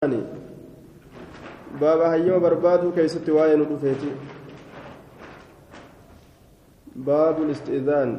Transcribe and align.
baaba 0.00 0.16
hayyama 2.08 2.40
barbaaduu 2.40 2.88
keessatti 2.96 3.28
waa'ee 3.36 3.56
nu 3.60 3.68
dhufeeti. 3.68 4.08
Baabu 6.96 7.44
الاستئذان 7.44 8.18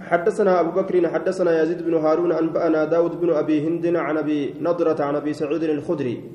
حدثنا 0.00 0.60
أبو 0.60 0.70
بكر 0.70 1.08
حدثنا 1.08 1.62
يزيد 1.62 1.82
بن 1.82 1.94
هارون 1.94 2.32
أنبأنا 2.32 2.84
داود 2.84 3.20
بن 3.20 3.32
أبي 3.32 3.68
هند 3.68 3.96
عن 3.96 4.16
أبي 4.16 4.54
نضرة 4.60 5.04
عن 5.04 5.16
أبي 5.16 5.32
سعيد 5.32 5.62
الخدري 5.62 6.30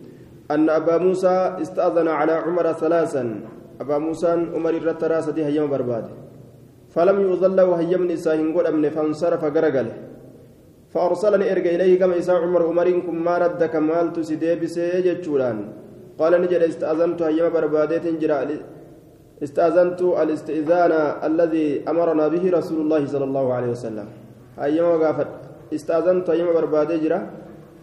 أن 0.52 0.70
أبا 0.70 0.98
موسى 0.98 1.58
استأذن 1.62 2.08
على 2.08 2.32
عمر 2.32 2.74
ثلاثا. 2.74 3.42
أبا 3.82 3.98
موسى 3.98 4.28
عمر 4.58 4.74
الرتراس 4.74 5.30
دي 5.38 5.46
هيما 5.46 5.70
برباد. 5.70 6.06
فلم 6.90 7.22
يؤذن 7.22 7.56
له 7.56 7.80
هيم 7.80 8.08
نساهن 8.10 8.58
قد 8.58 8.66
أمن 8.66 8.90
فانصرف 8.90 9.46
قرقله 9.46 10.09
فأرسلني 10.94 11.46
إرجع 11.52 11.72
إليه 11.78 12.00
كما 12.02 12.18
إساء 12.18 12.36
عمر 12.44 12.62
عمركم 12.70 13.16
ما 13.26 13.36
ردك 13.38 13.76
مالت 13.76 14.20
سيدي 14.20 14.56
جتشوران 15.06 15.58
قال 16.20 16.34
نجد 16.42 16.62
استأذنت 16.72 17.22
هيما 17.22 17.50
بربادات 17.56 18.06
جرا 18.22 18.42
استأذنت 19.46 20.02
الاستئذان 20.22 20.94
الذي 21.30 21.68
أمرنا 21.92 22.26
به 22.34 22.44
رسول 22.58 22.80
الله 22.84 23.02
صلى 23.14 23.26
الله 23.30 23.46
عليه 23.54 23.70
وسلم. 23.76 24.08
هيما 24.60 24.90
وقافت. 24.94 25.32
استأذنت 25.78 26.28
هيما 26.30 26.52
بربادة 26.58 26.96
جرا 27.04 27.20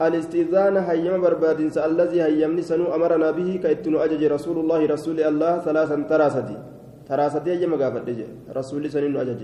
الاستئذان 0.07 0.77
هيما 0.77 1.19
برباد 1.25 1.59
الذي 1.89 2.19
هيمني 2.27 2.63
سنو 2.71 2.87
أمرنا 2.97 3.29
به 3.39 3.49
كيتنو 3.65 3.97
أجج 4.05 4.23
رسول 4.37 4.57
الله 4.63 4.81
رسول 4.95 5.17
الله 5.31 5.53
ثلاثا 5.67 5.97
تراستي 6.11 6.57
تراستي 7.09 7.51
هيما 7.61 7.77
وقافت. 7.77 8.09
رسول 8.59 8.83
سنين 8.95 9.17
أجج. 9.17 9.43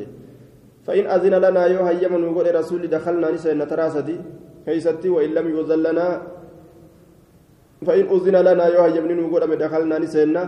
فإن 0.87 1.05
أذن 1.07 1.35
لنا 1.45 1.63
يو 1.67 1.83
هيما 1.89 2.19
نقول 2.19 2.47
رسول 2.55 2.83
دخلنا 2.97 3.31
نسينا 3.35 3.65
تراستي 3.65 4.17
كيستي 4.67 5.09
وإن 5.09 5.31
لم 5.37 5.47
يؤذن 5.55 5.81
لنا 5.87 6.07
فإن 7.87 8.05
أذن 8.15 8.37
لنا 8.49 8.65
يو 8.75 8.83
هيما 8.95 9.15
نقول 9.23 9.43
دخلنا 9.65 9.97
نسينا 10.05 10.43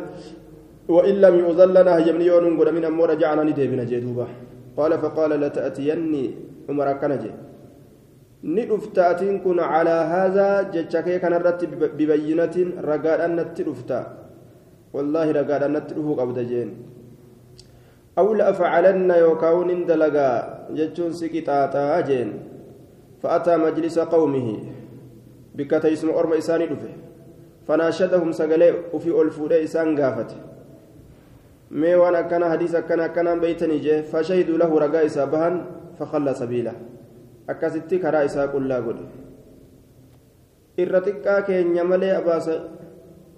وإن 0.89 1.15
لم 1.25 1.35
يؤذن 1.43 1.71
لنا 1.77 1.93
هيمني 1.99 2.27
يو 2.31 2.39
نقول 2.41 2.69
من 2.77 2.85
أمور 2.91 3.11
رجعنا 3.11 3.43
نديبنا 3.49 3.85
جدوبا 3.91 4.27
قال 4.79 4.93
فقال 5.03 5.31
لتأتيني 5.43 6.25
عمر 6.69 6.89
كنجي 7.01 7.31
ندفتاتين 8.57 9.35
كن 9.45 9.59
على 9.73 9.97
هذا 10.15 10.49
جتشكي 10.75 11.19
كان 11.23 11.35
رت 11.47 11.61
ببينة 11.99 12.57
رقاد 12.89 13.21
أن 13.27 13.37
والله 14.95 15.27
رقاد 15.39 15.63
أن 15.69 15.77
تدفو 15.89 16.13
قبض 16.21 16.39
جين 16.51 16.69
أو 18.19 18.35
لأفعلن 18.35 19.11
يوكاون 19.11 19.87
دلقا 19.87 20.31
جتشون 20.71 21.13
سكتاتا 21.13 22.01
جين 22.01 22.31
فأتى 23.23 23.57
مجلس 23.57 23.99
قومه 23.99 24.49
بكتا 25.55 25.93
اسم 25.93 26.11
أرم 26.11 26.33
إساني 26.33 26.67
دفه 26.67 26.93
فناشدهم 27.67 28.33
سقلي 28.33 28.75
وفي 28.93 29.11
ألفودة 29.21 29.65
إسان 29.65 30.01
قافت 30.01 30.31
مي 31.71 31.95
وأنا 31.95 32.21
كان 32.21 32.45
حديث 32.45 32.77
كان 32.77 33.07
كان 33.07 33.41
بيتني 33.41 33.79
جه 33.79 34.03
فشهدوا 34.03 34.59
له 34.59 34.79
رقا 34.79 35.07
إسابهن 35.07 35.55
فخلى 35.99 36.35
سبيله 36.35 36.75
akkasitti 37.47 38.01
karaa 38.01 38.25
isaa 38.25 38.49
qullaa 38.49 38.81
godhe 38.81 39.05
irra 40.85 41.01
xiqqaa 41.07 41.41
keenya 41.49 41.85
malee 41.85 42.15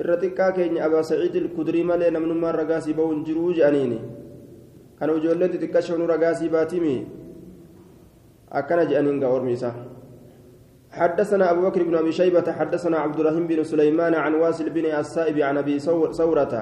irra 0.01 0.17
xiqqaa 0.23 0.53
keenya 0.59 0.85
abaa 0.87 1.03
saciidil 1.03 1.49
kudrii 1.57 1.83
malee 1.91 2.11
namnummaan 2.11 2.55
ragaasii 2.61 2.95
ba'uun 2.95 3.25
jiruu 3.27 3.55
je'aniini 3.59 3.99
kan 4.99 5.11
ijoolleen 5.11 5.53
xixiqqa 5.53 5.83
shanu 5.83 6.07
ragaasii 6.07 6.49
baatimi 6.49 6.97
akkana 8.51 8.89
je'aniin 8.91 9.21
gaa 9.21 9.33
ormi 9.33 9.57
حدثنا 10.97 11.51
أبو 11.51 11.61
بكر 11.69 11.83
بن 11.83 11.95
أبي 11.95 12.13
شيبة 12.13 12.53
حدثنا 12.53 12.97
عبد 12.99 13.21
الرحيم 13.21 13.47
بن 13.47 13.61
سليمان 13.65 14.15
عن 14.15 14.35
واسل 14.35 14.71
بن 14.73 14.85
السائب 14.97 15.39
عن 15.39 15.59
أبي 15.59 15.79
ثورة 16.13 16.55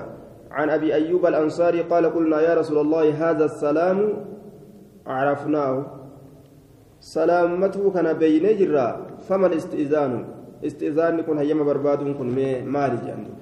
عن 0.50 0.70
أبي 0.70 0.94
أيوب 0.94 1.26
الأنصاري 1.26 1.80
قال 1.86 2.06
قلنا 2.14 2.40
يا 2.40 2.54
رسول 2.54 2.78
الله 2.78 3.30
هذا 3.30 3.44
السلام 3.44 3.98
عرفناه. 5.06 5.86
سلامته 7.00 7.90
كان 7.94 8.12
بين 8.12 8.56
جرا 8.58 9.06
فما 9.28 9.46
الاستئذان؟ 9.46 10.12
استئذان 10.64 11.20
كن 11.20 11.38
هيما 11.38 11.64
برباد 11.64 11.98
كن 12.18 12.28
مالي 12.66 12.98
جانب 13.06 13.34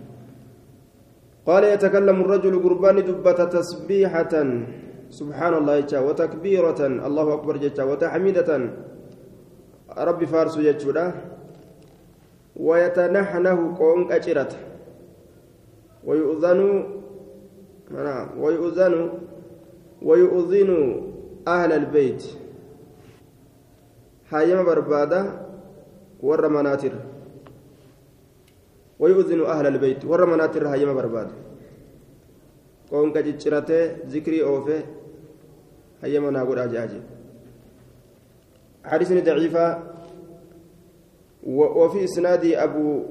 قال 1.47 1.64
يتكلم 1.64 2.20
الرجل 2.20 2.54
قربان 2.62 2.97
دبة 3.04 3.41
تسبيحة. 3.44 4.34
سبحان 5.10 5.54
الله 5.54 5.80
جتا 5.80 6.00
وتكبيرة. 6.00 6.80
الله 6.80 7.26
أكبر 7.34 7.56
جتا 7.56 7.84
وتحميدة. 7.84 8.50
ربي 9.98 10.26
فارس 10.26 10.58
جتا 10.58 11.12
ويتنحنه 12.56 13.58
قونك 13.78 14.12
أجرت 14.12 14.52
ويؤذن 16.04 16.60
ويؤذن 18.38 18.94
ويؤذن 20.02 20.70
أهل 21.48 21.70
البيت. 21.72 22.22
hayyama 24.32 24.64
barbaada 24.64 25.44
warra 26.22 26.48
albayt 29.00 30.04
warra 30.04 30.26
manaatirra 30.26 30.70
hayyama 30.70 30.94
barbaada 30.94 31.34
qoonqa 32.91 33.22
cicciratee 33.22 34.08
zikrii 34.08 34.42
oofe 34.42 34.84
hayyama 36.03 36.30
naa 36.30 36.44
godhaa 36.44 36.69
je'aa 36.69 37.12
حديث 38.82 39.12
ضعيفة 39.12 39.78
وفي 41.47 42.04
إسناد 42.04 42.44
أبو 42.44 43.02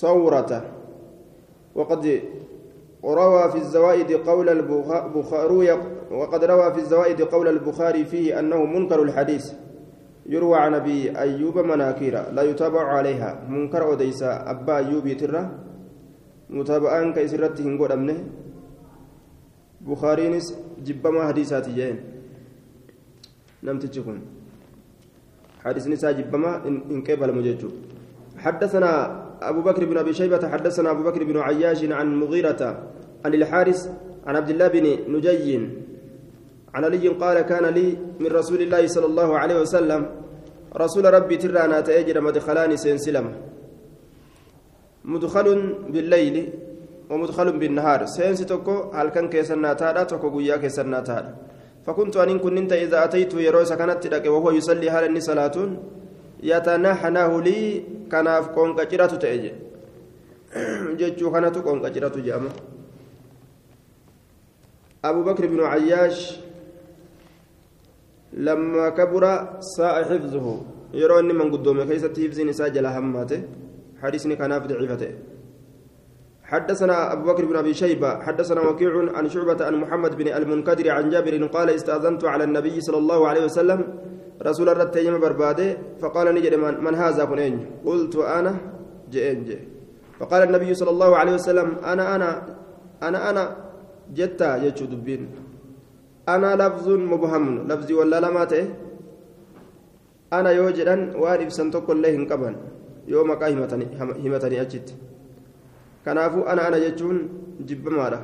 ثورة 0.00 0.72
وقد 1.74 2.20
روى 3.04 3.50
في 3.52 3.58
الزوائد 3.58 4.12
قول 4.12 4.48
البخاري 4.48 5.70
وقد 6.10 6.44
روى 6.44 6.72
في 6.72 6.78
الزوائد 6.78 7.22
قول 7.22 7.48
البخاري 7.48 8.04
فيه 8.04 8.38
أنه 8.38 8.64
منكر 8.64 9.02
الحديث 9.02 9.52
يروى 10.28 10.56
عن 10.58 10.74
أبي 10.74 11.18
أيوب 11.18 11.58
مناكير 11.58 12.14
لا 12.32 12.42
يتابع 12.42 12.82
عليها. 12.82 13.46
منكر 13.48 13.82
وديسا 13.88 14.50
أبا 14.50 14.76
أيوب 14.76 15.06
يترى. 15.06 15.42
متابعان 16.50 17.12
كيسرت 17.12 17.60
هنقول 17.60 17.92
امنه 17.92 18.18
بخارينس 19.80 20.46
جبما 20.86 21.28
حديثات 21.28 21.68
جين 21.68 21.96
نمت 23.62 23.86
تكون 23.86 24.18
حديث 25.64 25.84
نساء 25.88 26.12
جبما 26.12 26.66
ان 26.66 27.02
قبل 27.02 27.28
مججو. 27.34 27.70
حدثنا 28.38 28.90
أبو 29.42 29.60
بكر 29.62 29.84
بن 29.84 29.96
أبي 29.98 30.12
شيبة 30.12 30.48
حدثنا 30.48 30.90
أبو 30.90 31.02
بكر 31.02 31.24
بن 31.24 31.36
عياش 31.38 31.84
عن 31.84 32.06
مغيرة 32.20 32.62
عن 33.24 33.34
الحارث 33.34 33.80
عن 34.26 34.36
عبد 34.36 34.50
الله 34.50 34.68
بن 34.68 34.84
نجي 35.16 35.85
عن 36.74 36.84
علي 36.84 37.08
قال 37.08 37.40
كان 37.40 37.64
لي 37.76 37.96
من 38.20 38.26
رسول 38.26 38.60
الله 38.62 38.86
صلى 38.86 39.06
الله 39.06 39.38
عليه 39.38 39.60
وسلم 39.60 40.02
رسول 40.76 41.04
ربي 41.14 41.36
ترانا 41.36 41.80
تأجر 41.80 42.20
مدخلان 42.20 42.76
سينسلم. 42.76 43.26
مدخل 45.04 45.46
بالليل 45.92 46.36
ومدخل 47.10 47.48
بالنهار. 47.58 48.06
سينس 48.06 48.40
تكو 48.50 48.76
هل 48.96 49.08
كان 49.08 49.28
كيسنا 49.28 49.72
تارا 49.72 50.02
تكو 50.02 50.28
قويا 50.28 50.56
كيسنا 50.56 51.00
تارا 51.00 51.30
فكنت 51.86 52.16
أن 52.16 52.38
كنت 52.38 52.72
إذا 52.72 53.04
أتيت 53.04 53.34
يروس 53.34 53.72
كانت 53.72 54.02
تلك 54.02 54.26
وهو 54.26 54.50
يصلي 54.50 54.90
هل 54.90 55.04
إني 55.04 55.20
صلاة 55.20 55.56
يتنحناه 56.42 57.32
لي 57.46 57.60
كان 58.12 58.26
أفكون 58.26 58.76
كجرة 58.76 59.06
تأجر. 59.22 59.54
جتشو 60.98 61.30
كانت 61.32 61.58
كون 61.58 61.78
كجرة 61.84 62.16
جامع 62.26 62.50
أبو 65.04 65.22
بكر 65.22 65.46
بن 65.46 65.60
عياش 65.60 66.45
لما 68.32 68.88
كبر 68.88 69.24
ساء 69.60 70.04
حفظه. 70.04 70.46
يرى 70.94 71.18
أني 71.18 71.32
من 71.32 71.50
قدومه 71.52 71.84
كيست 71.84 72.16
حفظ 72.20 72.40
نساء 72.40 72.68
جل 72.68 72.86
هماته 72.86 73.42
حديثني 74.02 74.36
كان 74.36 74.52
ضعيفته 74.58 75.10
حدثنا 76.44 77.12
أبو 77.12 77.22
بكر 77.32 77.44
بن 77.44 77.56
أبي 77.56 77.74
شيبة 77.74 78.22
حدثنا 78.22 78.60
وكيع 78.60 78.92
عن 79.16 79.28
شعبة 79.28 79.66
عن 79.66 79.74
محمد 79.82 80.12
بن 80.16 80.28
المنكدر 80.28 80.90
عن 80.90 81.10
جابر 81.10 81.46
قال 81.46 81.70
استأذنت 81.70 82.24
على 82.24 82.44
النبي 82.44 82.80
صلى 82.80 82.98
الله 82.98 83.28
عليه 83.28 83.44
وسلم. 83.44 83.80
رسول 84.42 84.68
الله 84.68 84.84
تيم 84.84 85.20
برباده 85.20 85.76
فقال 86.00 86.34
نجد 86.34 86.54
من, 86.54 86.84
من 86.84 86.94
هذا 86.94 87.24
كنين 87.24 87.66
قلت 87.84 88.16
أنا؟ 88.16 88.52
جئن 89.10 89.44
جئ 89.44 89.60
فقال 90.18 90.42
النبي 90.48 90.74
صلى 90.74 90.90
الله 90.90 91.16
عليه 91.16 91.34
وسلم 91.34 91.68
أنا 91.84 92.14
أنا 92.14 92.30
أنا 93.02 93.30
أنا. 93.30 93.44
جتا 94.14 94.62
يجو 94.62 94.86
دبين 94.86 95.22
أنا 96.28 96.50
لفظ 96.62 96.88
مبهم. 96.88 97.68
لفظي 97.68 97.94
ولا 97.94 98.20
لما 98.20 98.44
تئ 98.44 98.64
أنا 100.32 100.50
يوجدا 100.50 100.96
وان 101.20 101.40
إبسن 101.40 101.70
تقول 101.70 102.02
له 102.02 102.14
قبل. 102.30 102.54
يوم 103.08 103.30
قا 103.40 103.48
همتني 103.50 103.86
همتني 104.24 104.60
أجت. 104.60 104.88
كنافو 106.04 106.40
أنا 106.50 106.68
أنا 106.68 106.78
جتون 106.78 107.16
جب 107.68 107.88
مالا. 107.88 108.20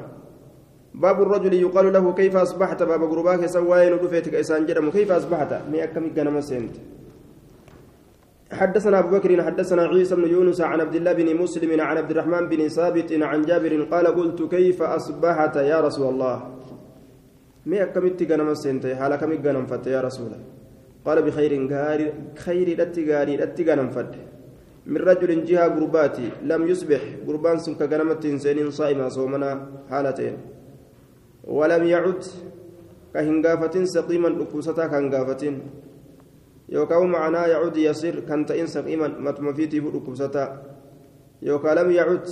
باب 0.94 1.22
الرجل 1.22 1.52
يقال 1.54 1.92
له 1.92 2.12
كيف 2.12 2.36
أصبحت؟ 2.36 2.82
باب 2.82 3.02
غرباك 3.02 3.46
سواين 3.46 3.92
ودفيتك 3.92 4.34
إسان 4.34 4.66
جرم 4.66 4.90
كيف 4.90 5.12
أصبحت؟ 5.12 5.52
مي 5.70 5.84
أكمي 5.84 6.10
غنم 6.16 6.40
سنت. 6.40 6.74
حدثنا 8.52 8.98
أبو 8.98 9.08
بكر 9.16 9.42
حدثنا 9.42 9.82
عيسى 9.82 10.14
بن 10.14 10.28
يونس 10.28 10.60
عن 10.60 10.80
عبد 10.80 10.94
الله 10.94 11.12
بن 11.12 11.36
مسلم 11.42 11.80
عن 11.80 11.96
عبد 11.96 12.10
الرحمن 12.10 12.48
بن 12.48 12.68
ثابت 12.68 13.12
عن 13.12 13.42
جابر 13.42 13.82
قال 13.92 14.06
قلت 14.06 14.42
كيف 14.42 14.82
أصبحت 14.82 15.56
يا 15.56 15.80
رسول 15.80 16.14
الله؟ 16.14 16.36
مي 17.66 17.82
أكملت 17.82 18.22
غنم 18.30 18.48
السنتي 18.48 18.96
حال 18.96 19.16
كم 19.16 19.32
غنم 19.44 19.66
فت 19.66 19.86
يا 19.86 20.00
رسول 20.00 20.32
قال 21.04 21.22
بخير 21.22 21.52
غاري 21.72 22.06
خير 22.44 22.68
دتي 22.80 23.02
غاري 23.10 23.36
دتي 23.36 23.62
غنم 23.68 23.90
فت 23.90 24.14
من 24.86 24.96
رجل 24.96 25.44
جهة 25.44 25.68
قرباتي 25.74 26.28
لم 26.42 26.62
يصبح 26.66 27.02
قربان 27.26 27.58
سمك 27.58 27.82
غنمت 27.82 28.26
سنين 28.26 28.70
صائما 28.70 29.08
صومنا 29.08 29.50
حالتين. 29.90 30.36
ولم 31.44 31.84
يعد 31.84 32.24
كهنغافة 33.14 33.84
سقيما 33.84 34.28
لكوستا 34.28 34.86
كهنغافة. 34.86 35.42
يوكاو 36.68 37.02
معناه 37.06 37.46
يعود 37.46 37.76
يصير 37.76 38.20
كان 38.20 38.46
تئن 38.46 38.66
سقيما 38.66 39.08
متمفيتي 39.08 39.78
لكوستا. 39.80 40.46
يوكا 41.42 41.70
لم 41.78 41.90
يعد 41.90 42.26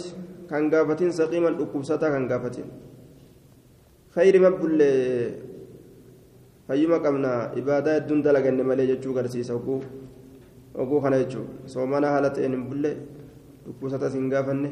كهنغافة 0.50 1.00
سقيما 1.11 1.49
لكوستا 1.49 2.09
كهنغافة. 2.09 2.56
خير 4.14 4.34
مبل 4.40 4.80
ibaadaa 6.70 7.94
hedduun 7.98 8.22
dalaganne 8.22 8.62
malee 8.62 8.86
jechuu 8.86 9.14
garsiisa 9.14 9.54
oguu 9.54 9.82
oguu 10.82 11.00
kana 11.00 11.18
jechuudha 11.18 11.66
soomana 11.66 12.12
haala 12.14 12.30
ta'een 12.30 12.52
hin 12.54 12.64
bulle 12.70 12.90
dhukkubsatas 13.66 14.14
hin 14.14 14.30
gaafanne 14.30 14.70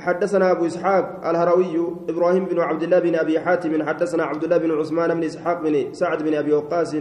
حدثنا 0.00 0.50
أبو 0.50 0.66
إسحاق 0.66 1.28
الهروي 1.28 1.76
إبراهيم 2.08 2.44
بن 2.44 2.58
عبد 2.60 2.82
الله 2.82 2.98
بن 2.98 3.14
أبي 3.14 3.40
حاتم 3.40 3.82
حدثنا 3.82 4.24
عبد 4.24 4.44
الله 4.44 4.58
بن 4.58 4.70
عثمان 4.80 5.14
بن 5.14 5.24
إسحاق 5.24 5.62
بن 5.62 5.92
سعد 5.92 6.22
بن 6.22 6.34
أبي 6.34 6.52
وقاص 6.52 6.96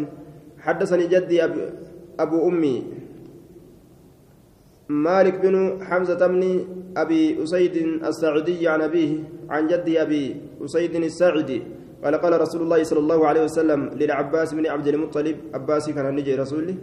حدثني 0.59 1.07
جدي 1.07 1.43
أبو 2.19 2.37
أمي 2.47 2.83
مالك 4.89 5.35
بن 5.39 5.85
حمزة 5.85 6.27
بن 6.27 6.65
أبي 6.97 7.43
أسيد 7.43 7.75
الساعدي 8.03 8.67
عن 8.67 8.81
أبيه 8.81 9.11
عن 9.49 9.67
جدي 9.67 10.01
أبي 10.01 10.41
أسيد 10.65 10.95
الساعدي 10.95 11.63
قال 12.03 12.15
قال 12.15 12.41
رسول 12.41 12.61
الله 12.61 12.83
صلى 12.83 12.99
الله 12.99 13.27
عليه 13.27 13.43
وسلم 13.43 13.89
للعباس 13.93 14.53
بن 14.53 14.65
عبد 14.67 14.87
المطلب 14.87 15.37
عباس 15.53 15.89
كان 15.89 16.15
نجي 16.15 16.35
رسوله 16.35 16.75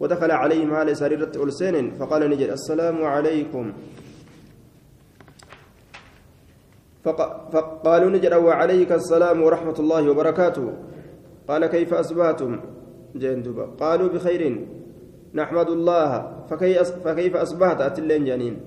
ودخل 0.00 0.30
عليهم 0.30 0.74
على 0.74 0.94
سريرة 0.94 1.32
ألسين 1.36 1.90
فقال 1.90 2.30
نجي 2.30 2.52
السلام 2.52 3.04
عليكم. 3.04 3.72
فقالوا 7.52 8.10
نجد 8.10 8.34
وعليك 8.34 8.92
السلام 8.92 9.42
ورحمة 9.42 9.78
الله 9.78 10.10
وبركاته. 10.10 10.72
قال 11.48 11.66
كيف 11.66 11.94
أصبحتم؟ 11.94 12.60
جندوبا 13.14 13.64
قالوا 13.80 14.08
بخير. 14.08 14.42
نحمد 15.34 15.68
الله 15.70 16.08
فكيف 17.04 17.36
أصبحت؟ 17.36 17.80
أتلين 17.80 18.24
جانين 18.24 18.60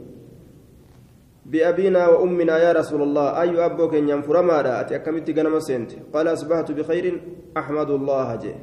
بأبينا 1.45 2.07
وأمنا 2.07 2.57
يا 2.57 2.71
رسول 2.73 3.01
الله 3.01 3.41
أي 3.41 3.65
أبوك 3.65 3.93
إن 3.95 4.09
ينفر 4.09 4.41
ماذا؟ 4.41 4.81
أتأكمت 4.81 5.29
جنم 5.29 5.59
سنت. 5.59 5.91
قال 6.13 6.27
أصبحت 6.27 6.71
بخير 6.71 7.21
أحمد 7.57 7.89
الله 7.89 8.35
جي 8.35 8.55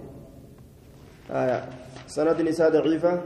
آية. 1.30 1.60
سند 2.06 2.42
نساء 2.42 2.70
ضعيفة. 2.70 3.22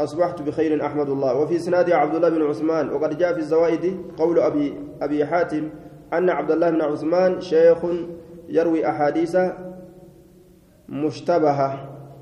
أصبحت 0.00 0.42
بخير 0.42 0.86
أحمد 0.86 1.08
الله. 1.08 1.34
وفي 1.34 1.58
سناد 1.58 1.90
عبد 1.90 2.14
الله 2.14 2.28
بن 2.28 2.42
عثمان 2.42 2.90
وقد 2.90 3.18
جاء 3.18 3.32
في 3.32 3.38
الزوائد 3.38 4.02
قول 4.18 4.38
أبي 4.38 4.74
أبي 5.02 5.26
حاتم 5.26 5.70
أن 6.12 6.30
عبد 6.30 6.50
الله 6.50 6.70
بن 6.70 6.80
عثمان 6.82 7.40
شيخ 7.40 7.78
يروي 8.48 8.88
أحاديث 8.88 9.36
مشتبهة 10.88 11.68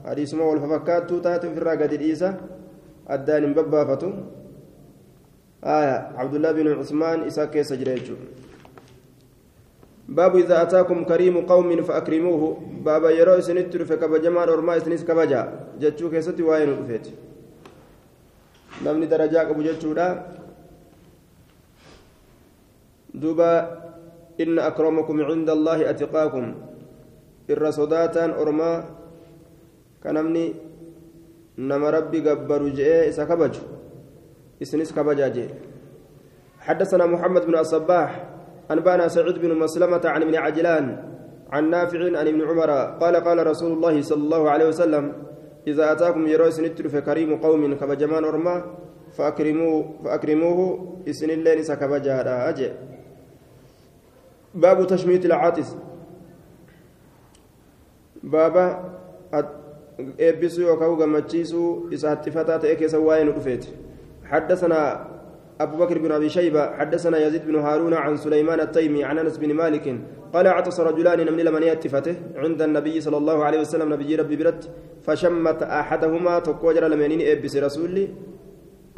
حديث 0.06 0.34
ما 0.34 0.44
والففكات 0.44 1.12
تاتي 1.12 1.48
في 1.50 1.58
الراقد 1.58 1.92
الإيسى 1.92 2.30
الدان 3.10 3.52
ببافته 3.54 4.12
آية 5.64 5.96
عبد 6.16 6.34
الله 6.34 6.52
بن 6.52 6.66
عثمان 6.78 7.18
إساكي 7.22 7.62
سجريجو 7.62 8.16
باب 10.08 10.36
إذا 10.36 10.62
أتاكم 10.62 11.04
كريم 11.04 11.46
قوم 11.46 11.82
فأكرموه 11.82 12.42
بابا 12.84 13.10
يرو 13.10 13.40
سنتر 13.40 13.84
فكبجمان 13.84 14.48
أرما 14.48 14.78
سنس 14.78 15.04
كبجا 15.04 15.40
جتشو 15.80 16.10
كيستي 16.10 16.42
وين 16.42 16.70
رفيت 16.82 17.06
namni 18.82 19.06
darajaa 19.06 19.46
qabu 19.46 19.62
jechuudha. 19.62 20.06
Duuba 23.14 23.48
inna 24.38 24.66
akramakum 24.66 25.20
cinda 25.28 25.52
allaahi 25.52 25.86
atiqaakum. 25.86 26.71
Irra 27.48 27.72
sodaataan 27.72 28.36
ormaa 28.38 28.84
ka 30.02 30.12
nama 30.12 31.90
rabbi 31.90 32.20
gabbaru 32.22 32.70
je'ee 32.72 33.08
isa 33.08 33.26
kabaju 33.26 33.60
isinis 34.60 34.92
kabajaa 34.92 35.30
jee. 35.30 35.50
حدثنا 36.62 37.06
محمد 37.06 37.42
بن 37.46 37.58
الصباح 37.58 38.10
أنبانا 38.70 39.08
سعيد 39.08 39.38
بن 39.42 39.50
مسلمة 39.58 40.04
عن 40.04 40.22
ابن 40.22 40.34
عجلان 40.34 40.86
عن 41.50 41.70
نافع 41.70 42.18
عن 42.18 42.26
ابن 42.26 42.40
عمر 42.48 42.70
قال 43.02 43.16
قال 43.16 43.46
رسول 43.46 43.72
الله 43.72 44.02
صلى 44.02 44.22
الله 44.22 44.50
عليه 44.50 44.66
وسلم 44.70 45.04
إذا 45.66 45.92
أتاكم 45.92 46.22
يروي 46.26 46.50
سنتر 46.50 46.88
فكريم 46.88 47.42
قوم 47.42 47.74
كبجمان 47.74 48.24
أرما 48.24 48.56
فأكرموه 49.18 50.06
فأكرموه 50.06 50.58
إسن 51.10 51.30
اللين 51.30 51.62
سكبجها 51.66 52.48
أجي. 52.48 52.70
باب 54.54 54.86
تشميت 54.86 55.26
العاطس. 55.26 55.74
بابا 58.22 58.92
eebbisuu 60.18 60.62
yookaan 60.62 60.96
gammachiisuu 60.96 61.88
isa 61.90 62.10
hattifataa 62.10 62.58
ta'e 62.58 62.76
keessa 62.76 62.98
waa'ee 62.98 63.58
حدثنا 64.32 65.06
أبو 65.60 65.76
بكر 65.76 65.98
بن 65.98 66.12
أبي 66.12 66.28
شيبة 66.28 66.76
حدثنا 66.78 67.26
يزيد 67.26 67.46
بن 67.46 67.56
هارون 67.56 67.94
عن 67.94 68.16
سليمان 68.16 68.60
التيمي 68.60 69.04
عن 69.04 69.18
أنس 69.18 69.36
بن 69.36 69.54
مالك 69.54 69.96
قال 70.32 70.46
عطس 70.46 70.80
رجلان 70.80 71.32
من 71.32 71.40
لمن 71.40 71.62
يتفته 71.62 72.14
عند 72.36 72.62
النبي 72.62 73.00
صلى 73.00 73.16
الله 73.16 73.44
عليه 73.44 73.60
وسلم 73.60 73.92
نبي 73.92 74.16
ربي 74.16 74.36
برد 74.36 74.64
فشمت 75.02 75.62
أحدهما 75.62 76.38
تقوجر 76.38 76.84
لمنين 76.88 77.20
إبس 77.32 77.56
رسولي 77.56 78.08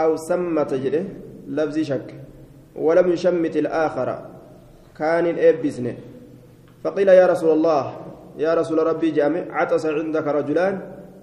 أو 0.01 0.17
سمت 0.17 0.75
جده 0.75 1.05
لفظ 1.49 1.79
شك 1.79 2.15
ولم 2.77 3.13
يشمت 3.13 3.57
الآخر 3.57 4.09
كان 4.99 5.39
إبسن 5.39 5.95
فقيل 6.85 7.09
يا 7.09 7.27
رسول 7.27 7.51
الله 7.53 8.04
يا 8.39 8.55
رسول 8.55 8.79
ربي 8.87 9.11
جامع 9.11 9.43
عطس 9.51 9.87
عندك 9.87 10.27
رجلان 10.27 10.75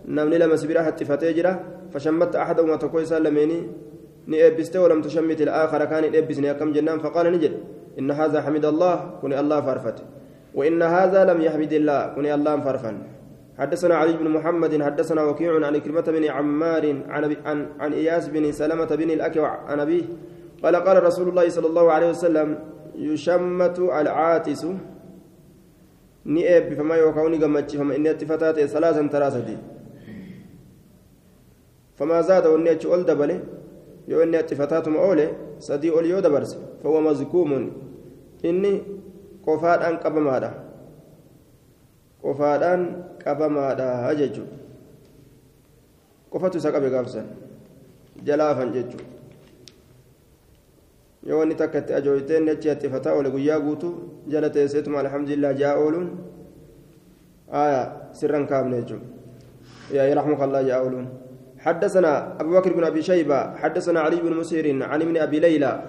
نمني 0.08 0.38
لما 0.38 0.56
سبيرا 0.56 0.82
هتفتجرة 0.90 1.54
فشمت 1.94 2.36
أحدهما 2.36 2.76
تقوي 2.76 3.04
لمني 3.20 3.60
نئبسته 4.28 4.82
ولم 4.82 5.02
تشمت 5.02 5.42
الآخر 5.42 5.86
كان 5.86 6.04
إبسن 6.16 6.52
كم 6.52 6.72
جنان 6.72 7.00
فقال 7.00 7.32
نجد 7.32 7.54
إن 8.00 8.12
هذا 8.12 8.42
حمد 8.42 8.66
الله 8.66 8.96
كن 9.22 9.34
الله 9.34 9.62
فرفت 9.62 9.98
وإن 10.56 10.82
هذا 10.82 11.26
لم 11.26 11.42
يحمد 11.42 11.74
الله 11.74 12.08
كن 12.16 12.26
الله 12.26 12.60
فرفن 12.60 12.96
حدثنا 13.60 13.96
علي 13.96 14.14
بن 14.14 14.28
محمد 14.28 14.84
حدثنا 14.84 15.24
وكيع 15.24 15.66
عن 15.66 15.78
كلمة 15.78 16.02
بن 16.02 16.26
عمار 16.26 16.86
عن 17.10 17.36
عن, 17.46 17.68
عن 17.80 17.94
إياس 17.94 18.28
بن 18.28 18.52
سلمة 18.52 18.86
بن 18.86 19.10
الأكوع 19.12 19.50
عن 19.50 19.80
أبيه 19.80 20.04
قال 20.64 20.76
قال 20.76 21.04
رسول 21.04 21.30
الله 21.30 21.50
صلى 21.50 21.68
الله 21.68 21.92
عليه 21.92 22.10
وسلم 22.10 22.60
يشمت 22.96 23.80
العاتس 23.80 24.66
نئب 26.26 26.74
فما 26.74 26.96
يوكاوني 26.96 27.38
قمتش 27.44 27.76
فما 27.76 27.96
إني 27.96 28.12
اتفتات 28.12 28.60
ثلاثا 28.60 29.08
ثلاثة 29.08 29.58
فما 31.96 32.22
زاد 32.22 32.46
وإني 32.48 32.86
أول 32.86 33.04
دبله 33.06 33.40
yoo 34.08 34.24
inni 34.24 34.38
attifataatum 34.38 34.96
oole 34.98 35.26
sadii 35.60 35.90
ol 35.90 36.06
yoo 36.06 36.22
dabarse 36.22 36.58
fahuwa 36.84 37.02
mazkuumun 37.02 37.72
inni 38.44 38.72
qofaadhaan 39.46 40.00
qabamaadha 40.04 40.52
qofaadhaan 42.22 42.82
qabamaadha 43.24 44.16
jechuudha 44.16 44.58
qofatu 46.32 46.58
isa 46.58 46.72
qabe 46.72 46.90
gaafsan 46.90 47.26
jalaafan 48.24 48.74
jechuudha 48.74 49.21
yoo 51.24 51.40
wanni 51.40 51.56
takka 51.56 51.80
itti 51.80 51.94
ajooyteen 51.94 52.50
achi 52.50 52.70
attifataa 52.70 53.14
oole 53.14 53.30
guyyaa 53.30 53.60
guutuu 53.60 53.94
jala 54.28 54.50
teesseetuma 54.50 55.00
alhamdulillah 55.00 55.56
jaa 55.58 55.76
ooluun 55.78 56.08
sirran 58.12 58.48
kaafne 58.48 58.82
jechuudha 58.82 59.08
yaa 59.96 60.06
yarhamuka 60.12 60.44
allah 60.44 60.64
jaa 60.66 60.82
ooluun. 60.86 61.08
حدثنا 61.62 62.42
أبو 62.42 62.58
بكر 62.58 62.74
بن 62.74 62.84
أبي 62.84 63.02
شيبة 63.02 63.56
حدثنا 63.56 64.00
علي 64.00 64.16
بن 64.22 64.34
مسير 64.34 64.84
عن 64.84 65.02
ابن 65.02 65.18
أبي 65.18 65.40
ليلى 65.40 65.84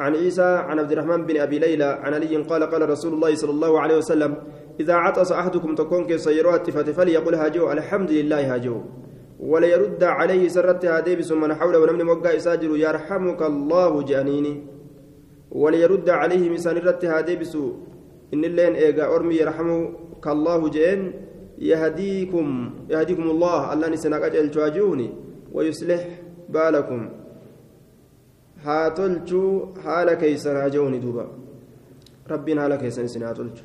عن 0.00 0.14
عيسى 0.16 0.42
عن 0.42 0.78
عبد 0.78 0.92
الرحمن 0.92 1.26
بن 1.26 1.36
أبي 1.36 1.58
ليلى 1.58 1.84
عن 1.84 2.14
علي 2.14 2.36
قال 2.36 2.62
قال 2.64 2.90
رسول 2.90 3.12
الله 3.14 3.34
صلى 3.34 3.50
الله 3.50 3.80
عليه 3.80 3.96
وسلم 3.96 4.36
إذا 4.80 4.94
عطس 4.94 5.32
أحدكم 5.32 5.74
تكون 5.74 6.06
كسيروها 6.06 6.56
التفات 6.56 6.90
فليقل 6.90 7.34
هاجو 7.34 7.72
الحمد 7.72 8.10
لله 8.10 8.54
هاجو 8.54 8.80
ولا 9.40 9.66
يرد 9.66 10.04
عليه 10.04 10.48
سرت 10.48 10.84
هاديبس 10.84 11.32
من 11.32 11.54
حوله 11.54 11.78
ونمن 11.80 12.02
موقع 12.02 12.38
ساجر 12.38 12.76
يرحمك 12.76 13.42
الله 13.42 14.02
جانيني. 14.02 14.54
ولا 15.50 15.76
يرد 15.76 16.08
عليه 16.10 16.50
مسان 16.50 16.76
رت 16.76 17.04
هاديبس 17.04 17.54
إن 18.34 18.44
اللين 18.44 18.74
إيجا 18.74 19.04
أرمي 19.14 19.34
يرحمك 19.34 20.26
الله 20.26 20.68
جين. 20.68 21.00
يهديكم 21.58 22.48
يهديكم 22.90 23.26
الله. 23.30 23.72
الله 23.72 23.88
نسنا 23.88 24.16
قجل 24.24 24.50
تواجهوني 24.50 25.08
ويصلح 25.52 26.02
بالكم. 26.48 27.02
هاتلجو 28.64 29.44
حال 29.84 30.08
كيسن 30.14 30.56
هاجوني 30.56 30.98
دوبا. 30.98 31.26
ربنا 32.30 32.60
حال 32.62 32.76
كيسن 32.76 33.06
سن 33.06 33.22
هاتلجو 33.22 33.64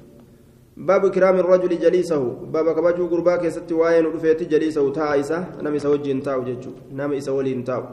باب 0.82 1.04
كرام 1.14 1.36
الرجل 1.40 1.80
جليسه. 1.80 2.24
باب 2.54 2.68
كبجو 2.76 3.06
غربا 3.06 3.36
كيست 3.36 3.72
واين 3.72 4.06
رفيت 4.06 4.44
جليسه 4.50 4.82
تايسه 4.98 5.62
نمي 5.62 5.80
سوجين 5.80 6.20
تاو 6.26 6.42
ججو 6.44 6.72
نمي 7.00 7.22
سولين 7.22 7.64
تاو 7.64 7.84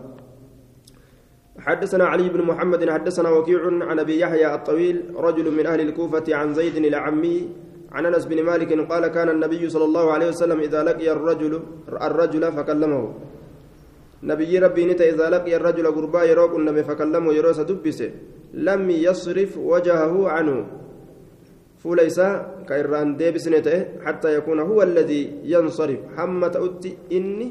حدثنا 1.59 2.04
علي 2.12 2.28
بن 2.28 2.40
محمد 2.50 2.90
حدثنا 2.90 3.30
وكيع 3.30 3.61
عن 3.88 3.99
أبي 3.99 4.21
يحيى 4.21 4.54
الطويل 4.54 4.97
رجل 5.16 5.47
من 5.59 5.66
أهل 5.66 5.80
الكوفة 5.80 6.26
عن 6.38 6.54
زيد 6.54 6.76
العمي 6.76 7.49
عن 7.92 8.07
أنس 8.07 8.25
بن 8.30 8.42
مالك 8.42 8.71
قال 8.90 9.07
كان 9.07 9.28
النبي 9.28 9.68
صلى 9.68 9.85
الله 9.85 10.12
عليه 10.12 10.28
وسلم 10.28 10.59
إذا 10.61 10.80
لقي 10.83 11.12
الرجل 11.12 11.52
الرجل 11.88 12.52
فكلمه. 12.52 13.14
نبي 14.23 14.59
ربي 14.59 14.83
نتا 14.87 15.04
إذا 15.12 15.26
لقي 15.30 15.57
الرجل 15.57 15.87
غربا 15.87 16.23
يروق 16.25 16.52
النبي 16.54 16.83
فكلمه 16.88 17.33
يروس 17.38 17.61
دبسه. 17.61 18.11
لم 18.54 18.90
يصرف 18.90 19.59
وجهه 19.59 20.14
عنه. 20.28 20.57
فوليس 21.78 22.18
كيران 22.68 23.16
ديبسنته 23.16 24.02
حتى 24.04 24.35
يكون 24.35 24.61
هو 24.61 24.82
الذي 24.82 25.23
ينصرف. 25.47 26.00
حمة 26.16 26.54
أتي 26.66 26.90
إني 27.12 27.49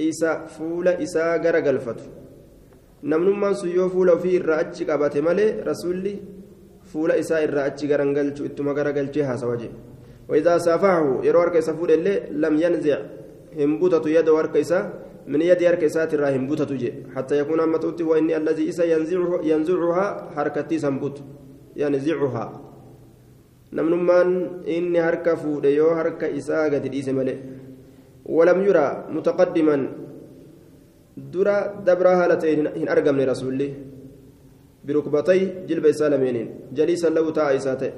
إسا 0.00 0.50
فول 0.58 0.88
إسا 0.88 1.36
غرقلفته 1.38 2.06
namnummaan 3.02 3.54
sun 3.54 3.70
yoo 3.70 3.88
fuula 3.88 4.18
ofii 4.18 4.34
irraa 4.40 4.58
achi 4.58 4.84
qabate 4.84 5.22
malee 5.22 5.62
rasuulli 5.62 6.18
fuula 6.90 7.14
isaa 7.16 7.44
irraa 7.46 7.66
achi 7.70 7.86
garangalchu 7.86 8.42
ittuma 8.48 8.74
garagalchee 8.74 9.22
haasawa 9.22 9.56
jee 9.56 9.70
وإذا 10.28 10.58
سافعه 10.58 11.20
يرو 11.24 11.42
أرك 11.42 11.60
سفود 11.60 11.90
اللي 11.90 12.22
لم 12.30 12.54
ينزع 12.60 12.98
همبوتة 13.56 14.08
يده 14.08 14.38
أرك 14.38 14.56
من 15.26 15.42
يد 15.42 15.62
أرك 15.62 15.84
إسات 15.84 16.14
الرا 16.14 16.36
همبوتة 16.36 16.92
حتى 17.16 17.38
يكون 17.38 17.60
أما 17.60 17.78
توتي 17.78 18.04
وإني 18.04 18.36
الذي 18.36 18.68
إسا 18.68 18.84
ينزعه 18.84 19.40
ينزعها 19.44 20.30
حركتي 20.36 20.78
سنبوت. 20.78 21.16
ينزعها 21.76 22.67
نمنمان 23.72 24.28
إني 24.68 25.00
هرك 25.00 25.26
فود 25.34 25.64
يو 25.64 25.88
هرك 25.98 26.24
إسا 26.24 26.72
قد 26.72 26.84
ولم 28.26 28.58
يرى 28.68 28.88
متقدما 29.16 29.76
dura 31.32 31.56
dabraa 31.86 32.16
haala 32.20 32.36
ta'een 32.42 32.68
hin 32.80 32.88
argamne 32.94 33.24
rasuulli 33.30 33.68
birukbatay 34.86 35.40
jilba 35.68 35.88
isaa 35.94 36.10
lameeniin 36.14 36.48
jaliisan 36.78 37.14
lahu 37.18 37.32
taa'a 37.38 37.56
isaa 37.60 37.76
ta'e 37.80 37.92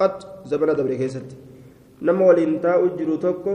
qat 0.00 0.16
zabana 0.50 0.76
dabre 0.78 0.96
keessatti 1.02 1.36
nama 2.08 2.28
waliin 2.30 2.54
taa'u 2.66 2.86
jiru 2.98 3.16
tokko 3.26 3.54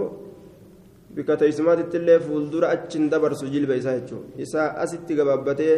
bika 1.15 1.37
teessumaatitti 1.41 1.97
illee 2.01 2.19
fuuldura 2.27 2.71
achiin 2.75 3.09
dabarsu 3.13 3.51
jilba 3.55 3.79
isaa 3.81 3.97
jechuudha 3.99 4.45
isaa 4.45 4.67
asitti 4.85 5.17
gabaabbatee 5.19 5.75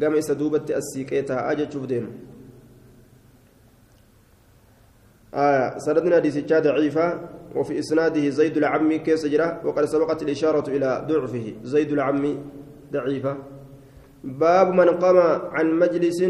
gama 0.00 0.22
isa 0.22 0.38
duubatti 0.40 0.76
as 0.78 0.86
siiqee 0.92 1.22
taa'aa 1.30 1.54
jechuuf 1.60 1.86
deema. 1.92 2.10
آية 5.34 5.78
سندنا 5.78 6.16
حديث 6.16 6.52
ضعيفة 6.52 7.20
وفي 7.56 7.78
إسناده 7.78 8.28
زيد 8.28 8.56
العمي 8.56 8.98
كيس 8.98 9.26
جرا 9.26 9.60
وقد 9.64 9.84
سبقت 9.84 10.22
الإشارة 10.22 10.70
إلى 10.70 11.06
ضعفه. 11.08 11.54
زيد 11.62 11.92
العمي 11.92 12.38
ضعيفة. 12.92 13.36
باب 14.24 14.68
من 14.74 14.88
قام 14.88 15.18
عن 15.52 15.66
مجلس 15.78 16.24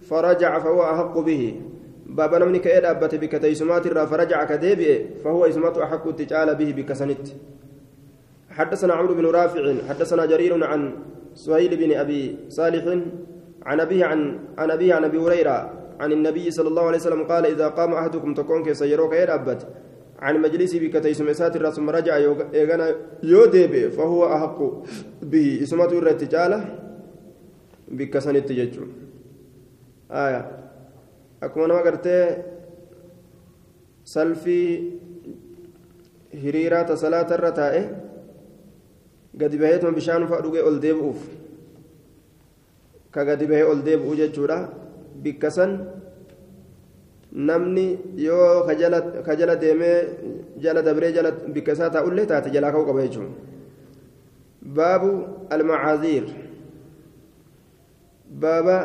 فرجع 0.00 0.58
فهو 0.58 0.82
أحق 0.82 1.18
به. 1.18 1.60
باب 2.06 2.34
نمني 2.34 2.58
كأيد 2.58 2.84
أبت 2.84 3.14
بك 3.14 3.32
تيسمات 3.32 3.88
فرجع 3.88 4.44
كديبئ 4.44 5.18
فهو 5.24 5.44
إسمات 5.44 5.78
أحق 5.78 6.06
التجال 6.06 6.54
به 6.54 6.72
بكسنت. 6.72 7.26
حدثنا 8.50 8.94
عمرو 8.94 9.14
بن 9.14 9.26
رافع 9.26 9.74
حدثنا 9.88 10.26
جرير 10.26 10.64
عن 10.64 10.92
سهيل 11.34 11.76
بن 11.76 11.92
أبي 11.92 12.36
صالح 12.48 12.84
عن 13.62 13.80
أبيه 13.80 14.04
عن 14.04 14.38
عن 14.58 14.70
أبي 14.70 15.18
هريرة 15.18 15.79
عن 16.00 16.10
النبي 16.12 16.50
صلى 16.50 16.68
الله 16.68 16.84
عليه 16.88 16.98
وسلم 16.98 17.22
قال 17.28 17.44
إذا 17.46 17.68
قام 17.76 17.92
أحدكم 17.92 18.34
تكون 18.34 18.64
كيسيروك 18.64 19.12
يد 19.12 19.30
أبت 19.30 19.60
عن 20.24 20.34
مجلسي 20.40 20.78
بكتيس 20.80 21.20
مسات 21.20 21.56
الرسم 21.56 21.90
رجع 21.90 22.16
يغنى 22.60 22.86
يوديب 23.22 23.88
فهو 23.88 24.20
أحق 24.36 24.58
به. 25.22 25.46
إسمته 25.62 25.98
الرتجالة 25.98 26.58
بكسن 27.88 28.36
التججو 28.36 28.84
آية. 30.10 30.42
أكما 31.42 31.66
نما 31.66 31.80
قرتي 31.84 32.18
سلفي 34.04 34.60
salaata 36.96 37.34
irra 37.34 37.52
taa'e 37.52 37.82
gadi 39.34 39.58
baheetuma 39.58 39.92
bishaan 39.92 40.26
fa'a 40.28 40.42
dhugee 40.42 40.62
ol 40.62 40.78
deebi'uuf 40.78 41.20
ka 43.10 43.24
gadi 43.24 43.46
bahee 43.46 43.66
ol 43.66 43.82
deebi'u 43.82 44.14
jechuudha 44.14 44.58
bikka 45.22 45.50
san 45.50 45.72
namni 47.32 47.98
yoo 48.16 48.66
ka 48.66 49.36
jala 49.36 49.56
deemee 49.56 49.98
jala 50.58 50.82
dabree 50.82 51.12
jala 51.12 51.30
bikka 51.30 51.72
isaa 51.72 51.90
taa'ullee 51.90 52.26
taate 52.26 52.50
jalaa 52.50 52.72
ka'uu 52.72 52.86
qaba 52.86 53.06
jechuudha 53.06 53.30
baabu 54.62 55.10
almacaaziir 55.50 56.24
baaba 58.44 58.76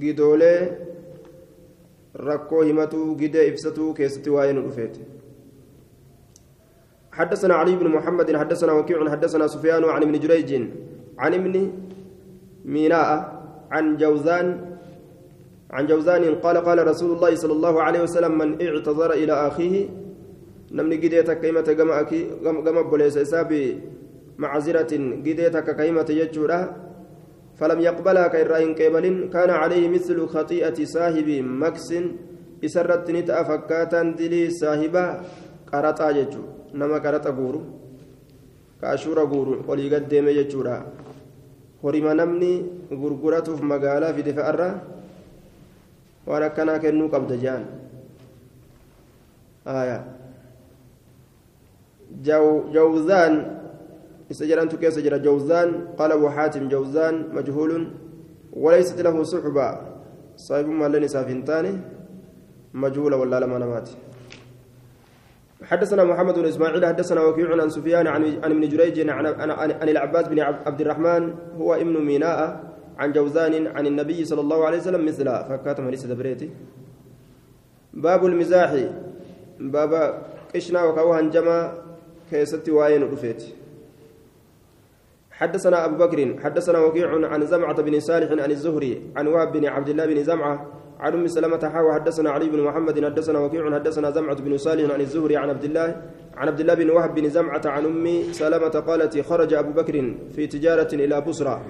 gidoolee 0.00 0.60
rakkoo 2.30 2.62
himatuu 2.62 3.14
gidee 3.16 3.46
ibsatuu 3.52 3.94
keessatti 3.94 4.30
waa'ee 4.30 4.52
nu 4.52 4.66
dhufeeti 4.66 5.00
حدثنا 7.18 7.54
علي 7.54 7.76
بن 7.76 7.88
محمد 7.88 8.36
حدثنا 8.36 8.72
وكيع 8.72 9.10
حدثنا 9.10 9.46
سفيان 9.46 9.84
عن 9.84 10.02
ابن 10.02 10.18
جريج 10.20 10.50
عن 11.18 11.34
ابن 11.34 11.54
ميناء 12.64 13.37
عن 13.70 13.96
جوزان 13.96 14.46
عن 15.70 15.86
جوزان 15.86 16.24
قال 16.44 16.56
قال 16.64 16.78
رسول 16.86 17.10
الله 17.16 17.34
صلى 17.34 17.52
الله 17.52 17.74
عليه 17.82 18.00
وسلم 18.02 18.32
من 18.38 18.50
اعتذر 18.62 19.10
إلى 19.12 19.34
أخيه. 19.48 19.74
نمني 20.72 20.96
قديتك 20.96 21.40
كيمة 21.40 21.68
قم 22.64 22.76
بوليس 22.90 23.16
إسابي 23.16 23.64
معذرة 24.38 24.92
قديتك 25.24 25.76
كيمة 25.76 26.08
يجورة. 26.08 26.60
فلم 27.58 27.80
يقبلها 27.80 28.26
كإرائن 28.28 28.70
قبل 28.74 29.04
كان 29.32 29.50
عليه 29.50 29.88
مثل 29.88 30.18
خطيئة 30.26 30.78
صاحب 30.84 31.28
مكس. 31.62 31.88
إسرت 32.64 33.10
نتأ 33.10 33.42
فكاتا 33.42 34.02
دلي 34.18 34.50
صاحبة 34.50 35.04
قرطا 35.72 36.10
ججو 36.16 36.42
نما 36.74 36.98
قرطا 37.04 37.30
قورو 37.30 37.62
كأشورا 38.82 39.24
قورو 39.32 39.62
ولي 39.68 39.86
قد 39.94 40.08
ديمي 40.08 40.32
ججورا 40.38 40.76
horima 41.82 42.14
namni 42.14 42.66
gurguratuuf 42.90 43.60
magaalaa 43.60 44.12
fide 44.16 44.32
fa'arra 44.32 44.68
waan 46.26 46.42
akkanaa 46.48 46.78
kennuu 46.80 47.08
qabda 47.12 47.36
jaan 47.36 47.64
jedhantu 54.48 54.80
keessa 54.80 55.04
jira 55.04 55.20
jawzaan 55.20 55.96
qaala 55.98 56.16
abu 56.16 56.28
xaatim 56.32 56.68
jawzaan 56.72 57.32
majhuulun 57.36 57.92
walaysat 58.52 59.00
lahu 59.04 59.24
suxba 59.24 59.68
saahibummaa 60.36 60.88
len 60.88 61.04
isaaf 61.04 61.28
hin 61.28 61.44
taane 61.44 61.72
majhuula 62.72 63.16
wallaa 63.20 63.40
lama 63.44 63.58
namaati 63.60 63.96
حدثنا 65.58 66.04
محمد 66.06 66.34
بن 66.38 66.46
اسماعيل 66.54 66.86
حدثنا 66.86 67.20
وكيع 67.20 67.50
عن 67.50 67.68
سفيان 67.68 68.06
عن 68.06 68.22
عن 68.44 68.50
ابن 68.54 68.64
جريج 68.68 69.10
عن 69.10 69.26
عن, 69.26 69.50
عن 69.50 69.88
العباس 69.88 70.24
بن 70.30 70.38
عبد 70.40 70.80
الرحمن 70.80 71.22
هو 71.58 71.74
ابن 71.74 71.94
ميناء 71.98 72.67
عن 72.98 73.12
جوزان 73.12 73.66
عن 73.66 73.86
النبي 73.86 74.24
صلى 74.24 74.40
الله 74.40 74.66
عليه 74.66 74.78
وسلم 74.78 75.06
مثله 75.06 75.42
فكاتم 75.48 75.88
ليس 75.90 76.06
دبريتي. 76.06 76.50
باب 77.94 78.26
المزاح. 78.26 78.72
باب 79.60 79.92
قشنا 80.54 80.84
وكوهن 80.84 81.30
جما 81.30 81.58
كيستي 82.30 82.70
واين 82.70 83.02
رفيت. 83.02 83.42
حدثنا 85.38 85.84
أبو 85.84 85.96
بكر 85.96 86.40
حدثنا 86.42 86.78
وكيع 86.78 87.26
عن 87.26 87.46
زمعة 87.46 87.82
بن 87.82 88.00
صالح 88.00 88.42
عن 88.42 88.50
الزهري 88.50 89.02
عن 89.16 89.26
وهب 89.26 89.52
بن 89.52 89.66
عبد 89.66 89.88
الله 89.88 90.06
بن 90.06 90.22
زمعة 90.22 90.66
عن 91.00 91.12
أم 91.12 91.26
سلمة 91.26 91.68
حاوى 91.68 91.94
حدثنا 91.94 92.30
علي 92.30 92.48
بن 92.48 92.60
محمد 92.62 93.04
حدثنا 93.04 93.38
وكيع 93.38 93.74
حدثنا 93.74 94.10
زمعة 94.10 94.34
بن 94.42 94.56
صالح 94.56 94.94
عن 94.94 95.00
الزهري 95.00 95.36
عن 95.36 95.48
عبد 95.48 95.64
الله 95.64 96.02
عن 96.36 96.48
عبد 96.48 96.60
الله 96.60 96.74
بن 96.74 96.90
وهب 96.90 97.14
بن 97.14 97.28
زمعة 97.28 97.62
عن 97.64 97.84
أم 97.84 98.32
سلمة 98.32 98.68
قالت 98.68 99.20
خرج 99.20 99.54
أبو 99.54 99.72
بكر 99.72 100.14
في 100.34 100.46
تجارة 100.46 100.88
إلى 100.94 101.20
بصرى 101.20 101.62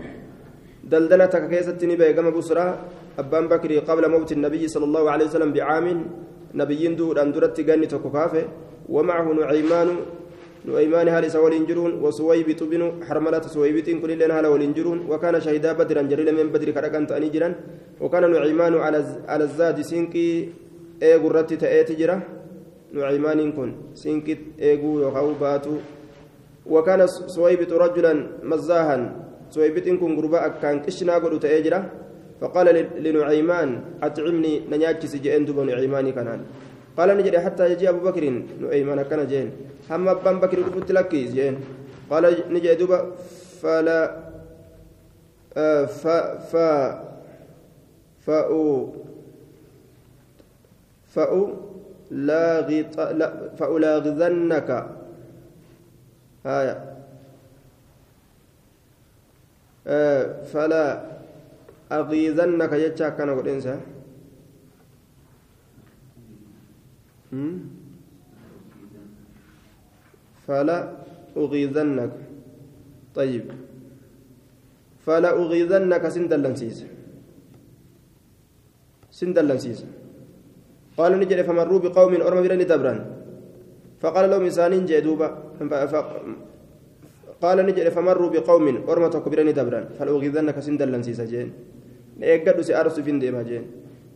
دلدلتك 0.91 1.45
كيست 1.53 1.81
نبي 1.85 2.13
كما 2.17 2.31
بصرى 2.37 2.67
أبان 3.19 3.45
بكر 3.53 3.71
قبل 3.89 4.05
موت 4.15 4.31
النبي 4.33 4.63
صلى 4.75 4.85
الله 4.89 5.05
عليه 5.13 5.27
وسلم 5.29 5.51
بعام 5.57 5.87
نبي 6.55 6.83
دور 6.99 7.17
ان 7.23 7.33
درت 7.33 7.59
غني 7.69 7.87
تكفافه 7.93 8.45
ومعه 8.89 9.27
نعيمان. 9.41 9.89
نعيمان 10.65 11.09
هل 11.09 11.25
سوال 11.31 11.55
جرون 11.69 11.93
وسويبت 12.03 12.61
بن 12.63 12.83
حرملة 13.07 13.45
سويبت 13.55 13.89
كل 14.03 14.13
لنا 14.19 14.41
هل 14.41 14.47
ولنجرون. 14.47 14.99
وكان 15.11 15.35
شهيدا 15.41 15.73
بدرا 15.79 16.03
جريلا 16.03 16.33
من 16.33 16.49
بدر 16.55 16.69
كركان 16.77 17.07
تاني 17.07 17.29
جرا 17.35 17.49
وكان 18.01 18.25
نعيمان 18.33 18.75
على 18.85 18.99
على 19.29 19.45
الزاد 19.45 19.81
سينكي 19.81 20.29
اي 21.03 21.17
غرتي 21.23 21.57
تأتي 21.57 21.95
جرا. 22.01 22.17
نعيمان 22.93 23.53
كن. 23.53 23.71
سنكت 23.95 24.41
إيغو 24.61 24.91
يخاو 25.05 25.29
باتو. 25.41 25.75
وكان 26.67 27.01
سويبت 27.07 27.73
رجلا 27.73 28.13
مزاها 28.43 28.97
كن 30.01 30.11
غرباء 30.17 30.45
كان 30.63 30.77
كشنا 30.85 31.15
قلت 31.23 31.45
أجرا 31.45 31.81
فقال 32.41 32.67
لنعيمان 33.05 33.71
أطعمني 34.03 34.53
نياتشي 34.71 35.19
جئن 35.25 35.45
دبا 35.45 35.63
نعيماني 35.65 36.13
كانان 36.13 36.41
قال 36.97 37.09
نجد 37.19 37.37
حتى 37.37 37.65
يجي 37.73 37.89
أبو 37.89 38.01
بكر 38.07 38.25
نعيمان 38.63 39.03
كان 39.11 39.21
جين 39.31 39.49
هم 39.91 40.09
أبان 40.09 40.37
بكر 40.43 40.59
قلت 40.75 40.91
لك 40.93 41.13
جين 41.15 41.55
قال 42.11 42.25
نجد 42.55 42.79
دبا 42.79 42.99
فلا 43.61 44.01
آه 45.57 45.85
ف 45.85 46.07
ف 46.51 46.55
فأو 48.27 48.95
فأو 51.15 51.41
لاغط 52.11 52.95
لا 53.01 53.29
فألاغذنك 53.59 54.71
آية. 56.47 56.71
آه 56.71 56.98
فلا 60.53 60.85
أغيظنك 61.93 62.73
يجا 62.73 63.09
كان 63.09 63.31
قد 63.33 63.49
إنسى 63.49 63.77
فلا 70.45 70.79
أغيظنك. 71.37 72.13
طيب. 73.15 73.45
فلا 75.05 75.31
أغيظنك 75.33 76.09
سندلنسيس 76.09 76.79
سندلنسيس 79.11 79.81
قال 80.97 81.13
نجري 81.21 81.43
فمروا 81.45 81.81
بقوم 81.81 82.13
أرمى 82.21 82.41
برني 82.49 82.65
دبران. 82.65 82.99
فقال 84.01 84.31
لهم 84.31 84.45
إنسانين 84.45 84.85
جدوبا 84.87 85.29
قال 87.43 87.59
نجري 87.67 87.91
فمروا 87.91 88.31
بقوم 88.35 88.67
أرمى 88.91 89.09
تكبرني 89.15 89.53
دبران. 89.53 89.85
فلأغيظنك 89.99 90.59
سندلنسيس 90.59 91.21
جين. 91.31 91.49
eeggadhu 92.19 92.63
si 92.67 92.73
aarsu 92.75 93.03
fin 93.07 93.19
deema 93.23 93.45
jeen 93.47 93.65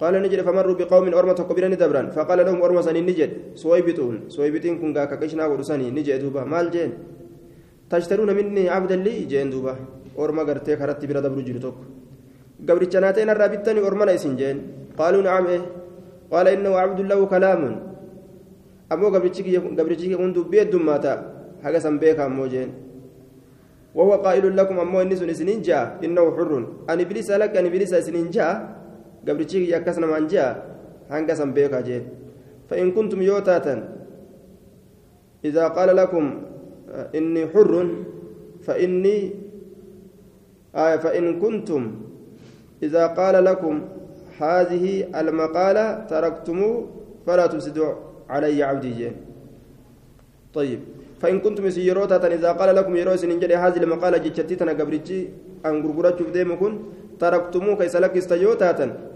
قال 0.02 0.18
نجد 0.18 0.42
فمروا 0.42 0.74
بقوم 0.74 1.14
أرمى 1.14 1.34
تقبلني 1.34 1.76
دبران. 1.78 2.10
فقال 2.10 2.38
لهم 2.42 2.58
أرمى 2.62 2.82
سني 2.82 3.00
نجد. 3.06 3.30
سويبتون. 3.54 4.26
سويبتين 4.34 4.82
كن 4.82 4.90
غاكا 4.98 5.14
كشنا 5.14 5.46
ورساني 5.46 5.94
نجد 5.94 6.18
دوبا. 6.18 6.42
مال 6.42 6.74
جين. 6.74 6.90
تشترون 7.90 8.34
مني 8.34 8.66
عبدا 8.66 8.96
لي 8.96 9.30
جين 9.30 9.50
دوبا. 9.54 9.76
أرمى 10.18 10.42
قرتي 10.42 10.74
كرتي 10.74 11.06
برا 11.06 11.20
دبرو 11.22 11.40
جلتوك 11.46 11.78
قبل 12.66 12.82
جناتين 12.88 13.30
الرابطاني 13.30 13.80
أرمى 13.86 14.04
نيسين 14.10 14.34
جين. 14.34 14.56
قالوا 14.98 15.22
نعم 15.22 15.46
إيه. 15.46 15.62
قال 16.32 16.46
إنه 16.48 16.72
عبد 16.74 16.98
الله 17.06 17.20
كلام. 17.30 17.62
أمو 18.92 19.06
قبل 19.14 19.30
جيكي 19.30 20.18
كنت 20.18 20.38
بيد 20.50 20.70
دماتا. 20.74 21.14
حاجة 21.62 21.78
سنبيك 21.78 22.18
أمو 22.18 22.46
جين. 22.50 22.70
وهو 23.94 24.12
قائل 24.24 24.56
لكم 24.56 24.76
أمو 24.78 25.00
إني 25.00 25.16
سنين 25.16 25.62
جاء 25.62 26.00
إنه 26.04 26.24
حر. 26.36 26.52
أن 26.90 26.98
إبليس 27.00 27.30
لك 27.30 27.56
أن 27.56 27.66
إبليس 27.66 27.94
سنين 27.94 28.30
جاء 28.30 28.52
قبل 29.28 29.42
شيء 29.50 29.76
يكسنا 29.76 30.06
من 30.06 30.26
جاء 30.26 30.50
هنگا 31.10 31.34
سنبيك 31.34 31.74
جين 31.74 32.04
فإن 32.68 32.92
كنتم 32.96 33.22
يوتاتا 33.22 33.74
إذا 35.44 35.64
قال 35.68 35.96
لكم 35.96 36.24
إني 37.14 37.42
حر 37.52 37.72
فإني 38.62 39.18
آية 40.74 40.96
فإن 40.96 41.40
كنتم 41.40 41.82
إذا 42.82 43.06
قال 43.06 43.44
لكم 43.44 43.74
هذه 44.40 44.84
المقالة 45.20 45.86
تركتموه 46.10 46.76
فلا 47.26 47.46
تفسدوا 47.46 47.92
علي 48.28 48.62
عبدي 48.62 48.90
جين 48.90 49.16
طيب. 50.54 50.91
فإن 51.22 51.38
كنتم 51.40 51.70
سيروتا 51.70 52.18
إذا 52.18 52.50
قال 52.58 52.74
لكم 52.74 52.92
يروس 52.96 53.22
إن 53.24 53.38
جري 53.38 53.54
هذه 53.54 53.78
المقالة 53.78 54.18
جتشتي 54.18 54.54
تنا 54.58 54.74
قبرتي 54.74 55.18
أن 55.66 55.86
غرغرة 55.86 56.18
ديمكن 56.34 56.72
تركتموه 57.22 57.78
كيس 57.78 57.94
لك 58.02 58.16
استيوتا 58.18 58.70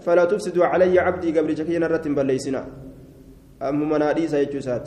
فلا 0.05 0.23
تفسدوا 0.25 0.65
علي 0.71 0.95
عبدي 0.99 1.29
قبرتي 1.35 1.63
كينا 1.67 1.87
رتم 1.91 2.15
بليسنا. 2.15 2.61
أم 3.61 3.89
منادي 3.89 4.27
سيجوسات 4.31 4.85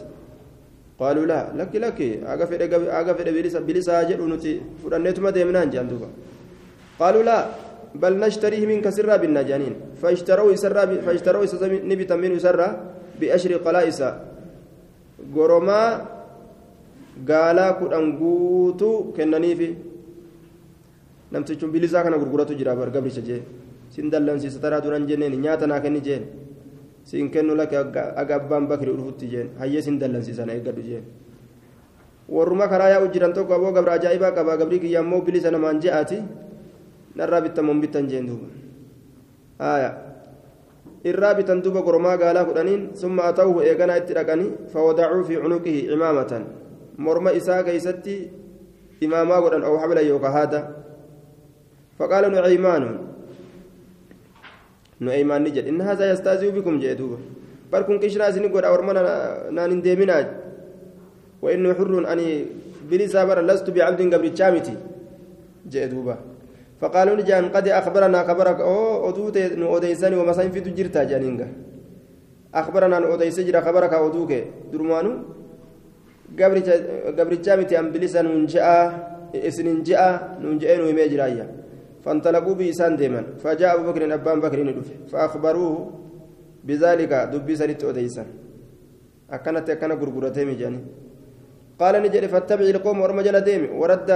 قالوا 1.01 1.27
لا 1.27 1.41
لك 1.59 1.73
لك 1.77 1.99
أغفر 2.25 2.61
أغفر 3.01 3.29
بلسا 3.37 3.61
بلسا 3.69 4.01
أجل 4.01 4.21
نتي 4.33 4.53
فرنتما 4.81 5.31
ديمنان 5.31 5.71
جاندوبا 5.71 6.09
قالوا 7.01 7.23
لا 7.29 7.39
بل 7.95 8.15
نشتريه 8.23 8.63
منك 8.71 8.89
سرا 8.89 9.17
بالنجانين. 9.17 9.75
فاشتروا 10.03 10.55
سرا 10.55 10.85
فاشتروا 11.05 11.45
نبتا 11.91 12.17
منه 12.17 12.39
سرا 12.39 12.69
بأشر 13.21 13.53
قلائس. 13.67 14.01
غرما 15.35 15.83
gaalaa 17.25 17.73
kudhan 17.81 18.17
guutuu 18.21 19.13
kennaniifi 19.17 19.69
namtichuun 21.31 21.73
bilisaa 21.73 22.03
kana 22.03 22.19
gurguratu 22.19 22.55
jira 22.55 22.75
gabricha 22.77 23.21
jee 23.21 23.43
sin 23.91 24.11
dallansiisa 24.11 24.61
taraa 24.61 24.81
duran 24.81 25.07
jenneen 25.07 25.41
nyaata 25.41 25.67
naa 25.67 25.81
kenni 25.81 26.01
jeen 26.01 26.25
sin 27.05 27.31
kennu 27.31 27.55
lake 27.55 27.77
aga 27.77 28.35
abbaan 28.37 28.67
bakri 28.69 28.93
dhufutti 28.93 29.27
jeen 29.33 29.49
hayyee 29.59 29.83
sin 29.83 29.99
dallansiisan 29.99 30.51
eeggadhu 30.51 30.83
jeen 30.83 31.05
warruma 32.29 32.69
karaa 32.69 32.91
yaa'u 32.95 33.09
jiran 33.15 33.33
tokko 33.35 33.55
aboo 33.55 33.73
gabra 33.73 33.93
ajaa'ibaa 33.99 34.31
qaba 34.37 34.57
gabrii 34.57 34.81
kiyya 34.85 35.01
ammoo 35.03 35.21
bilisa 35.27 35.51
namaan 35.51 35.81
je'aati 35.83 36.19
narraa 37.17 37.41
bittamoon 37.47 37.81
bittan 37.83 38.07
jeen 38.11 38.27
duuba 38.31 38.47
haaya 39.59 39.91
irraa 41.05 41.35
bitan 41.35 41.63
duuba 41.65 41.83
goromaa 41.83 42.17
gaalaa 42.23 42.45
kudhaniin 42.51 42.83
summa 43.03 43.25
atawuhu 43.33 43.61
eeganaa 43.67 43.99
itti 44.03 44.15
dhaqanii 44.19 44.51
fawadacuu 44.73 45.25
fi 45.31 45.35
cunuqihi 45.43 45.81
cimaamatan 45.91 46.45
habla 49.83 50.01
yookaa 50.01 50.31
haada 50.31 50.61
faqaala 51.99 52.29
nucaymaanu 52.29 52.89
nucaymaan 55.01 55.43
ni 55.45 55.51
jedhe 55.51 55.69
inna 55.69 55.85
haza 55.85 56.07
yastaazi'u 56.13 56.53
bikum 56.53 56.81
jedhe 56.81 56.97
duuba 56.97 57.17
bar 57.71 57.85
kun 57.87 58.01
qishnaa 58.01 58.31
isini 58.31 58.49
godha 58.49 58.73
orma 58.73 58.93
naan 58.93 59.71
hin 59.71 59.83
deeminaa 59.83 60.25
wa 61.43 61.53
inni 61.53 61.75
xurrun 61.75 62.07
ani 62.07 62.27
bilisaa 62.91 63.27
bara 63.27 63.43
lastu 63.43 63.73
bicabdin 63.73 64.11
gabrichaa 64.11 64.51
miti 64.51 64.75
jedhe 65.67 65.89
duuba 65.95 66.17
فقالوا 66.81 67.17
نجان 67.21 67.53
قد 67.53 67.69
أخبرنا 67.69 68.25
خبرك 68.25 68.59
أو 68.61 69.09
أدوت 69.09 69.37
نؤديسني 69.61 70.17
ومساين 70.17 70.51
في 70.51 70.61
تجرتا 70.61 71.05
جانينغا 71.05 71.49
أخبرنا 72.55 72.99
نؤديس 72.99 73.41
جرا 73.41 73.61
خبرك 73.61 73.93
أدوك 73.93 74.33
درمانو 74.73 75.13
gabrichaa 76.41 77.57
miti 77.61 77.77
ambilisa 77.77 78.23
nuun 78.23 78.47
je'a 78.49 78.77
isinin 79.49 79.85
je'a 79.85 80.39
nuun 80.41 80.59
je'ee 80.59 80.79
nu 80.81 80.87
himee 80.91 81.09
jiraayya 81.13 81.47
فانطلقوا 82.05 82.55
بإسان 82.55 82.97
ديما 82.97 83.23
فجاء 83.43 83.75
أبو 83.75 83.93
بكر 83.93 84.03
أبان 84.15 84.41
بكر 84.41 84.59
ندفه 84.69 84.95
فأخبروه 85.13 85.77
بذلك 86.65 87.13
دبي 87.33 87.55
سنت 87.61 87.85
أديسا 87.85 88.25
أكنت 89.31 89.71
أكن 89.71 89.93
غرغرتي 90.01 90.45
مجاني 90.45 90.81
قال 91.81 91.95
نجري 92.03 92.29
فاتبع 92.29 92.65
القوم 92.75 93.01
ورمجل 93.01 93.37
ديمي 93.41 93.69
ورد 93.81 94.11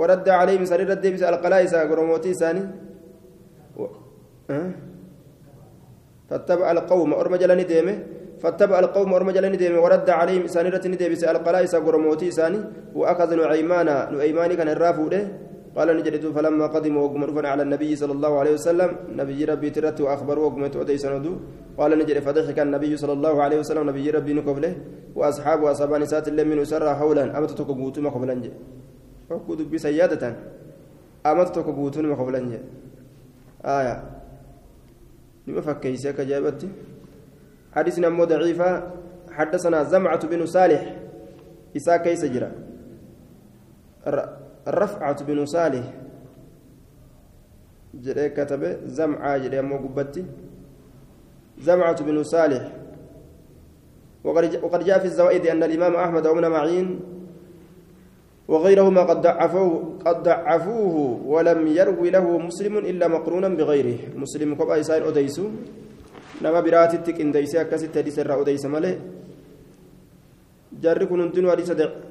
ورد 0.00 0.26
عليهم 0.28 0.64
سرير 0.64 0.92
الديم 0.92 1.14
القلائس 1.14 1.74
غرموتي 1.74 2.34
ساني 2.40 2.64
و... 3.80 3.84
أه؟ 4.50 4.70
فاتبع 6.28 6.70
القوم 6.70 7.12
ورمجل 7.12 7.50
ديمي 7.72 7.94
فاتبع 8.42 8.78
القوم 8.78 9.12
ورمى 9.12 9.32
جلني 9.32 9.56
ديم 9.56 9.78
ورد 9.78 10.10
عليهم 10.10 10.46
سانرة 10.54 10.84
نديم 10.92 11.14
سأل 11.14 11.36
قلائس 11.46 11.74
قرموتي 11.86 12.30
ساني 12.38 12.60
وأخذ 12.98 13.30
نعيمان 13.40 13.88
نعيمان 14.14 14.50
كان 14.58 14.68
الرافود 14.74 15.14
قال 15.76 15.88
نجد 15.96 16.14
فلما 16.36 16.66
قدموا 16.74 17.02
وقمرفنا 17.04 17.48
على 17.48 17.62
النبي 17.62 17.90
صلى 17.96 18.12
الله 18.12 18.32
عليه 18.40 18.54
وسلم. 18.58 18.90
نبي 19.20 19.40
ربي 19.44 19.68
ترت 19.70 19.98
وأخبروا 20.04 20.44
وقمت 20.46 20.76
ودي 20.76 20.98
سندو 21.00 21.32
قال 21.78 21.90
نجد 22.00 22.18
فضحك 22.26 22.58
النبي 22.66 22.92
صلى 23.02 23.14
الله 23.16 23.34
عليه 23.44 23.58
وسلم. 23.62 23.82
نبي 23.90 24.10
ربي 24.10 24.32
نقبله 24.38 24.72
وأصحاب 25.16 25.58
وأصحاب 25.64 25.90
نسات 26.02 26.28
اللي 26.28 26.44
من 26.44 26.58
سر 26.64 26.84
حولا. 26.98 27.24
أمت 27.38 27.50
تكبوت 27.58 27.96
ما 28.04 28.10
قبلن 28.10 28.40
جي 28.44 28.50
بسيادة 29.72 30.22
أمت 31.30 31.48
تكبوت 31.56 31.96
ما 32.04 32.14
قبلن 32.20 32.44
آية. 33.64 33.96
لما 35.46 35.60
فكيسك 35.60 36.20
جابتي 36.20 36.68
حديثنا 37.72 38.08
مو 38.08 38.24
ضعيفة. 38.24 38.70
حدثنا 39.32 39.82
زمعة 39.82 40.22
بن 40.28 40.46
صالح. 40.46 40.96
إساء 41.76 41.96
كيس 42.04 42.24
جرى. 42.24 42.50
الرفعة 44.68 45.24
بن 45.24 45.46
صالح. 45.46 45.84
جرى 47.94 48.28
كتب 48.28 48.62
زمعة 48.84 49.38
جرى 49.38 49.60
مو 49.60 49.76
قبتي. 49.76 50.24
زمعة 51.60 51.98
بن 52.04 52.22
صالح. 52.22 52.64
وقد 54.62 54.84
جاء 54.84 54.98
في 54.98 55.04
الزوائد 55.04 55.46
أن 55.46 55.62
الإمام 55.62 55.94
أحمد 55.96 56.26
وابن 56.26 56.46
معين 56.50 57.00
وغيرهما 58.48 59.02
قد 59.02 59.18
ضعفوه 59.22 59.98
قد 60.06 60.22
ضعفوه 60.22 60.94
ولم 61.26 61.66
يروي 61.66 62.10
له 62.10 62.38
مسلم 62.38 62.78
إلا 62.78 63.08
مقرونا 63.08 63.48
بغيره. 63.48 63.98
مسلم 64.14 64.54
كبا 64.54 64.80
إسائل 64.80 65.02
أديسو. 65.02 65.46
Nama 66.40 66.62
biraatitti 66.62 67.12
qindeeysee 67.18 67.60
akkasitti 67.64 67.98
hadiisa 67.98 68.20
irraa 68.24 68.40
odeysa 68.44 68.68
malee 68.68 68.96
كن 70.82 71.20
هندنو 71.20 71.50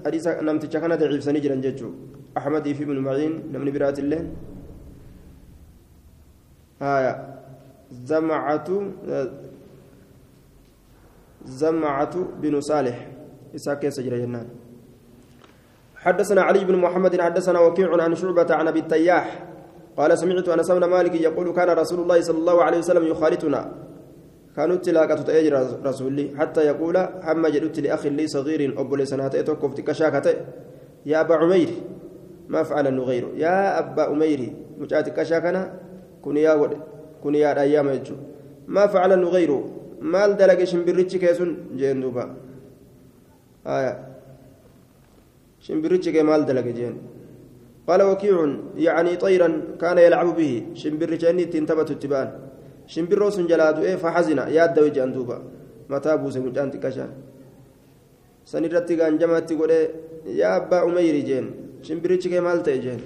حديث 0.05 0.27
نمتشا 0.27 0.79
كان 0.79 0.93
ضعيف 0.95 1.23
سنجرا 1.23 1.55
جيتشو 1.55 1.89
أحمد 2.37 2.65
في 2.77 2.83
ابن 2.83 2.97
معين 2.99 3.33
نمن 3.53 3.71
برات 3.73 3.99
الله 3.99 4.21
آية 6.81 7.13
زمعة 7.91 8.69
زمعة 11.45 12.15
بن 12.41 12.61
صالح 12.61 12.97
إساك 13.55 13.89
سجر 13.89 14.13
جنان 14.17 14.47
حدثنا 15.95 16.41
علي 16.41 16.61
بن 16.69 16.75
محمد 16.85 17.21
حدثنا 17.21 17.59
وكيع 17.59 17.89
عن 18.03 18.15
شعبة 18.15 18.49
عن 18.59 18.67
أبي 18.67 18.79
التياح 18.79 19.27
قال 19.97 20.17
سمعت 20.17 20.47
أنس 20.49 20.71
بن 20.71 20.85
مالك 20.85 21.13
يقول 21.15 21.47
كان 21.57 21.69
رسول 21.81 21.99
الله 21.99 22.21
صلى 22.21 22.37
الله 22.37 22.57
عليه 22.63 22.77
وسلم 22.77 23.03
يخالطنا. 23.07 23.61
كانوا 24.55 24.75
تلاقة 24.75 25.21
تأجر 25.21 25.53
رسولي 25.85 26.35
حتى 26.39 26.61
يقول 26.61 26.97
هم 26.97 27.43
جدت 27.47 27.79
لأخ 27.79 28.05
لي 28.05 28.27
صغير 28.27 28.61
أبو 28.81 28.95
لسنات 28.95 29.35
توقف 29.35 29.73
تكشاكة 29.73 30.27
يا 31.05 31.21
أبا 31.21 31.35
عمير 31.35 31.69
ما 32.49 32.63
فعل 32.63 32.99
غيره. 32.99 33.31
يا 33.35 33.79
أبا 33.79 34.03
عمير 34.11 34.41
مجاتك 34.79 35.23
شاكنا؟ 35.23 35.63
كن 36.21 36.37
يا 36.37 36.53
ود 36.53 36.73
كن 37.23 37.35
يا 37.35 37.61
أيام 37.61 37.89
يجو 37.89 38.15
ما 38.67 38.87
فعل 38.87 39.11
غيره. 39.23 39.81
maal 40.01 40.33
dalage 40.33 40.65
shimbirrichi 40.65 41.19
kee 41.21 41.33
sun 41.37 41.49
jeen 41.77 42.01
duuba 42.01 42.23
aya 43.65 43.93
shimbirrichi 45.61 46.11
kee 46.11 46.23
maal 46.23 46.43
dalage 46.49 46.73
jeen 46.73 46.97
قال 47.87 48.01
وكيع 48.01 48.55
يعني 48.77 49.15
طيرا 49.15 49.49
كان 49.81 49.97
يلعب 49.97 50.37
به. 50.37 50.63
شمبر 50.73 51.15
جاني 51.15 51.45
تنتبت 51.45 51.91
اتبان 52.91 53.07
شمبر 53.07 53.17
روس 53.17 53.39
جلاد 53.39 53.77
إيه 53.83 53.95
فحزن 53.95 54.39
يا 54.57 54.65
دوي 54.65 54.89
جندوبا 54.89 55.37
متى 55.89 56.17
بوس 56.17 56.37
مجان 56.37 56.71
تكشا 56.71 57.07
سنرتي 58.45 58.95
كان 58.95 59.17
جمعت 59.17 59.49
تقول 59.49 59.71
يا 60.41 60.49
ابا 60.57 60.77
عمير 60.85 61.15
جين 61.27 61.45
شمبر 61.81 62.15
تشكي 62.15 62.39
مال 62.39 62.63
جين 62.63 63.01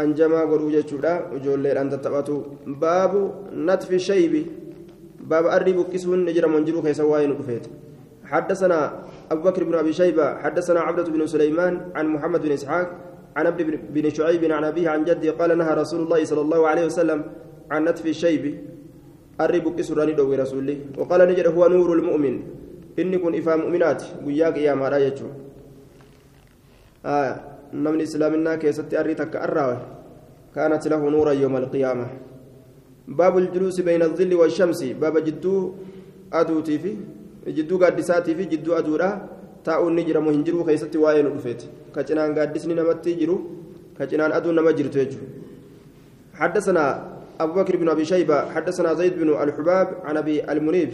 anjamaa 0.00 0.46
godhuu 0.46 0.70
jechuudha 0.70 1.12
ijoolleedhaan 1.36 1.90
tattaphatu. 1.90 2.34
Baabu 2.82 3.20
natfi 3.68 3.98
shaybi 3.98 4.42
باب 5.30 5.46
أري 5.46 5.72
بكسون 5.72 6.24
نجر 6.24 6.44
منجلو 6.48 6.82
كيس 6.82 7.00
واين 7.00 7.32
كفيت 7.38 7.64
حدثنا 8.24 8.78
أبو 9.30 9.42
بكر 9.42 9.64
بن 9.64 9.74
أبي 9.74 9.92
شيبة 9.92 10.26
حدثنا 10.42 10.80
عبدة 10.80 11.08
بن 11.14 11.26
سليمان 11.26 11.74
عن 11.94 12.06
محمد 12.14 12.42
بن 12.42 12.52
إسحاق 12.52 12.88
عن 13.36 13.46
عبد 13.46 13.60
بن 13.94 14.10
شعيب 14.10 14.42
عن 14.44 14.64
أبيه 14.64 14.88
عن 14.90 15.04
جدي 15.04 15.30
قال 15.30 15.58
نهى 15.58 15.72
رسول 15.74 16.00
الله 16.02 16.24
صلى 16.24 16.40
الله 16.40 16.68
عليه 16.68 16.84
وسلم 16.86 17.18
عن 17.70 17.80
نتف 17.88 18.06
الشيب 18.06 18.44
أري 19.40 19.58
بكسون 19.64 19.96
راني 19.98 20.12
دوي 20.12 20.36
رسولي 20.36 20.76
وقال 20.98 21.20
نجر 21.30 21.46
هو 21.54 21.62
نور 21.68 21.90
المؤمن 21.98 22.34
إني 22.98 23.18
كن 23.22 23.34
إفا 23.38 23.56
مؤمنات 23.56 24.02
وياك 24.26 24.56
يا 24.66 24.74
ما 24.74 24.88
رايتشو 24.92 25.28
آه 27.06 27.32
نمن 27.74 28.00
إسلامنا 28.00 28.56
كيست 28.62 28.94
أري 28.94 29.14
تك 29.14 29.34
كانت 30.54 30.82
له 30.92 31.02
نورا 31.14 31.32
يوم 31.32 31.56
القيامة 31.56 32.06
باب 33.08 33.34
الجلوس 33.38 33.80
بين 33.86 34.02
الظل 34.02 34.34
والشمس 34.34 34.80
باب 35.02 35.14
جدو 35.26 35.54
أدوتي 36.32 36.76
في 36.82 36.92
جدو 37.56 37.74
قادساتي 37.82 38.34
في 38.34 38.44
جدو 38.52 38.72
أدورا 38.78 39.10
taa'uun 39.60 39.92
ni 39.92 40.04
jira 40.08 40.20
moo 40.24 40.32
hin 40.32 40.40
jiru 40.44 40.64
keessatti 40.64 40.96
waa'ee 40.96 41.22
nu 41.22 41.30
dhufeeti. 41.34 41.66
Ka 41.92 42.00
cinaan 42.08 42.32
gaaddisni 42.32 42.74
namatti 42.74 43.12
jiru 43.20 43.36
ka 43.98 44.06
cinaan 44.08 44.32
aduun 44.32 44.56
حدثنا 46.40 46.84
أبو 47.42 47.52
بكر 47.52 47.76
بن 47.76 47.88
أبي 47.88 48.04
شيبة 48.04 48.50
حدثنا 48.50 48.94
زيد 48.94 49.18
بن 49.18 49.28
الحباب 49.42 49.88
عن 50.04 50.16
أبي 50.16 50.52
المنيب 50.52 50.90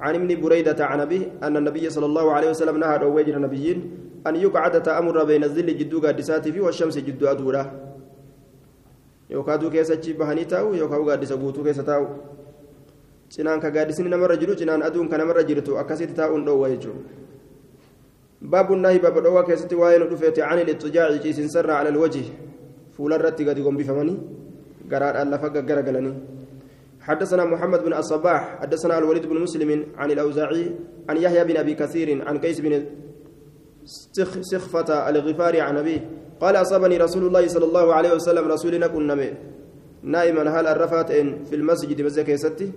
عن 0.00 0.14
ابن 0.14 0.40
بريدة 0.40 0.84
عن 0.86 1.00
أبيه 1.00 1.22
أن 1.42 1.56
النبي 1.56 1.90
صلى 1.90 2.06
الله 2.06 2.32
عليه 2.32 2.50
وسلم 2.50 2.76
نهى 2.76 3.02
أوجر 3.02 3.36
النبيين 3.36 3.78
أن 4.26 4.36
يقعد 4.36 4.82
تأمر 4.82 5.24
بين 5.24 5.44
الظل 5.44 5.68
جدو 5.78 6.00
قادساته 6.00 6.60
والشمس 6.60 6.98
جدو 6.98 7.26
aduu 9.30 9.70
keessa 9.70 9.94
achi 9.94 10.14
bahanii 10.14 10.44
taa'u 10.44 10.74
yookaan 10.74 11.04
gaaddisa 11.06 11.36
guutuu 11.36 11.62
keessa 11.62 11.84
taa'u 11.86 12.06
cinaan 13.30 13.60
ka 13.60 13.70
gaaddisni 13.70 14.10
namarra 14.10 14.36
jiru 14.36 14.56
cinaan 14.58 14.82
aduun 14.82 15.08
ka 15.08 15.18
namarra 15.18 15.44
jirtu 15.50 15.78
akkasitti 15.78 16.14
taa'uun 16.18 16.44
dhoowwa 16.44 16.70
jechuudha 16.72 17.02
baabu 18.42 18.76
naahi 18.76 18.98
baaba 18.98 19.20
dhoowwaa 19.20 19.46
keessatti 19.46 19.78
waa'ee 19.82 19.98
nu 20.02 20.10
dhufeeti 20.10 20.42
ani 20.42 20.64
lixxujaaci 20.64 21.22
ciisinsarraa 21.22 21.78
ala 21.78 21.94
alwaji 21.94 22.24
fuularratti 22.96 23.44
gadi 23.44 23.62
gombifamanii 23.62 24.18
garaadhaan 24.90 25.30
lafa 25.30 25.48
gaggaragalanii 25.54 26.16
حدثنا 27.00 27.44
محمد 27.44 27.80
بن 27.84 27.92
الصباح 27.96 28.60
حدثنا 28.60 28.98
الوليد 28.98 29.26
بن 29.26 29.40
مسلم 29.40 29.70
عن 29.96 30.10
الأوزاعي 30.10 30.64
عن 31.08 31.16
يحيى 31.16 31.44
بن 31.44 31.56
أبي 31.56 31.74
كثير 31.74 32.28
عن 32.28 32.38
قيس 32.38 32.60
بن 32.60 32.72
سخفة 34.52 35.08
الغفاري 35.08 35.60
عن 35.60 35.76
أبيه 35.76 36.00
قال 36.40 36.56
أصابني 36.56 36.96
رسول 36.96 37.26
الله 37.26 37.48
صلى 37.48 37.64
الله 37.64 37.94
عليه 37.94 38.12
وسلم 38.20 38.44
رسولنا 38.48 38.86
كنا 38.86 39.16
نائما 40.02 40.60
هل 40.60 40.66
الرفات 40.66 41.12
في 41.48 41.54
المسجد 41.54 42.02
بزكي 42.02 42.36
ستي؟ 42.36 42.72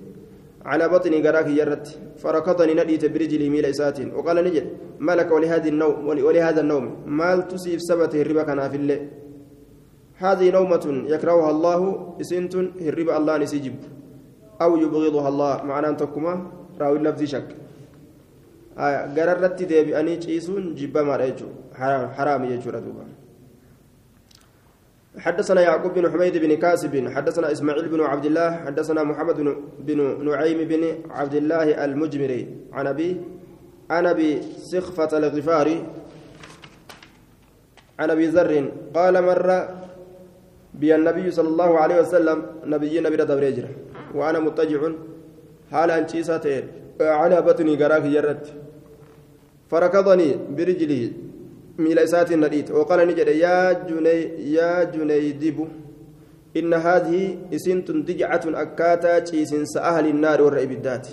على 0.65 0.89
بطني 0.89 1.27
قراك 1.27 1.47
يرت. 1.47 1.87
فركضني 2.17 2.73
نديت 2.73 3.05
برجلي 3.05 3.49
ميل 3.49 3.65
إسات. 3.65 3.99
وقال 4.15 4.37
نجد 4.43 4.65
ما 4.99 5.15
لك 5.15 5.31
ولهذا 5.31 5.69
النوم 5.69 6.07
ولهذا 6.07 6.61
النوم؟ 6.61 6.85
مال 7.07 7.47
تصيب 7.47 7.79
سبته 7.79 8.21
الربا 8.21 8.43
كان 8.43 8.69
في 8.69 8.77
الليل. 8.81 9.01
هذه 10.23 10.47
نومة 10.57 10.85
يكرهها 11.13 11.51
الله 11.51 11.79
إسنت 12.21 12.53
الربا 12.89 13.13
الله 13.17 13.33
نسيجب 13.43 13.75
أو 14.61 14.71
يبغضها 14.77 15.27
الله 15.31 15.53
معنى 15.63 15.87
أن 15.91 15.97
تكما 15.97 16.33
راوي 16.79 16.97
اللفظ 16.97 17.23
شك. 17.23 17.49
آه 18.77 19.13
قررت 19.15 19.63
ديبي 19.63 19.99
أني 19.99 20.17
تشيسون 20.17 20.75
جبا 20.75 21.01
ما 21.03 21.15
حرام 21.79 22.09
حرام 22.17 22.41
يجور 22.43 22.75
دوبا 22.79 23.05
حدثنا 25.17 25.61
يعقوب 25.61 25.93
بن 25.93 26.11
حميد 26.11 26.37
بن 26.37 26.55
كاسب 26.55 27.09
حدثنا 27.15 27.51
إسماعيل 27.51 27.87
بن 27.87 28.01
عبد 28.01 28.25
الله 28.25 28.51
حدثنا 28.65 29.03
محمد 29.03 29.55
بن 29.79 30.25
نعيم 30.25 30.67
بن 30.67 30.83
عبد 31.09 31.35
الله 31.35 31.85
المجمري 31.85 32.47
عن 32.73 32.87
ابي 32.87 33.21
عن 33.89 34.05
أبي 34.05 34.41
سخفة 34.57 35.17
الغفاري 35.17 35.85
عن 37.99 38.09
أبي 38.09 38.25
ذر 38.27 38.71
قال 38.95 39.23
مر 39.23 39.49
بي 40.79 40.95
النبي 40.95 41.31
صلى 41.31 41.49
الله 41.53 41.71
عليه 41.79 41.97
وسلم 42.01 42.39
نبي 42.65 42.99
نبي 42.99 43.15
دبريجر 43.15 43.65
وأنا 44.17 44.39
متجع. 44.39 44.81
حال 45.71 45.91
انشيسات 45.91 46.45
على 47.01 47.37
بطني 47.41 47.73
قراك 47.81 48.05
يرت 48.05 48.45
فركضني 49.69 50.29
isaatiin 52.05 52.39
na 52.39 52.47
dhiite 52.49 52.71
وقال 52.71 53.07
نجد 53.07 53.27
يا 53.27 53.73
جني 53.89 54.17
يا 54.53 54.83
جنيدب 54.93 55.57
إن 56.57 56.73
هذه 56.73 57.37
إسنت 57.53 57.91
دجعة 57.91 58.45
أكاتا 58.45 59.19
تشيسنس 59.19 59.77
أهل 59.77 60.05
النار 60.13 60.41
إبدات 60.63 61.07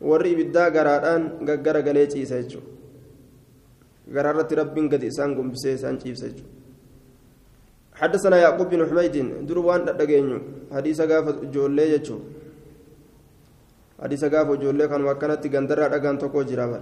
ور 0.00 0.22
إبدا 0.26 0.64
غرادان 0.68 1.22
غغر 1.48 1.76
غلي 1.86 2.06
تشيسا 2.06 2.38
يجو. 2.38 2.60
غرارت 4.14 4.52
رب 4.52 4.76
قد 4.92 5.04
إسان 5.04 5.30
قم 5.36 5.50
بسيسان 5.52 5.98
تشيسا 6.00 6.26
يجو. 6.26 6.44
حدثنا 8.00 8.36
يعقوب 8.44 8.68
بن 8.72 8.80
حميد 8.88 9.16
دروان 9.48 9.84
دغينو 9.84 10.38
حديث 10.72 10.98
غاف 11.10 11.26
جولي 11.54 11.84
يجو. 11.94 12.16
حديث 14.02 14.22
غاف 14.32 14.48
جولي 14.62 14.88
كان 14.88 15.04
وكانت 15.04 15.44
غندرا 15.54 15.88
دغان 15.92 16.16
توكو 16.18 16.42
جرابا 16.48 16.80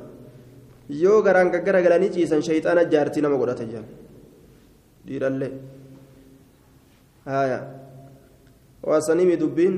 yoo 0.88 1.20
garaan 1.22 1.50
gaggara 1.52 1.82
galanii 1.82 2.08
ciisan 2.14 2.40
shayxaana 2.40 2.88
jaartii 2.92 3.20
nama 3.20 3.36
godhata 3.36 3.64
jiran 3.68 3.84
dhiirallee 5.06 5.52
haya 7.28 7.60
waasanimi 8.88 9.36
dubbiin 9.36 9.74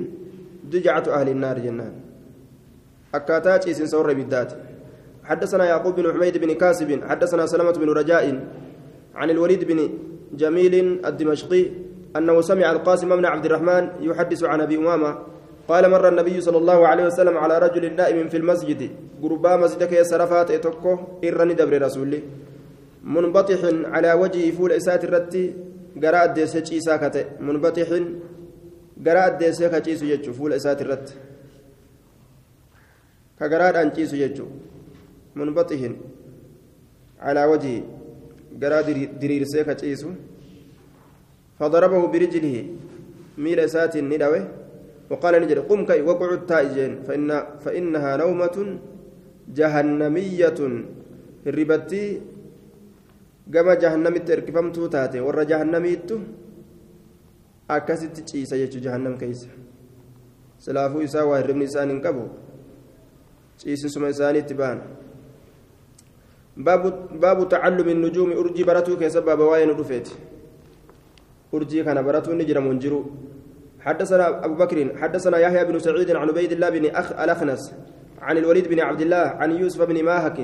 dujacatu 0.71 1.11
ahli 1.17 1.33
النار 1.35 1.59
جنان. 1.59 1.95
أكاتا 3.15 3.57
تشيسن 3.57 3.87
سور 3.87 4.13
بالذات 4.15 4.51
حدثنا 5.25 5.65
يعقوب 5.65 5.95
بن 5.99 6.07
حميد 6.15 6.39
بن 6.39 6.55
كاسب. 6.55 6.91
حدثنا 7.11 7.47
سلمة 7.47 7.73
بن 7.73 7.91
رجاء 7.91 8.25
عن 9.15 9.31
الوليد 9.31 9.65
بن 9.65 9.79
جميل 10.33 11.07
الدمشقي 11.07 11.67
أنه 12.17 12.41
سمع 12.41 12.71
القاسم 12.71 13.17
بن 13.17 13.25
عبد 13.25 13.45
الرحمن 13.45 13.89
يحدث 14.01 14.45
عن 14.45 14.61
أبي 14.61 14.77
أمامة 14.77 15.19
قال 15.69 15.91
مر 15.91 16.09
النبي 16.09 16.41
صلى 16.41 16.59
الله 16.59 16.89
عليه 16.89 17.05
وسلم 17.07 17.37
على 17.37 17.59
رجل 17.59 17.95
نائم 17.97 18.29
في 18.29 18.37
المسجد 18.37 18.91
قربا 19.23 19.57
مسجدك 19.57 19.93
يسرفات 19.93 20.51
اتوكو 20.51 20.99
إرني 21.25 21.55
دبر 21.55 21.83
رسولي 21.83 22.23
منبطح 23.05 23.61
على 23.95 24.13
وجهه 24.13 24.51
فول 24.51 24.73
إسات 24.73 25.05
الرتي 25.05 25.55
قراء 26.03 26.27
ديسة 26.33 26.65
عيسى 26.73 26.99
كتئ 26.99 27.27
منبطح 27.41 27.89
قراء 29.07 29.39
ديسة 29.39 29.69
كتيس 29.79 30.03
يجو 30.03 30.33
فول 30.33 30.53
إسات 30.53 30.83
الرت. 30.83 31.09
كقراء 33.41 33.83
أنتيس 33.83 34.13
يجو 34.13 34.47
منبطح 35.35 35.81
على 37.21 37.45
وجهه. 37.45 37.83
قراء 38.62 38.82
درير 39.22 39.44
سيكا 39.44 39.76
فضربه 41.60 42.02
برجله 42.14 42.56
ميل 43.44 43.60
إسات 43.60 43.94
ندوه 43.98 44.44
وقال 45.12 45.34
نجد 45.42 45.60
قم 45.70 45.82
كي 45.86 46.02
وقعد 46.02 46.46
تائجين 46.52 46.92
فإن 47.08 47.30
فإنها 47.64 48.12
نومة 48.24 48.58
جهنمية 49.58 50.60
الربتي 51.48 52.04
gama 53.46 53.76
jahannamitti 53.78 54.34
erkifamtuu 54.34 54.88
taate 54.90 55.22
warra 55.22 55.46
jahannamiittu 55.46 56.16
akkasitti 57.76 58.24
ciisa 58.30 58.58
jechuu 58.58 58.82
jahannam 58.86 59.18
keeysa 59.22 59.50
silaafuu 60.66 61.04
isaa 61.08 61.26
waa 61.30 61.38
hirribni 61.42 61.68
isaan 61.70 61.94
hin 61.94 62.00
qabu 62.06 62.24
ciisisuma 63.64 64.10
isaaniitti 64.16 64.58
ba'an 64.62 64.82
Baabu 66.57 67.47
tacallumi 67.47 67.95
nujuumi 67.95 68.35
urjii 68.35 68.65
baratuu 68.65 68.97
keessa 68.97 69.21
baaba 69.21 69.45
waa'ee 69.45 69.67
nu 69.67 69.75
dhufeeti 69.75 70.17
urjii 71.53 71.85
kana 71.85 72.03
hin 72.03 72.79
jiru 72.79 73.05
حدثنا 73.81 74.45
أبو 74.45 74.55
بكر 74.55 74.97
حدثنا 75.01 75.39
يحيى 75.39 75.65
بن 75.65 75.79
سعيد 75.79 76.11
عن 76.11 76.29
عبيد 76.29 76.53
الله 76.53 76.71
بن 76.71 76.85
أخ 76.93 77.13
الأخنس 77.13 77.75
عن 78.21 78.37
الوليد 78.39 78.69
بن 78.69 78.81
عبد 78.81 79.01
الله 79.01 79.17
عن 79.41 79.51
يوسف 79.57 79.81
بن 79.83 80.05
ماهك 80.05 80.39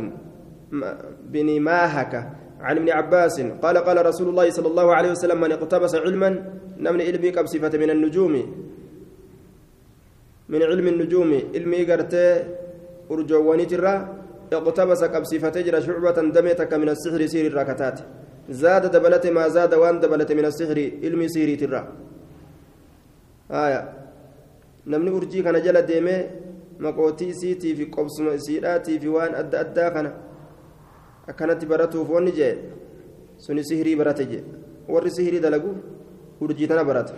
بن 1.29 1.61
ماهك 1.61 2.15
عن 2.61 2.77
ابن 2.77 2.89
عباس 2.91 3.41
قال 3.41 3.77
قال 3.79 4.07
رسول 4.07 4.29
الله 4.29 4.51
صلى 4.51 4.69
الله 4.69 4.95
عليه 4.95 5.11
وسلم 5.11 5.41
من 5.41 5.53
اقتبس 5.53 5.95
علما 5.95 6.31
نمن 6.81 7.01
علمي 7.01 7.31
كبصفة 7.31 7.79
من 7.79 7.91
النجوم. 7.91 8.35
من 10.49 10.63
علم 10.63 10.87
النجوم 10.89 11.31
علمي 11.55 11.81
قرتي 11.85 12.27
أرجواني 13.11 13.65
ترى 13.67 13.95
اقتبس 14.53 15.05
كبصفة 15.05 15.57
جرى 15.67 15.81
شعبة 15.83 16.19
دمتك 16.37 16.73
من 16.75 16.89
السحر 16.89 17.27
سير 17.27 17.47
الراكتات 17.47 17.99
زاد 18.49 18.85
دبلت 18.95 19.27
ما 19.27 19.49
زاد 19.49 19.75
وان 19.75 20.01
دبلت 20.01 20.31
من 20.33 20.45
السحر 20.45 20.79
علمي 21.05 21.29
سيري 21.29 21.57
ترى 21.57 21.81
آية 23.51 23.81
namni 24.87 25.11
urjii 25.11 25.43
kana 25.43 25.61
jala 25.61 25.83
deemee 25.83 26.31
maqootii 26.79 27.29
isiitii 27.35 27.75
fi 27.75 27.87
qobsuma 27.91 28.35
isiidhaatii 28.39 28.99
fi 29.03 29.09
waan 29.09 29.35
adda 29.35 29.61
addaa 29.61 29.91
kana 29.91 30.11
akkanatti 31.29 31.67
baratuuf 31.67 32.09
wanni 32.09 32.33
jee 32.33 32.55
suni 33.39 33.65
sihirii 33.65 33.97
barate 33.97 34.25
jee 34.31 34.45
warri 34.89 35.11
sihirii 35.11 35.41
dalagu 35.41 35.75
urjii 36.41 36.69
tana 36.69 36.85
barata 36.85 37.15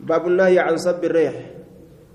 baabunnaahi 0.00 0.56
can 0.56 0.78
sabbi 0.78 1.08
reex 1.08 1.34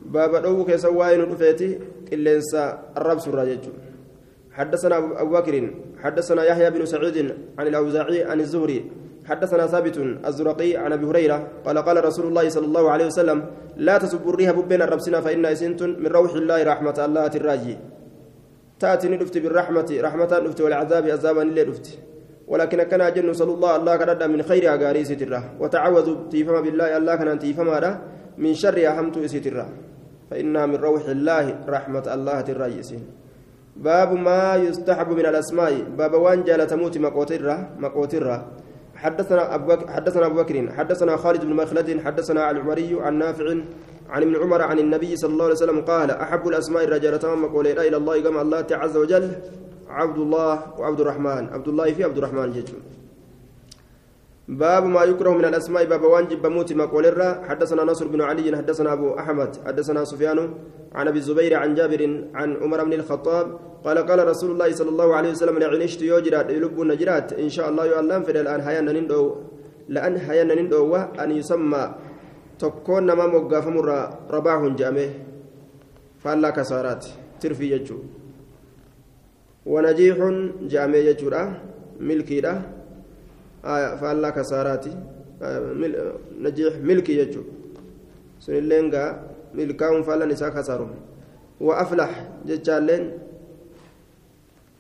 dhowwu 0.08 0.66
keessa 0.66 0.90
waa'ee 0.90 1.18
nu 1.18 1.26
dhufeeti 1.26 1.78
qilleensa 2.10 2.80
arrabsurraa 2.96 3.46
jechuudha. 3.46 3.90
حدثنا 4.60 4.98
أبو 4.98 5.32
بكر 5.34 5.70
حدثنا 6.04 6.44
يحيى 6.44 6.70
بن 6.70 6.86
سعيد 6.86 7.18
عن 7.60 7.68
الأوزاعي 7.68 8.24
عن 8.24 8.40
الزهري 8.40 8.92
حدثنا 9.26 9.68
ثابت 9.68 9.98
الزرقي 10.28 10.76
عن 10.76 10.92
أبي 10.94 11.06
هريرة 11.06 11.48
قال 11.66 11.78
قال 11.78 12.06
رسول 12.06 12.26
الله 12.28 12.50
صلى 12.50 12.66
الله 12.66 12.92
عليه 12.92 13.06
وسلم 13.06 13.46
لا 13.78 13.98
تسبوا 13.98 14.32
الريح 14.34 14.52
بين 14.52 14.82
الربسنا 14.82 15.22
فإن 15.22 15.46
إسنت 15.46 15.84
من 15.84 16.08
روح 16.08 16.34
الله 16.34 16.64
رحمة 16.64 16.98
الله 17.06 17.32
الراجي 17.36 17.78
تأتي 18.80 19.08
ندفت 19.08 19.38
بالرحمة 19.38 19.90
رحمة 20.02 20.32
ندفت 20.42 20.62
والعذاب 20.62 21.04
عذابا 21.08 21.42
اللي 21.42 21.64
دفت. 21.64 21.88
ولكن 22.48 22.84
كان 22.84 23.14
جن 23.14 23.34
صلى 23.34 23.54
الله 23.54 23.76
الله 23.76 23.98
كرد 23.98 24.24
من 24.24 24.42
خير 24.42 24.74
أغاري 24.74 25.06
سترة 25.06 25.44
وتعوذ 25.62 26.08
تيفما 26.34 26.60
بالله 26.62 26.98
الله 26.98 27.16
كان 27.16 27.40
تيفما 27.40 28.00
من 28.40 28.54
شر 28.56 28.80
أهمت 28.88 29.20
سترة 29.28 29.66
فإنها 30.32 30.66
من 30.66 30.76
روح 30.76 31.04
الله 31.06 31.46
رحمة 31.68 32.06
الله 32.08 32.40
الرئيسين 32.56 33.04
باب 33.80 34.14
ما 34.14 34.56
يستحب 34.56 35.10
من 35.12 35.26
الأسماء. 35.26 35.74
باب 36.00 36.14
وان 36.14 36.44
جال 36.44 36.68
تموت 36.68 36.98
مقوترة 36.98 37.56
مقوترة 37.80 38.38
حدثنا 38.96 39.56
أبو 39.56 39.72
حدثنا 39.88 40.26
أبو 40.26 40.36
بكر 40.44 40.56
حدثنا 40.72 41.16
خالد 41.18 41.42
بن 41.46 41.54
مخلد 41.56 42.02
حدثنا 42.06 42.52
العمري 42.52 42.92
عن 43.02 43.14
نافع 43.18 43.48
عن 44.10 44.22
ابن 44.22 44.36
عمر 44.36 44.62
عن 44.62 44.80
النبي 44.80 45.16
صلى 45.16 45.32
الله 45.34 45.46
عليه 45.46 45.54
وسلم 45.54 45.82
قال 45.82 46.12
أحب 46.12 46.48
الأسماء 46.48 46.84
الرجال 46.84 47.20
تمام 47.20 47.46
قولي 47.46 47.88
إلى 47.88 47.98
الله 47.98 48.22
كما 48.22 48.42
الله 48.42 48.66
عز 48.72 48.98
وجل 48.98 49.32
عبد 49.90 50.18
الله 50.18 50.54
وعبد 50.80 51.00
الرحمن. 51.00 51.44
عبد 51.50 51.68
الله 51.68 51.94
في 51.94 52.04
عبد 52.04 52.18
الرحمن 52.18 52.52
جيجو 52.52 52.78
باب 54.50 54.86
ما 54.86 55.04
يكره 55.04 55.30
من 55.38 55.46
الأسماء 55.46 55.86
باب 55.86 56.04
وانجب 56.04 56.42
بموت 56.42 56.74
ما 56.74 56.86
قول 56.86 57.06
حدثنا 57.48 57.84
نصر 57.84 58.08
بن 58.08 58.22
علي 58.22 58.58
حدثنا 58.58 58.94
أبو 58.94 59.14
أحمد 59.14 59.58
حدثنا 59.66 60.04
سفيان 60.04 60.54
عن 60.96 61.08
أبي 61.08 61.20
الزبير 61.20 61.56
عن 61.56 61.76
جابر 61.76 62.02
عن 62.34 62.58
عمر 62.58 62.84
بن 62.84 62.94
الخطاب. 62.94 63.60
قال 63.86 63.98
قال 63.98 64.28
رسول 64.28 64.52
الله 64.52 64.72
صلى 64.72 64.90
الله 64.90 65.16
عليه 65.16 65.30
وسلم 65.32 65.58
لعن 65.60 65.82
اشت 65.82 66.02
يوجرات 66.02 66.50
يلب 66.50 66.82
النجرات 66.82 67.34
إن 67.34 67.50
شاء 67.50 67.70
الله 67.70 67.86
يؤلم 67.86 68.24
في 68.24 68.32
الآن 68.32 68.62
حيانا 68.62 68.92
نندو 68.92 69.36
لأن 69.88 70.20
حيانا 70.20 70.56
نندو 70.56 70.96
أن 70.96 71.32
يسمى 71.32 71.84
tokkoon 72.60 73.08
nama 73.08 73.24
moggaafamurraa 73.28 74.28
rabaahun 74.36 74.76
jedhame 74.76 75.06
faallaa 76.24 76.52
kasaaraati 76.52 77.14
tirfii 77.40 77.70
jechuu 77.70 78.04
wanajiixun 79.66 80.68
jedhamee 80.74 81.16
jechuudha 83.64 83.72
milkiidha 83.74 83.98
faallaa 83.98 84.32
kasaaraati 84.32 84.92
najiix 86.40 86.74
milkii 86.84 87.16
jechuu 87.16 87.46
sunilleen 88.40 88.90
gaa 88.90 89.10
milkaa'uun 89.54 90.04
faallaan 90.04 90.32
isaa 90.32 90.52
kasaaru 90.52 90.90
wa 91.60 91.78
aflax 91.78 92.10
jechaalleen 92.46 93.12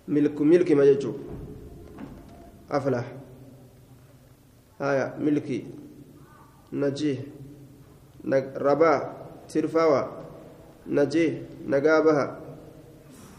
milku 0.07 0.45
milkima 0.45 0.85
jechuu 0.85 1.15
aflax 2.69 3.05
milkii 5.17 5.65
najiix 6.71 7.19
rabaa 8.55 8.99
tirfawa 9.47 10.19
najih 10.87 11.41
nagaabaha 11.67 12.37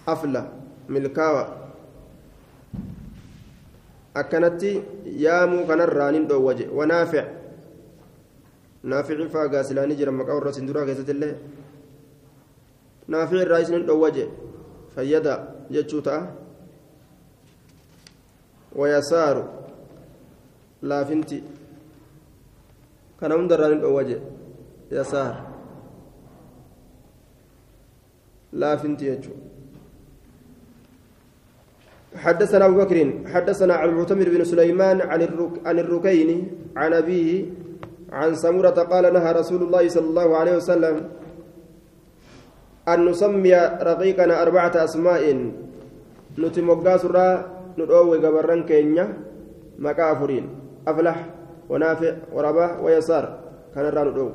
afla 0.06 0.46
milkaawa 0.88 1.59
akkanatti 4.20 4.70
yaamuu 5.24 5.66
kanarraa 5.70 6.10
nin 6.16 6.26
dhoowwaje 6.30 6.66
wanaafic 6.78 7.26
naafici 8.92 9.28
faa 9.36 9.48
gaasilaanii 9.54 9.98
jira 10.00 10.12
maqaa 10.18 10.36
warra 10.40 10.52
sinduraa 10.58 10.84
keessatti 10.88 11.12
illee 11.16 11.34
naafici 13.14 13.42
irraa 13.44 13.60
isnin 13.66 13.86
dhoowwaje 13.92 14.24
fayyada 14.96 15.34
jechuu 15.76 16.02
ta'a 16.08 16.20
wayasaaru 18.82 19.44
laafinti 20.92 21.38
kana 23.20 23.34
hundarraa 23.40 23.72
nin 23.74 23.82
dhoowwaje 23.86 24.20
يسار 24.92 25.34
لا 28.52 28.76
فنت 28.76 29.02
يجو 29.02 29.30
حدثنا 32.16 32.66
أبو 32.66 32.76
بكر 32.78 33.12
حدثنا 33.26 33.74
عن 33.74 33.88
المعتمر 33.88 34.28
بن 34.28 34.44
سليمان 34.44 35.00
عن 35.00 35.22
الرك 35.22 35.50
عن 35.66 35.78
الركين 35.78 36.30
عن 36.76 36.92
أبيه 36.92 37.44
عن 38.12 38.34
سمرة 38.34 38.78
قال 38.90 39.14
نهى 39.14 39.32
رسول 39.32 39.62
الله 39.62 39.88
صلى 39.88 40.08
الله 40.10 40.36
عليه 40.36 40.56
وسلم 40.56 41.08
أن 42.88 43.04
نسمي 43.04 43.54
رقيقنا 43.82 44.42
أربعة 44.42 44.74
أسماء. 44.84 45.22
نتمقى 46.38 46.98
سرى 46.98 47.28
ندعو 47.78 48.14
قبرن 48.14 48.62
كينيا 48.70 49.06
مكافرين 49.78 50.44
أفلح 50.88 51.18
ونافع 51.70 52.12
ورباح 52.34 52.70
ويسار 52.84 53.24
كان 53.74 53.86
الران 53.86 54.30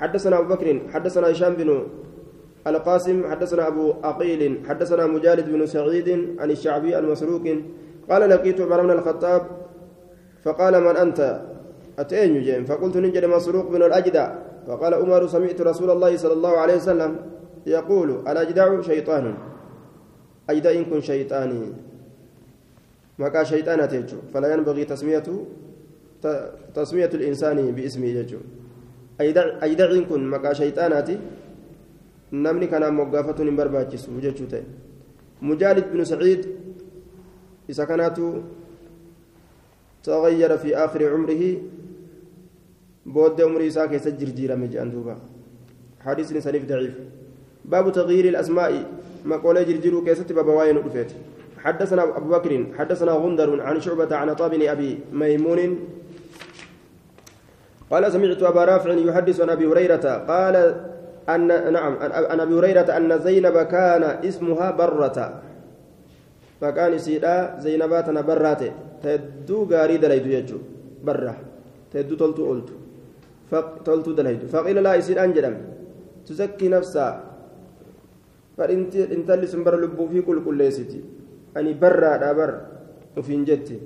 حدثنا 0.00 0.38
أبو 0.38 0.48
بكر 0.54 0.68
حدثنا 0.92 1.26
هشام 1.30 1.52
بن 1.54 1.68
القاسم 2.66 3.30
حدثنا 3.30 3.66
أبو 3.66 3.92
أقيل 4.04 4.60
حدثنا 4.68 5.06
مجالد 5.06 5.46
بن 5.48 5.66
سعيد 5.66 6.08
عن 6.38 6.50
الشعبي 6.50 6.98
المسروق 6.98 7.44
قال 8.10 8.30
لقيت 8.30 8.60
عمر 8.60 8.82
بن 8.82 8.90
الخطاب 8.90 9.42
فقال 10.44 10.80
من 10.80 10.96
أنت؟ 10.96 11.40
أتين 11.98 12.42
جيم 12.42 12.64
فقلت 12.64 12.96
نجد 12.96 13.24
مسروق 13.24 13.66
بن 13.70 13.82
الأجدع. 13.82 14.26
فقال 14.66 14.94
عمر 14.94 15.26
سمعت 15.26 15.60
رسول 15.60 15.90
الله 15.90 16.16
صلى 16.16 16.32
الله 16.32 16.54
عليه 16.58 16.76
وسلم 16.76 17.16
يقول 17.66 18.10
الأجدع 18.28 18.80
شيطان. 18.80 19.34
أجدع 20.50 20.70
إن 20.70 20.84
كن 20.84 21.00
شيطاني. 21.00 21.72
مكا 23.18 23.42
شيطان 23.44 23.88
تيجو 23.88 24.16
فلا 24.34 24.54
ينبغي 24.54 24.84
تسميته 24.84 25.46
تسمية 26.74 27.10
الإنسان 27.14 27.56
باسمه 27.72 28.06
يجو 28.06 28.38
aydaciin 29.18 30.06
kun 30.06 30.22
maqaa 30.30 30.54
shayxaanaati 30.54 31.18
namni 32.32 32.68
kanaan 32.68 32.94
moggaafatuun 32.94 33.48
hin 33.48 33.56
barbaachisu 33.56 34.20
jechuu 34.20 34.46
ta'e. 34.46 34.64
Mujaalid 35.40 35.92
binu 35.92 36.04
saciid 36.04 36.48
isa 37.68 37.86
kanaatu 37.86 38.44
تغير 40.08 40.56
في 40.56 40.76
آخر 40.76 41.00
عمره 41.12 41.42
بود 43.06 43.40
عمره 43.40 43.68
ساكي 43.68 43.98
سجر 43.98 44.28
جيرا 44.38 44.54
مجان 44.54 44.90
دوبا 44.90 45.16
حديث 46.00 46.28
سنيف 46.32 46.64
ضعيف 46.64 46.94
باب 47.64 47.92
تغيير 47.92 48.24
الأسماء 48.32 48.72
ما 49.24 49.36
قول 49.36 49.56
جرجرو 49.68 50.04
كيست 50.04 50.32
بابا 50.32 50.52
واين 50.52 50.78
حدثنا 51.64 52.02
أبو 52.18 52.28
بكر 52.30 52.52
حدثنا 52.78 53.12
غندر 53.12 53.60
عن 53.60 53.80
شعبة 53.80 54.16
عن 54.16 54.34
طابن 54.34 54.62
أبي 54.62 54.98
ميمون 55.12 55.60
قال 57.90 58.12
سمعت 58.12 58.42
أبا 58.42 58.64
رافع 58.64 58.90
يحدث 58.92 59.40
عن 59.40 59.50
أبي 59.50 59.66
هريرة 59.66 60.06
قال 60.30 60.54
أن 61.28 61.72
نعم 61.72 61.92
عن 62.00 62.40
أبي 62.40 62.54
هريرة 62.58 62.88
أن 62.88 63.10
زينب 63.20 63.56
كان 63.68 64.02
اسمها 64.24 64.68
برة. 64.70 65.18
فكان 66.60 66.92
سيدا 66.98 67.60
زينباتنا 67.60 68.20
برات. 68.20 68.62
تدو 69.04 69.58
غاري 69.70 69.96
دليدو 70.00 70.28
يجو. 70.28 70.58
برة. 71.04 71.34
تدو 71.92 72.14
تلتو 72.16 72.42
أولتو 72.48 72.74
تلتو 73.84 74.10
دليدو 74.18 74.46
فقيل 74.48 74.80
لا 74.82 74.96
يصير 74.96 75.20
أنجلم 75.24 75.54
تزكي 76.26 76.68
نفسها. 76.68 77.10
فإنت 78.56 78.96
إنت 78.96 79.28
اللي 79.30 79.46
سنبر 79.46 79.74
لبو 79.80 80.08
في 80.08 80.18
كل 80.26 80.42
كل 80.44 80.56
ليستي 80.58 81.00
أني 81.56 81.72
برا 81.78 82.16
دابر 82.16 82.50
وفين 83.16 83.44
جتي 83.44 83.78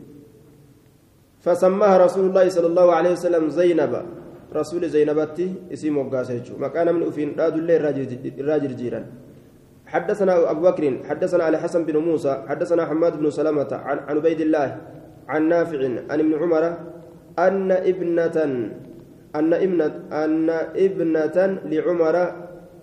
فسماها 1.44 2.06
رسول 2.06 2.24
الله 2.30 2.48
صلى 2.48 2.68
الله 2.72 2.88
عليه 2.94 3.12
وسلم 3.12 3.44
زينب. 3.50 4.21
رسول 4.52 4.88
زينبتي 4.88 5.54
اسم 5.72 5.98
وقاسيتشو 5.98 6.58
مكان 6.58 6.94
من 6.94 7.02
أفين 7.02 7.34
راد 7.38 7.56
الله 7.56 7.76
الراجل 8.38 8.76
جيران. 8.76 9.06
حدثنا 9.86 10.50
أبو 10.50 10.60
بكر 10.60 11.04
حدثنا 11.08 11.44
علي 11.44 11.58
حسن 11.58 11.84
بن 11.84 11.96
موسى 11.96 12.44
حدثنا 12.48 12.86
حماد 12.86 13.18
بن 13.20 13.30
سلمة 13.30 13.68
عن 13.72 13.98
عبيد 13.98 14.40
الله 14.40 14.76
عن 15.28 15.48
نافع 15.48 15.78
عن 16.10 16.20
ابن 16.20 16.34
عمر 16.34 16.64
أن 17.38 17.72
ابنة 17.72 18.36
أن 19.34 19.52
ابنة 19.54 19.94
أن 20.12 20.50
ابنة 20.76 21.60
لعمر 21.64 22.16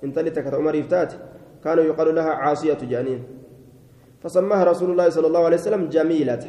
انتلتك 0.03 0.53
عمر 0.53 0.75
يفتات 0.75 1.13
كانوا 1.63 1.83
يقال 1.83 2.15
لها 2.15 2.29
عاصية 2.29 2.77
جانين. 2.89 3.23
فسماها 4.23 4.63
رسول 4.63 4.91
الله 4.91 5.09
صلى 5.09 5.27
الله 5.27 5.45
عليه 5.45 5.57
وسلم 5.57 5.89
جميلة. 5.89 6.45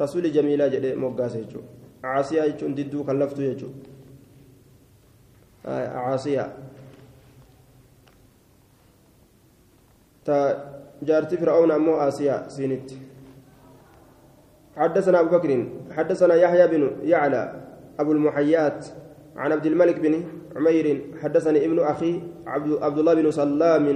رسول 0.00 0.32
جميلة 0.32 0.66
جدي 0.68 0.94
يجون 2.04 2.74
ددو 2.74 3.04
كلفتو 3.04 3.42
يجو 3.42 3.68
آه 5.66 5.88
عاصية. 5.88 6.54
تا 10.28 10.36
جارتي 11.02 11.36
فرعون 11.36 11.70
أمو 11.70 11.96
آسيا 11.96 12.48
سينت 12.48 12.90
حدثنا 14.76 15.20
أبو 15.20 15.28
بكر 15.36 15.50
حدثنا 15.96 16.34
يحيى 16.34 16.66
بن 16.68 16.82
يعلى 17.02 17.42
أبو 17.98 18.12
المحيات 18.12 18.86
عن 19.36 19.52
عبد 19.52 19.66
الملك 19.66 20.00
بن 20.00 20.24
عمير 20.56 20.86
حدثني 21.22 21.64
ابن 21.64 21.78
أخي 21.80 22.20
عبد 22.46 22.98
الله 22.98 23.14
بن 23.14 23.30
سلام 23.30 23.86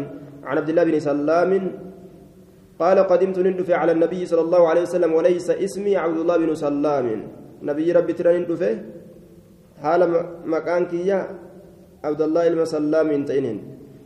عن 0.44 0.58
عبد 0.58 0.68
الله 0.68 0.84
بن 0.84 1.00
سلام 1.00 1.52
قال 2.80 2.98
قدمت 2.98 3.38
ندفع 3.38 3.76
على 3.76 3.92
النبي 3.92 4.26
صلى 4.26 4.40
الله 4.40 4.68
عليه 4.68 4.82
وسلم 4.82 5.12
وليس 5.12 5.50
اسمي 5.50 5.96
عبد 5.96 6.18
الله 6.18 6.36
بن 6.36 6.54
سلام. 6.54 7.28
نبي 7.62 7.92
ربي 7.92 8.12
ترى 8.18 8.38
ندفع 8.38 8.72
حال 9.82 10.00
مكان 10.54 10.82
كيا 10.90 11.18
عبد 12.04 12.22
الله 12.26 12.44
بن 12.54 12.60
سلام 12.64 13.10
تئنين 13.28 13.58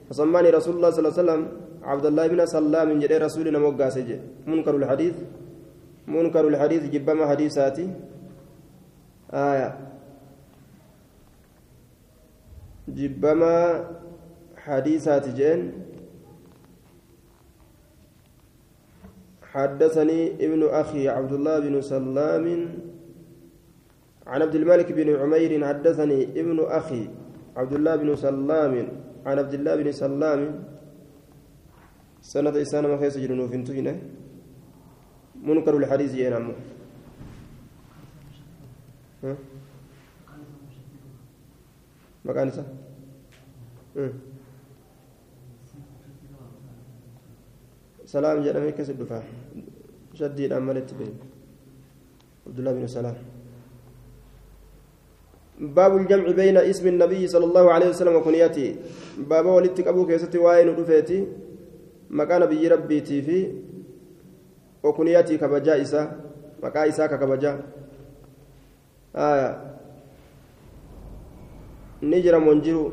فسماني 0.08 0.48
رسول 0.50 0.74
الله 0.76 0.90
صلى 0.90 1.00
الله 1.00 1.14
عليه 1.14 1.22
وسلم 1.22 1.42
عبد 1.86 2.06
الله 2.06 2.26
بن 2.26 2.40
سلام 2.46 2.88
جدي 2.98 3.16
رسولنا 3.18 3.58
موقاسج 3.58 4.08
منكر 4.46 4.74
الحديث؟ 4.76 5.16
منكر 6.06 6.48
الحديث 6.48 6.82
جبما 6.94 7.26
حديثاتي. 7.26 7.86
آية. 9.30 9.70
جبما 12.88 13.56
حديثات 14.56 15.24
جين. 15.38 15.60
حدثني 19.52 20.20
ابن 20.46 20.62
أخي 20.68 21.08
عبد 21.08 21.32
الله 21.32 21.58
بن 21.58 21.80
سلام 21.80 22.46
عن 24.26 24.42
عبد 24.42 24.54
الملك 24.54 24.92
بن 24.92 25.08
عمير 25.16 25.66
حدثني 25.68 26.20
ابن 26.40 26.58
أخي 26.66 27.02
عبد 27.56 27.72
الله 27.72 27.96
بن 27.96 28.16
سلام 28.16 28.74
عن 29.26 29.38
عبد 29.38 29.54
الله 29.54 29.74
بن 29.76 29.92
سلام. 29.92 30.40
سنة 32.26 32.50
إسانة 32.50 32.88
ما 32.90 32.98
خيس 32.98 33.22
جنون 33.22 33.46
فنتوين 33.46 33.88
منكر 35.46 35.76
الحديث 35.76 36.14
ينام 36.14 36.46
مكان 42.26 42.50
سا 42.50 42.64
سلام 48.10 48.42
جرمي 48.42 48.72
كسب 48.74 48.98
شديد 50.18 50.50
أملت 50.52 50.90
به 50.98 51.10
عبد 52.46 52.58
الله 52.58 52.72
بن 52.72 52.86
سلام. 52.90 53.35
باب 55.60 55.96
الجمع 55.96 56.30
بين 56.30 56.56
اسم 56.56 56.88
النبي 56.88 57.26
صلى 57.26 57.44
الله 57.44 57.72
عليه 57.72 57.88
وسلم 57.88 58.14
وكنيته. 58.16 58.76
باب 59.18 59.46
ولدتك 59.46 59.86
أبوك 59.88 60.10
يستي 60.10 60.38
واين 60.38 60.68
ودفيتي 60.68 61.26
مكان 62.10 62.40
نبي 62.40 62.68
ربيتي 62.68 63.22
في 63.22 63.52
وكنيته 64.82 65.36
كبجا 65.36 65.82
إسا. 65.82 66.02
مكا 66.62 66.88
إسا 66.88 67.06
كبجا 67.06 67.60
آية 69.16 69.50
نجر 72.02 72.38
منجر 72.38 72.92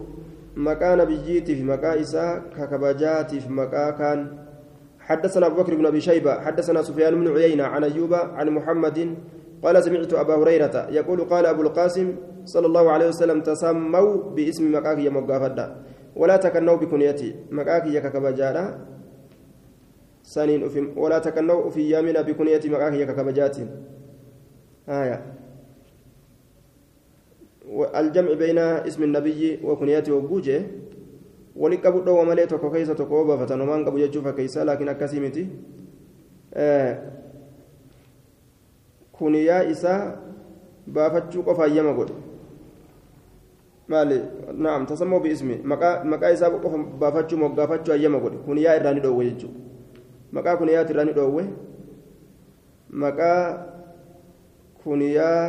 مكان 0.56 0.98
نبيتي 0.98 1.56
في 1.56 1.64
مكا 1.64 2.02
إسا 2.02 2.42
ككبجاتي 2.58 3.40
في 3.40 3.50
مكا 3.52 3.90
كان. 3.90 4.20
حدثنا 5.00 5.46
أبو 5.46 5.64
بكر 5.64 5.76
بن 5.76 5.86
أبي 5.86 6.02
شيبة. 6.02 6.40
حدثنا 6.42 6.82
سفيان 6.82 7.16
بن 7.20 7.28
عيينة 7.36 7.64
عن 7.64 7.84
أيوب 7.84 8.14
عن 8.14 8.50
محمد 8.50 9.16
قال 9.64 9.84
سمعت 9.84 10.14
أبا 10.14 10.36
هريرة 10.36 10.88
يقول 10.92 11.22
قال 11.22 11.46
أبو 11.46 11.62
القاسم 11.62 12.16
صلى 12.46 12.66
الله 12.68 12.92
عليه 12.92 13.08
وسلم 13.08 13.42
تسموا 13.42 14.36
باسم 14.36 14.76
مكاكي 14.76 15.10
مقافدا 15.10 15.66
ولا 16.16 16.36
تكنوا 16.38 16.76
بكنيتي 16.76 17.36
مكاكي 17.52 18.02
ككبجارة 18.02 18.66
سنين 20.24 20.64
أفهم 20.64 20.98
ولا 20.98 21.20
تكنوا 21.20 21.70
في 21.70 21.90
يامنا 21.90 22.22
بكنيتي 22.22 22.70
مكاكي 22.70 23.06
ككبجات 23.06 23.58
آية 24.90 25.18
الجمع 27.96 28.34
بين 28.34 28.58
اسم 28.60 29.04
النبي 29.04 29.60
وكنيته 29.64 30.14
وجوجه 30.14 30.62
ولقبو 31.56 32.00
دو 32.00 32.24
مالي 32.24 32.46
توكو 32.46 32.72
كيسا 32.72 32.94
توكو 32.94 33.24
بافتا 33.24 33.56
نمان 33.56 33.86
قبو 33.86 33.98
يجوفا 33.98 34.32
كيسا 34.32 34.64
لكن 34.64 34.90
أكاسي 34.90 35.20
متي 35.20 35.48
آه 36.54 37.14
إسا 39.72 40.20
بافتشو 40.88 41.42
قفا 41.42 41.66
يما 41.66 41.92
قد 41.98 42.10
maali 43.88 44.22
naam 44.54 44.86
tasammoo 44.86 45.20
biismi 45.20 45.56
maqaa 45.72 46.04
maqaa 46.04 46.32
isaa 46.36 46.50
qofa 46.50 46.78
baafachuu 47.02 47.38
moggaafachuu 47.44 47.94
ayyama 47.94 48.20
godhe 48.20 48.38
kuniyaa 48.46 48.76
irraa 48.80 48.94
ni 48.94 49.02
dhoowwe 49.06 49.26
jechuudha 49.30 49.60
maqaa 50.32 50.56
kuniyaati 50.62 50.94
irraa 50.94 51.06
ni 51.10 51.14
dhoowwe 51.20 51.44
maqaa 53.04 53.44
kuniyaa 54.84 55.44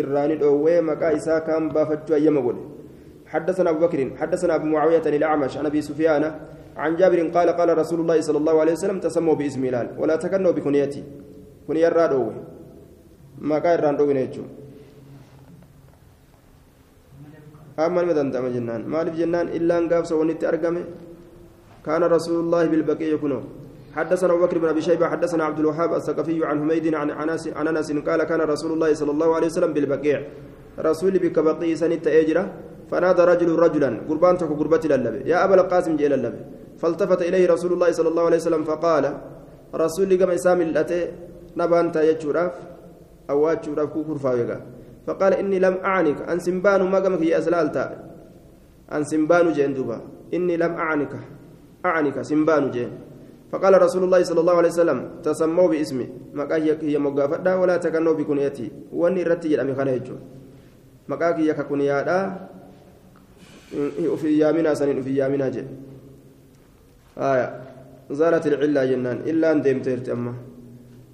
irraa 0.00 0.26
ni 0.28 0.36
dhoowwe 0.42 0.80
maqaa 0.90 1.12
isaa 1.20 1.40
kaan 1.40 1.70
baafachuu 1.76 2.18
ayyama 2.20 2.40
godhe 2.48 2.64
حدثنا 3.28 3.70
أبو 3.70 3.86
بكر 3.86 4.16
حدثنا 4.16 4.54
أبو 4.54 4.66
معاوية 4.72 5.04
الأعمش 5.06 5.56
عن 5.60 5.66
أبي 5.66 5.80
سفيان 5.82 6.24
عن 6.76 6.96
جابر 6.96 7.28
قال 7.28 7.48
قال 7.48 7.78
رسول 7.78 8.00
الله 8.00 8.20
صلى 8.20 8.38
الله 8.38 8.60
عليه 8.60 8.72
وسلم 8.72 8.98
تسموا 9.00 9.34
باسم 9.34 9.64
هلال 9.64 9.88
ولا 10.00 10.16
تكنوا 10.16 10.52
بكنيتي 10.56 11.02
كنيا 11.66 11.88
الرادوي 11.88 12.34
ما 13.38 13.58
كان 13.58 13.74
الرادوي 13.78 14.14
نيتشو 14.14 14.42
ما 17.78 18.02
دندم 18.18 18.46
جنان 18.54 18.82
مالف 18.94 19.14
جنان 19.20 19.46
إلا 19.56 19.74
أن 19.78 19.84
قابس 19.92 20.10
ونت 20.12 20.42
أرقمه 20.50 20.84
كان 21.86 22.02
رسول 22.16 22.38
الله 22.44 22.62
بالبقية 22.66 23.12
يكونه 23.14 23.40
حدثنا 23.96 24.32
أبو 24.32 24.42
بكر 24.44 24.58
بن 24.58 24.68
أبي 24.68 24.82
شيبة 24.88 25.06
حدثنا 25.08 25.44
عبد 25.44 25.58
الوهاب 25.58 25.90
الثقفي 25.94 26.44
عن 26.44 26.56
حميد 26.62 26.94
عن 26.94 27.10
أنس 27.10 27.48
عن 27.58 27.66
أنس 27.68 27.88
قال 28.08 28.20
كان 28.30 28.40
رسول 28.40 28.70
الله 28.72 28.90
صلى 29.00 29.10
الله 29.10 29.28
عليه 29.36 29.46
وسلم 29.46 29.72
بالبقيع 29.72 30.18
رسول 30.78 31.14
بك 31.18 31.36
بقي 31.38 31.70
سنة 31.82 32.04
أجرة 32.06 32.44
فنادى 32.90 33.22
رجل 33.32 33.48
رجلا 33.64 33.90
قربان 34.08 34.34
تكو 34.38 34.54
قربتي 34.60 34.88
للبي 34.88 35.20
يا 35.30 35.44
أبا 35.44 35.54
القاسم 35.54 35.96
جئ 35.96 36.08
للبي 36.12 36.42
فالتفت 36.80 37.20
إليه 37.28 37.44
رسول 37.54 37.72
الله 37.72 37.90
صلى 37.98 38.08
الله 38.08 38.24
عليه 38.28 38.36
وسلم 38.36 38.62
فقال 38.70 39.04
رسول 39.74 40.14
كما 40.20 40.34
إسام 40.34 40.60
الأتي 40.60 41.00
نبانت 41.56 41.96
يجوراف 41.96 42.52
أو 43.30 43.36
واجوراف 43.44 43.88
كوكور 43.94 44.18
فاويقا 44.18 44.58
فقال 45.08 45.40
إني 45.40 45.56
لم 45.56 45.80
أعنك. 45.80 46.28
أن 46.28 46.36
سنبان 46.44 46.84
ما 46.84 47.00
قمك 47.00 47.24
يا 47.24 47.40
أسلالت 47.40 47.76
أن 48.92 49.02
سنبان 49.08 49.56
جندوبا 49.56 50.28
إني 50.36 50.60
لم 50.60 50.72
أعنك. 50.76 51.12
أعنك 51.80 52.20
سنبان 52.20 52.68
جين 52.70 52.90
فقال 53.48 53.72
رسول 53.80 54.04
الله 54.04 54.20
صلى 54.28 54.40
الله 54.44 54.56
عليه 54.60 54.72
وسلم 54.76 54.98
تسموا 55.24 55.68
باسمي. 55.72 56.36
مكاهيك 56.36 56.84
هي 56.84 57.00
مغافدا 57.00 57.52
ولا 57.56 57.80
تكنوا 57.80 58.12
بكنيتي 58.12 58.92
واني 58.92 59.22
رتي 59.24 59.48
جدامي 59.48 59.72
خنا 59.72 59.96
يجو. 59.96 60.16
مكاكي 61.08 61.48
يك 61.48 61.60
كنيادا 61.64 62.18
في 64.20 64.28
يامنا 64.38 64.76
سنين 64.76 65.00
في 65.00 65.16
يامنا 65.16 65.48
جي 65.48 65.64
آية. 67.16 67.48
زالت 68.12 68.44
العلة 68.46 68.84
جنان. 68.84 69.18
إلا 69.24 69.52
أن 69.52 69.64
ديمتيرت 69.64 70.08
أما. 70.12 70.34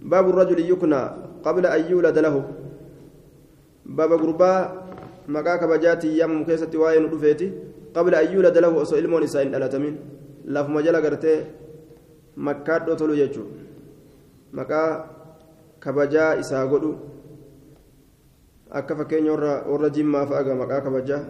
باب 0.03 0.27
الرجل 0.35 0.59
يكنى 0.71 1.03
قبل 1.47 1.67
أن 1.67 1.83
يولد 1.91 2.19
له. 2.19 2.37
باب 3.87 4.13
غربا 4.13 4.85
yaamamu 5.29 6.45
keessatti 6.45 6.77
waa'ee 6.77 7.01
nu 7.01 7.09
dhufeeti 7.09 7.47
qabla 7.95 8.19
an 8.19 8.33
yuulada 8.33 8.61
lahu 8.61 8.77
osoo 8.85 8.99
ilmoon 9.03 9.23
isaa 9.25 9.43
hin 9.45 9.53
dhalatamin 9.55 9.95
lafuma 10.57 10.83
jala 10.87 11.01
gartee 11.01 11.39
makkaadhoo 12.49 12.97
tolu 13.01 13.17
jechuudha 13.17 13.65
maqaa 14.59 14.91
kabajaa 15.85 16.35
isaa 16.43 16.67
godhu 16.73 16.93
akka 18.81 18.97
fakkeenya 19.01 19.33
warra 19.33 19.91
jimmaa 19.97 20.27
fa'aa 20.27 20.55
maqaa 20.63 20.81
kabajaa 20.89 21.23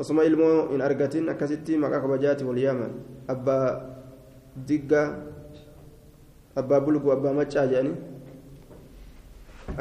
osuma 0.00 0.24
ilmoo 0.24 0.68
hin 0.72 0.80
argatin 0.88 1.28
akkasitti 1.28 1.76
maqaa 1.84 2.00
kabajaati 2.06 2.44
wal 2.48 2.60
yaaman 2.64 2.92
abbaa 3.34 3.66
diggaa 4.68 5.06
abbaa 6.62 6.80
bulgu 6.86 7.12
abbaa 7.16 7.36
maccaa 7.40 7.66
jedhanii 7.72 7.96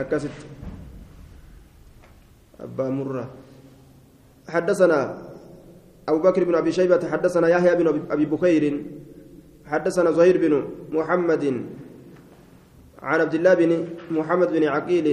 akkasitti 0.03 0.59
abbaa 2.60 2.91
murraa 2.91 3.30
حدثنا 4.49 4.99
أبو 6.10 6.20
بكر 6.26 6.43
بن 6.43 6.55
أبي 6.57 6.72
شيبة 6.74 7.05
حدثنا 7.05 7.47
يحيى 7.53 7.76
بن 7.76 8.10
أبي 8.10 8.26
بكير. 8.26 8.64
حدثنا 9.70 10.12
زهير 10.12 10.38
بن 10.41 10.53
محمد 10.89 11.43
عن 13.01 13.20
عبد 13.22 13.34
الله 13.34 13.53
بن 13.53 13.72
محمد 14.12 14.49
بن 14.49 14.64
عقيل 14.64 15.07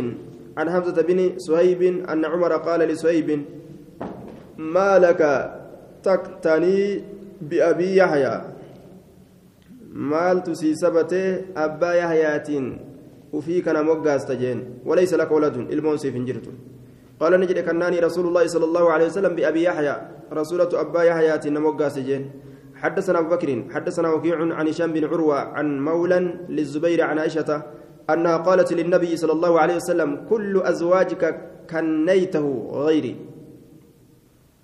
عن 0.56 0.66
حمزة 0.70 1.02
بن 1.02 1.38
سهيب 1.38 1.82
أن 2.08 2.24
عمر 2.24 2.52
قال 2.52 2.80
لسهيب 2.80 3.44
ما 4.56 4.98
لك 4.98 5.20
تقتني 6.02 7.02
بأبي 7.40 7.96
يحيى؟ 7.96 8.40
مال 9.92 10.42
تسي 10.42 10.74
سبته 10.74 11.44
أبا 11.56 11.92
يحيى 11.92 12.72
وفي 13.32 13.60
كان 13.60 13.84
موغاس 13.84 14.24
تجين 14.24 14.58
وليس 14.84 15.14
لك 15.14 15.30
ولد 15.30 15.56
المونسي 15.56 16.12
فنجرت 16.12 16.46
قال 17.20 17.32
نجد 17.40 17.58
كناني 17.64 17.98
رسول 18.00 18.26
الله 18.28 18.44
صلى 18.46 18.64
الله 18.64 18.84
عليه 18.92 19.06
وسلم 19.06 19.32
بأبي 19.34 19.62
يحيى 19.62 19.96
رسولة 20.32 20.68
أبا 20.68 21.02
يحيى 21.02 21.50
نموغاس 21.50 21.94
تجين 21.94 22.22
حدثنا 22.76 23.18
أبو 23.18 23.28
بكر 23.34 23.48
حدثنا 23.74 24.08
وكيع 24.12 24.36
عن 24.58 24.68
هشام 24.68 24.92
بن 24.92 25.04
عروة 25.04 25.38
عن 25.56 25.80
مولى 25.80 26.18
للزبير 26.48 27.00
عن 27.08 27.18
عائشة 27.18 27.50
أنها 28.10 28.36
قالت 28.36 28.72
للنبي 28.72 29.16
صلى 29.16 29.32
الله 29.32 29.52
عليه 29.60 29.76
وسلم 29.76 30.10
كل 30.28 30.54
أزواجك 30.60 31.22
كنيته 31.70 32.46
غيري. 32.84 33.14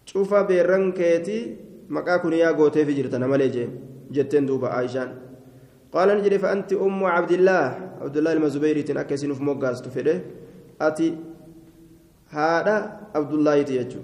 شوف 0.04 0.34
بيرنكيتي 0.34 1.38
مكاكن 1.88 2.32
يا 2.32 2.50
غوتي 2.50 2.84
في 2.84 2.92
جرتنا 2.92 3.26
مالي 3.26 3.68
جتين 4.12 4.46
دوبا 4.46 4.68
عائشان. 4.68 5.08
قال 5.92 6.08
نجري 6.18 6.38
فأنت 6.38 6.72
أم 6.72 7.04
عبد 7.04 7.32
الله. 7.32 7.66
عبد 8.02 8.16
الله 8.16 8.32
المزبيري 8.32 8.82
تنكسين 8.82 9.32
في 9.34 9.42
موغاز 9.42 9.82
تفيده. 9.82 10.20
أتي 10.80 11.08
هذا 12.38 12.76
عبد 13.14 13.32
الله 13.32 13.54
يتيجو 13.54 14.00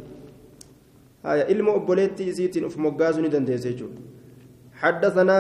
هاي 1.25 1.39
علم 1.49 1.69
أبوليتي 1.69 2.33
سيتين 2.33 2.69
في 2.69 2.79
موغاز 2.81 3.17
ندنديسيجو 3.25 3.89
حدثنا 4.81 5.39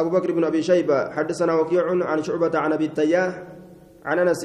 أبو 0.00 0.10
بكر 0.10 0.30
بن 0.32 0.44
أبي 0.44 0.62
شيبة 0.62 0.98
حدثنا 1.16 1.52
وكيع 1.54 1.84
عن 2.10 2.22
شعبة 2.22 2.54
عن 2.58 2.72
أبي 2.72 2.86
التياح 2.90 3.32
عن 4.04 4.18
أنس 4.18 4.42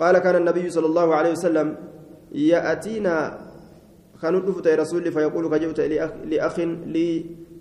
قال 0.00 0.14
كان 0.18 0.36
النبي 0.36 0.70
صلى 0.70 0.86
الله 0.86 1.08
عليه 1.14 1.32
وسلم 1.36 1.68
يأتينا 2.32 3.16
خانوا 4.20 4.40
دفت 4.40 4.66
رسول 4.82 5.12
فيقول 5.12 5.44
كجبت 5.52 5.80
لأخ 6.30 6.58
لي 6.94 7.08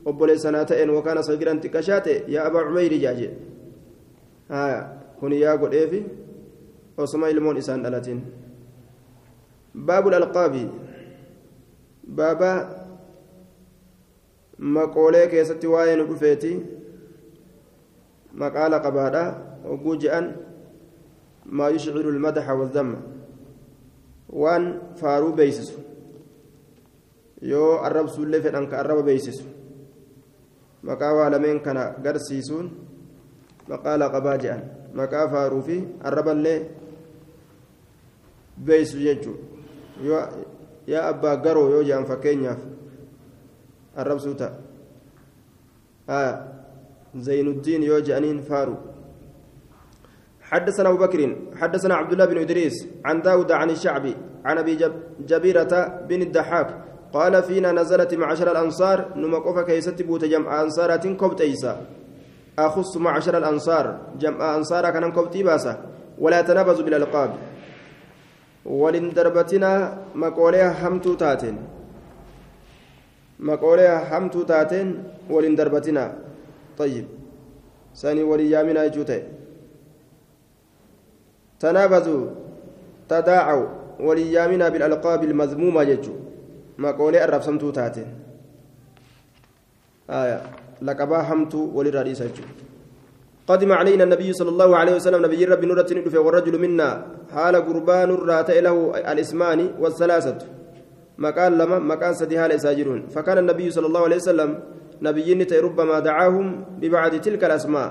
obboleessa 0.07 0.47
sanaa 0.47 0.65
ta'een 0.65 0.89
wakaana 0.95 1.23
sagiran 1.23 1.59
xiqqashaa 1.63 1.99
ta'e 2.01 2.23
yaa 2.33 2.47
abaa 2.49 2.63
cumeyri 2.67 2.99
jaaje 3.03 3.27
haya 4.49 4.79
kun 5.19 5.33
yaa 5.35 5.57
godheefi 5.63 5.99
osoma 7.05 7.31
ilmoon 7.33 7.59
isaan 7.63 7.83
dhalatin 9.77 9.85
baabul 9.85 10.13
alqaabi 10.13 10.69
baaba 12.07 12.51
maqoolee 14.57 15.27
keessatti 15.27 15.67
waa'ee 15.67 15.95
nu 15.95 16.07
dhufeeti 16.07 16.51
maqaala 18.33 18.79
qabaadha 18.79 19.23
hogguu 19.63 19.97
je'an 19.97 20.33
maa 21.45 21.69
yushciru 21.69 22.11
lmadaxa 22.11 22.55
waddamma 22.55 22.97
waan 24.29 24.95
faaruu 24.95 25.33
beeysisu 25.33 25.79
yoo 27.41 27.77
arrabsuullee 27.83 28.41
fedhan 28.41 28.67
ka 28.67 28.79
arraba 28.79 29.03
beeysisu 29.03 29.45
maqaa 30.83 31.13
waa 31.13 31.29
lameen 31.29 31.59
kana 31.61 31.93
garsiisuun 32.03 32.71
maqaa 33.69 33.97
laqabaa 33.97 34.37
jedhan 34.37 34.63
maqaa 34.93 35.27
faaruu 35.29 35.61
fi 35.61 35.77
arraballee 36.03 36.59
beeysu 38.57 38.97
jechuudha 38.97 39.56
yaa 40.03 41.07
abbaa 41.09 41.35
garoo 41.37 41.69
yoo 41.69 41.83
jedhan 41.83 42.05
fakkeenyaaf 42.05 42.59
arrabsuu 43.95 44.33
ta'a. 44.33 46.27
Zaynuddin 47.17 47.83
yoo 47.83 47.99
jedhaniin 48.01 48.41
faaru. 48.43 48.77
حدثنا 50.47 50.89
أبو 50.89 50.97
بكر 50.97 51.35
حدثنا 51.55 51.95
عبد 51.95 52.11
الله 52.11 52.25
بن 52.25 52.37
إدريس 52.37 52.87
عن 53.05 53.21
داود 53.21 53.51
عن 53.51 53.69
الشعبي 53.69 54.15
عن 54.45 54.57
أبي 54.57 54.79
جبيرة 55.27 55.73
بن 56.07 56.21
الضحاك 56.21 56.69
قال 57.13 57.43
فينا 57.43 57.71
نزلت 57.71 58.13
معشر 58.13 58.51
الأنصار 58.51 59.11
نمقف 59.15 59.59
كيست 59.59 60.01
بوت 60.01 60.25
جمع 60.25 60.61
أنصارات 60.61 61.07
كبت 61.07 61.41
إيسا 61.41 61.85
أخص 62.59 62.97
معشر 62.97 63.37
الأنصار 63.37 63.99
جمع 64.19 64.55
أنصار 64.55 64.89
كان 64.89 65.11
كبت 65.11 65.37
باسا 65.37 65.73
ولا 66.19 66.41
تنابز 66.41 66.81
بالألقاب 66.81 67.31
ولندربتنا 68.67 69.97
مقولها 70.15 70.69
همتو 70.87 71.15
تاتين 71.15 71.57
مقولها 73.39 74.17
همتو 74.17 74.43
تاتين 74.43 75.03
ولندربتنا 75.29 76.13
طيب. 76.77 77.05
ساني 77.93 78.23
وليامنا 78.23 78.83
يجوتي 78.83 79.23
تنابزوا 81.59 82.27
تداعوا 83.09 83.67
وليامنا 83.99 84.69
بالألقاب 84.69 85.23
المذمومة 85.23 85.81
يجو. 85.81 86.27
maqoolee 86.77 87.21
arrabsamtuu 87.25 87.71
taate 87.71 88.05
آية. 90.09 90.41
لقبا 90.81 91.21
همتو 91.21 91.71
وللرئيس 91.75 92.21
قدم 93.47 93.71
علينا 93.71 94.03
النبي 94.03 94.33
صلى 94.33 94.49
الله 94.49 94.69
عليه 94.77 94.95
وسلم 94.95 95.25
نبي 95.25 95.45
ربي 95.45 95.65
نورة 95.67 95.87
ندفع 95.91 96.19
والرجل 96.19 96.59
منا. 96.59 96.89
حال 97.31 97.55
قربان 97.55 98.09
رأت 98.11 98.51
له 98.51 98.75
الإسمان 99.11 99.59
والثلاثة. 99.79 100.37
مكان 101.17 101.51
لما 101.57 101.79
مكان 101.79 102.13
سدي 102.13 102.39
حال 102.39 102.51
ساجرون 102.59 103.07
فكان 103.07 103.37
النبي 103.37 103.71
صلى 103.71 103.87
الله 103.87 104.03
عليه 104.03 104.15
وسلم 104.15 104.49
نبي 105.01 105.27
ربما 105.43 105.99
دعاهم 105.99 106.47
ببعض 106.81 107.13
تلك 107.15 107.43
الأسماء. 107.43 107.89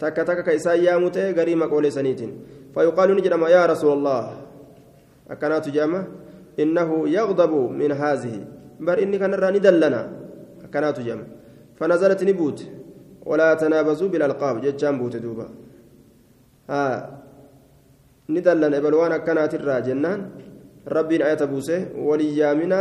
تك 0.00 0.16
تك 0.16 0.44
كيسا 0.44 0.72
يامت 0.72 1.16
غريم 1.18 1.62
قول 1.72 1.92
سنيتين. 1.92 2.30
فيقال 2.74 3.08
نجرم 3.16 3.42
يا 3.48 3.66
رسول 3.66 3.92
الله. 3.98 4.22
أكنات 5.30 5.68
جامه 5.68 6.02
إنه 6.60 7.08
يغضب 7.08 7.52
من 7.80 7.90
هذه. 7.92 8.34
بل 8.80 8.96
إني 8.98 9.16
كان 9.18 9.34
راني 9.34 9.58
دلنا. 9.58 10.02
كانت 10.72 11.00
جمع 11.00 11.24
فنزلت 11.80 12.20
نبوت. 12.24 12.58
ولا 13.28 13.48
تنابزوا 13.60 14.08
بالألقاب. 14.12 14.54
جتشان 14.64 14.94
بوت 15.00 15.16
دوبا. 15.24 15.46
ها. 16.70 16.86
ندلنا 18.28 18.78
بلوانا 18.84 19.16
كانت 19.26 19.52
الراجنان. 19.54 20.20
ربي 20.88 21.16
آية 21.28 21.42
بوسه. 21.50 21.80
وليامنا 22.08 22.80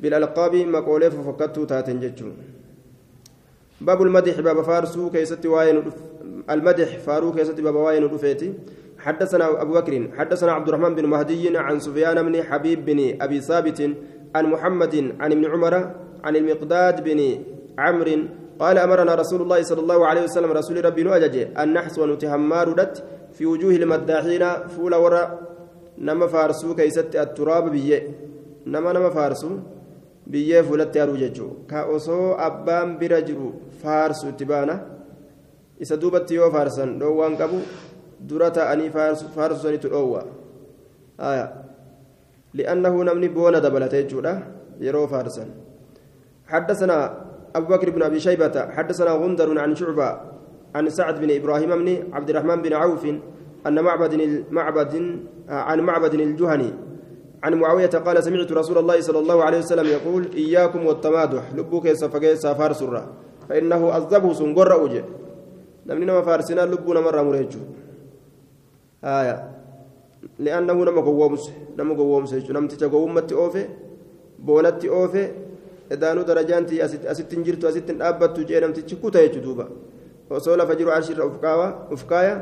بالألقاب 0.00 0.54
مقولة 0.54 1.08
ففكتوا 1.08 1.64
تاتن 1.64 2.00
جتشون 2.00 2.36
باب 3.80 4.02
المدح 4.02 4.40
باب 4.40 4.62
فارسو 4.62 5.10
كيست 5.10 5.46
واين 5.46 5.82
المدح 6.50 6.98
فارو 6.98 7.32
كيست 7.32 7.60
باب 7.60 7.74
واين 7.74 8.04
رفيتي 8.04 8.52
حدثنا 8.98 9.62
أبو 9.62 9.72
بكر 9.72 10.10
حدثنا 10.16 10.52
عبد 10.52 10.68
الرحمن 10.68 10.94
بن 10.94 11.06
مهدي 11.06 11.58
عن 11.58 11.80
سفيان 11.80 12.22
بن 12.22 12.42
حبيب 12.42 12.84
بن 12.84 13.16
أبي 13.20 13.40
ثابت 13.40 13.80
عن 14.34 14.44
محمد 14.46 14.94
عن 15.20 15.32
ابن 15.32 15.44
عمر 15.44 15.74
عن 16.24 16.36
المقداد 16.36 17.04
بن 17.04 17.20
عمرو 17.78 18.16
قال 18.62 18.78
أمرنا 18.78 19.14
رسول 19.14 19.40
الله 19.42 19.60
صلى 19.62 19.80
الله 19.80 20.06
عليه 20.06 20.22
وسلم 20.22 20.50
رسول 20.52 20.84
ربي 20.84 21.02
نؤجج 21.02 21.36
أن 21.60 21.72
نحس 21.72 21.98
ونتهمار 21.98 22.68
في 23.36 23.46
وجوه 23.46 23.74
المداحين 23.82 24.44
فول 24.74 24.94
ورا 24.94 25.22
نما 25.98 26.26
فارسو 26.26 26.74
كيست 26.74 27.16
التراب 27.16 27.64
بيه 27.74 28.02
نما 28.66 28.92
نما 28.92 29.10
فارسو 29.10 29.50
haruu 30.26 31.16
jechuun 31.22 31.66
ka 31.70 31.86
osoo 31.86 32.34
abbaan 32.46 32.98
bira 33.00 33.18
jiru 33.28 33.48
faarsu 33.82 34.24
itti 34.32 34.44
baana 34.44 34.74
isa 35.78 35.96
duubatti 36.02 36.34
yoo 36.34 36.50
faarsan 36.50 36.98
dhoowwaan 37.00 37.36
qabu 37.40 37.58
dura 38.28 38.48
ta'anii 38.50 38.90
faarsanitu 39.36 39.88
dhoowwa 39.94 40.22
li'annahu 42.58 43.04
namni 43.08 43.28
boona 43.36 43.60
dabalate 43.66 44.02
jechuudha 44.02 44.32
yeroo 44.86 45.06
faarsan 45.14 45.48
حدثنا 46.46 47.25
أبو 47.56 47.66
بكر 47.74 47.90
بن 47.90 48.02
أبي 48.02 48.20
شيبة 48.20 48.70
حدثنا 48.70 49.10
غندر 49.10 49.58
عن 49.58 49.74
شعبة 49.74 50.20
عن 50.74 50.88
سعد 50.90 51.20
بن 51.20 51.30
إبراهيم 51.30 51.70
بن 51.84 51.88
عبد 52.12 52.30
الرحمن 52.30 52.62
بن 52.62 52.72
عوف 52.72 53.04
أن 53.66 53.76
معبد 53.84 54.44
معبد 54.50 54.92
عن 55.48 55.80
معبد 55.80 56.14
الجهني. 56.14 56.72
عن 57.42 57.54
معاوية 57.54 57.86
قال 57.86 58.24
سمعت 58.24 58.52
رسول 58.52 58.78
الله 58.78 59.00
صلى 59.00 59.18
الله 59.18 59.44
عليه 59.44 59.58
وسلم 59.58 59.86
يقول 59.86 60.22
إياكم 60.34 60.86
والتمادح 60.86 61.54
لبوك 61.54 61.92
سفقي 61.92 62.36
سافار 62.36 62.72
سرة 62.72 63.02
فإنه 63.48 63.96
أصدبه 63.98 64.32
سنقر 64.32 64.72
أوجه. 64.72 65.04
نمني 65.86 66.04
نما 66.04 66.22
فارسنا 66.22 66.60
لبونا 66.60 67.00
مرة 67.00 67.22
مريجو 67.22 67.58
آية. 69.04 69.50
لأنه 70.38 70.72
نما 70.72 71.00
قوامس 71.00 71.52
نما 71.78 71.94
قوامس 71.94 72.34
نمت 72.50 72.72
تقومت 72.72 73.32
أوفي 73.32 73.64
بونت 74.38 74.84
أوفي 74.84 75.24
إدانو 75.92 76.22
درجانتي 76.22 76.84
أست 76.84 77.34
جرت 77.34 77.64
أست 77.64 77.90
أبت 78.00 78.40
جي 78.40 78.60
نمت 78.60 78.94
كوتا 79.02 79.20
يجدوبا 79.20 79.66
وصول 80.30 80.60
فجر 80.66 80.90
عشر 80.90 81.18
أفكاوة 81.26 81.68
أفكايا 81.92 82.34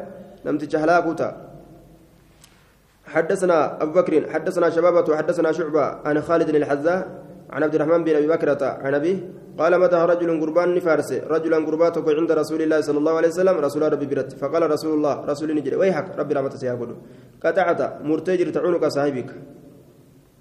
نمت 0.46 0.76
هلاكوتا 0.76 1.28
حدثنا 3.04 3.82
أبو 3.82 3.92
بكر 3.92 4.30
حدثنا 4.32 4.70
شبابة 4.70 5.12
وحدثنا 5.12 5.52
شعبة 5.52 5.84
عن 6.04 6.20
خالد 6.20 6.48
الحذاء 6.48 7.24
عن 7.50 7.62
عبد 7.62 7.74
الرحمن 7.74 8.04
بن 8.04 8.16
أبي 8.16 8.26
بكرة 8.26 8.62
عن 8.64 8.94
أبيه 8.94 9.16
قال 9.58 9.80
متى 9.80 9.96
رجل 9.96 10.40
قربان 10.40 10.74
نفارس 10.74 11.12
رجلا 11.12 11.56
قرباتك 11.56 12.08
عند 12.08 12.32
رسول 12.32 12.62
الله 12.62 12.80
صلى 12.80 12.98
الله 12.98 13.14
عليه 13.16 13.28
وسلم 13.28 13.56
رسول 13.66 13.92
ربي 13.92 14.06
برت. 14.06 14.32
فقال 14.40 14.70
رسول 14.70 14.92
الله 14.98 15.14
رسول 15.30 15.54
نجري 15.54 15.76
ويحك 15.76 16.18
ربي 16.18 16.34
رحمة 16.34 16.54
سيقول 16.56 16.90
قطعت 17.44 17.80
مرتجر 18.02 18.50
تعنق 18.50 18.88
صاحبك. 18.88 19.30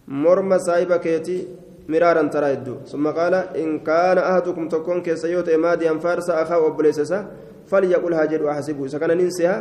مرمى 0.08 0.58
صاحبك 0.60 1.06
يتي 1.06 1.48
مرارا 1.90 2.24
ترى 2.28 2.50
يدو 2.54 2.76
ثم 2.88 3.08
قال 3.08 3.34
إن 3.34 3.80
كان 3.80 4.18
أحدكم 4.18 4.68
تكون 4.70 5.02
كسيوت 5.02 5.50
إماديا 5.50 5.94
فارس 6.00 6.30
أخاه 6.30 6.60
وبليسسا 6.60 7.20
فليقل 7.68 8.14
هاجر 8.14 8.44
وأحسبه 8.44 8.88
سكن 8.88 9.08
ننسها 9.18 9.56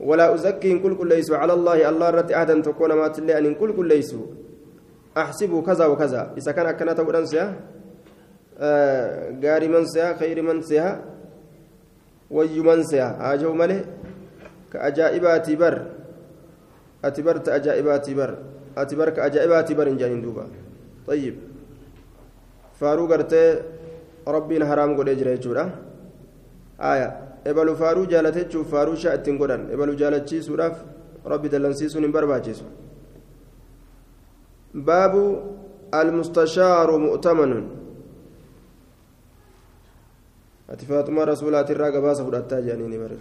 ولا 0.00 0.34
أزكي 0.34 0.72
إن 0.72 0.78
كل 0.80 0.96
كل 0.96 1.08
ليس 1.08 1.30
على 1.32 1.52
الله 1.52 1.88
الله 1.88 2.10
رت 2.10 2.30
أحدا 2.32 2.60
تكون 2.60 2.92
ما 2.92 3.08
تلي 3.08 3.38
أن 3.38 3.54
كل 3.54 3.76
كل 3.76 3.88
ليس 3.88 4.14
أحسب 5.16 5.52
كذا 5.66 5.86
وكذا 5.86 6.22
إذا 6.38 6.52
كان 6.52 6.70
كنا 6.70 6.92
تقول 6.92 7.28
سيا 7.28 7.46
غاري 9.42 9.68
من 9.68 9.84
سيا 9.86 10.16
خير 10.20 10.42
من 10.42 10.62
سيا 10.62 11.04
وي 12.30 12.60
من 12.60 12.84
سيا 12.84 13.34
أجو 13.34 13.52
مله 13.52 13.84
كأجائبات 14.72 15.50
بر 15.50 15.76
أتبرت 17.04 17.48
أجائبات 17.48 18.10
بر 18.10 18.30
أتبر 18.78 19.08
كأجائبات 19.10 19.72
بر 19.72 19.86
إن 19.88 19.96
جانين 19.96 20.20
دوبا 20.22 20.65
طيب 21.07 21.35
فاروق 22.79 23.11
ربنا 24.27 24.65
حرام 24.69 24.97
قد 24.97 25.09
أجري 25.09 25.39
آية 26.81 27.31
ebalu 27.45 27.75
faaruu 27.75 28.05
jaalate 28.05 28.43
jechuuf 28.43 28.69
faaruu 28.69 28.95
shaa 29.03 29.15
ittiin 29.17 29.37
godhan 29.41 29.63
ebalu 29.73 29.95
jaalachiisuudhaaf 30.01 30.75
rabbi 31.33 31.49
dallansiisuun 31.53 32.03
hin 32.05 32.13
barbaachisu 32.17 32.65
baabu 34.89 35.23
almustashaaru 36.01 36.99
mu'tamanun 37.05 37.63
ati 40.73 40.85
faaxumaa 40.91 41.25
rasuulaati 41.33 41.73
irraa 41.77 41.91
gabaasa 41.97 42.27
fudhattaa 42.27 42.61
jedhanii 42.67 43.01
bare 43.05 43.17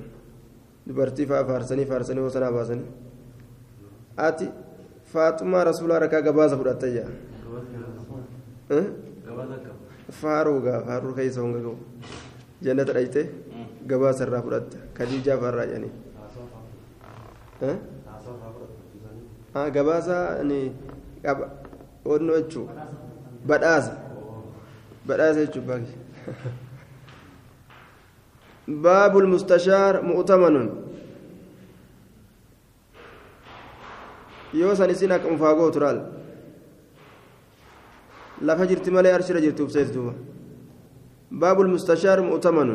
dubartii 0.88 1.26
faa 1.32 1.44
faarsanii 1.52 1.88
faarsanii 1.92 2.26
hosanaa 2.28 2.52
baasanii 2.58 2.88
ati 4.28 4.50
faaxumaa 5.14 5.64
rasuulaa 5.70 6.04
rakaa 6.06 6.22
gabaasa 6.28 6.60
fudhatta 6.60 6.92
jedha 6.96 7.10
faaruu 10.21 10.59
gaa 10.65 10.79
faaruu 10.87 11.13
keessa 11.17 11.41
honga 11.41 11.59
gahu 11.65 11.77
jannata 12.67 12.93
dhaytee 12.97 13.25
gabaasa 13.91 14.23
irraa 14.27 14.41
fudhatta 14.47 14.77
kadiijaa 14.97 15.37
farraa 15.43 15.65
jedhanii 15.71 15.93
gabaasa 19.77 20.17
onnoo 22.15 22.37
jechuun 22.41 22.69
badhaasa 23.51 23.93
badhaasa 25.07 25.39
jechuun 25.45 25.67
baaki 25.71 25.93
باب 28.67 29.17
المستشار 29.17 30.01
مؤتمن 30.01 30.69
يوسن 34.53 34.89
اسين 34.89 35.11
اكم 35.11 35.37
فاغو 35.37 35.69
ترال 35.69 35.97
لا 38.41 38.55
فجرت 38.55 38.89
مالي 38.89 39.15
ارشد 39.15 39.37
جرت 39.37 39.61
بسيت 39.61 39.95
باب 41.31 41.61
المستشار 41.61 42.21
مؤتمن 42.21 42.69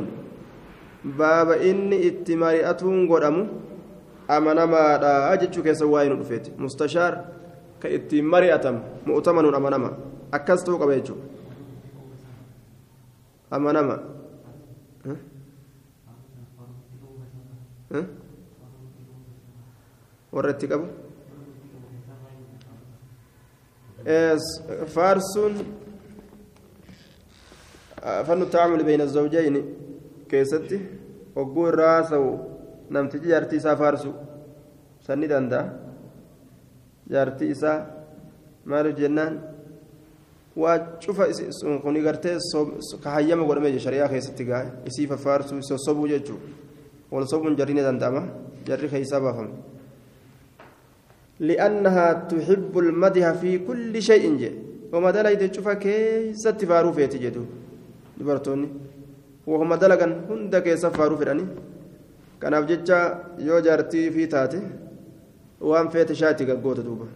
baaba 1.04 1.56
inni 1.56 1.96
itti 2.08 2.36
mari'atuun 2.36 3.06
godhamu 3.08 3.48
amanamaadha 4.28 5.36
jechuu 5.40 5.62
keessa 5.64 5.86
waa'ee 5.86 6.08
nu 6.12 6.16
dhufeeti 6.20 6.52
mustashaar 6.58 7.14
ka 7.80 7.88
ittiin 7.88 8.26
mari'atamu 8.34 8.80
mu'tamanuun 9.08 9.54
amanama 9.54 9.90
akkas 10.38 10.64
ta'uu 10.64 10.78
qaba 10.78 10.96
jechuudha 11.00 11.24
amanama 13.50 13.96
warra 20.32 20.50
itti 20.52 20.68
qabu 20.68 20.86
faarsuun 24.04 25.54
fannu 28.26 28.46
taacamuli 28.46 28.84
bayna 28.84 29.06
zawjayni 29.06 29.62
keessatti 30.28 30.80
hogguu 31.34 31.68
irraa 31.68 31.92
haasa'u 31.96 32.30
namtichi 32.90 33.28
jaartii 33.28 33.58
isaa 33.62 33.76
faarsu 33.76 34.14
sanni 35.06 35.28
danda'a 35.28 35.64
jaartii 37.10 37.50
isaa 37.56 37.78
maaliif 38.64 38.96
jennaan 38.98 39.40
waa 40.56 40.78
cufa 41.00 41.26
kuni 41.82 42.00
gartee 42.02 42.36
kahayyama 43.04 43.44
godhame 43.44 43.78
shari'aa 43.78 44.08
keessatti 44.08 44.44
gaa 44.44 44.64
isii 44.88 45.06
faffaarsuu 45.06 45.62
sossobuu 45.62 46.08
jechuudha 46.08 46.48
wal 47.10 47.26
sobuun 47.26 47.56
jarri 47.56 47.74
ni 47.74 47.82
danda'ama 47.82 48.22
jarri 48.66 48.88
keessaa 48.88 49.20
baafama. 49.20 49.54
لأنها 51.40 52.06
تحب 52.30 52.78
المدح 52.78 53.32
في 53.40 53.58
كل 53.58 54.02
شيء 54.02 54.24
jee 54.40 54.50
wahuma 54.92 55.10
dalagde 55.10 55.50
cufa 55.50 55.74
keessatti 55.74 56.64
faaruu 56.64 56.92
feeti 56.92 57.18
jechuudha 57.18 57.44
dubartooni 58.18 58.68
wahuma 59.46 59.76
dalagan 59.76 60.12
hunda 60.28 60.60
keessa 60.66 60.90
faaruu 60.96 61.18
fedhani 61.20 61.44
kanaaf 62.42 62.64
jecha 62.70 62.98
yoo 63.48 63.60
jaartii 63.66 64.06
fi 64.14 64.28
taate 64.34 64.58
waan 65.70 65.90
feete 65.94 66.14
shaati 66.22 66.48
gaggoota 66.50 66.86
duuba 66.90 67.08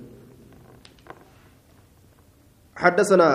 حدثنا 2.75 3.29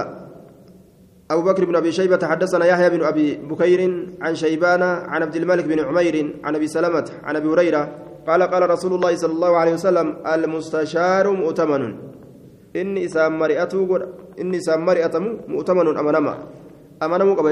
أبو 1.32 1.42
بكر 1.42 1.66
بن 1.66 1.76
أبي 1.76 1.92
شيبة 1.92 2.20
حدثنا 2.28 2.66
يحيى 2.66 2.90
بن 2.90 3.02
أبي 3.04 3.36
بكير 3.48 3.82
عن 4.22 4.36
شيبان 4.36 4.84
عن 4.84 5.22
عبد 5.24 5.36
الملك 5.36 5.66
بن 5.66 5.80
عمير 5.80 6.16
عن 6.44 6.56
أبي 6.56 6.68
سلمة 6.68 7.08
عن 7.24 7.36
أبي 7.36 7.48
هريرة 7.48 7.82
قال 8.30 8.42
قال 8.54 8.64
رسول 8.70 8.92
الله 8.98 9.14
صلى 9.22 9.34
الله 9.38 9.52
عليه 9.62 9.74
وسلم 9.74 10.08
المستشار 10.34 11.26
مؤتمن. 11.42 11.84
إني 12.76 13.04
سام 13.10 13.34
مرئته 13.42 13.82
إني 14.42 14.60
سام 14.62 14.86
مرئته 14.86 15.20
مؤتمن 15.54 15.88
أمنما 16.02 16.34
أمنما 17.04 17.34
قبل 17.34 17.50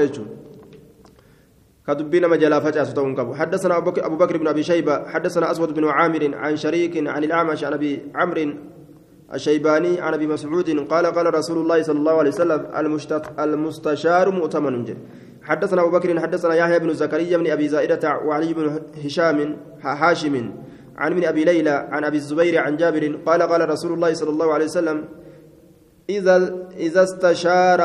كدبين 1.86 2.24
مجلا 2.28 2.58
فجأة 2.60 2.94
قبو. 3.18 3.34
حدثنا 3.34 3.74
أبو 4.08 4.16
بكر 4.22 4.36
بن 4.36 4.46
أبي 4.54 4.62
شيبة 4.62 4.94
حدثنا 5.12 5.50
أسود 5.50 5.74
بن 5.74 5.84
عامر 5.88 6.22
عن 6.34 6.56
شريك 6.56 6.94
عن 7.14 7.24
الأعمش 7.24 7.64
عن 7.64 7.72
أبي 7.72 7.92
عمرو 8.14 8.46
الشيباني 9.34 10.00
عن 10.00 10.14
أبي 10.14 10.26
مسعود 10.26 10.68
قال 10.92 11.06
قال 11.06 11.26
رسول 11.34 11.58
الله 11.58 11.82
صلى 11.82 11.98
الله 11.98 12.16
عليه 12.20 12.30
وسلم 12.30 12.60
المستشار 13.38 14.26
مؤتمن 14.30 14.84
حدثنا 15.48 15.80
أبو 15.82 15.90
بكر 15.90 16.20
حدثنا 16.20 16.54
يحيى 16.54 16.78
بن 16.78 16.94
زكريا 16.94 17.36
بن 17.36 17.46
أبي 17.50 17.68
زائدة 17.68 18.04
وعلي 18.26 18.54
بن 18.54 18.80
هشام 19.04 19.56
هاشم 19.80 20.34
عن 20.96 21.12
من 21.16 21.24
أبي 21.24 21.44
ليلى 21.44 21.88
عن 21.92 22.04
أبي 22.04 22.16
الزبير 22.16 22.58
عن 22.58 22.76
جابر 22.76 23.04
قال 23.26 23.42
قال 23.42 23.68
رسول 23.70 23.92
الله 23.92 24.14
صلى 24.14 24.30
الله 24.30 24.48
عليه 24.54 24.64
وسلم 24.64 25.04
إذا 26.10 26.36
إذا 26.76 27.02
استشار 27.02 27.80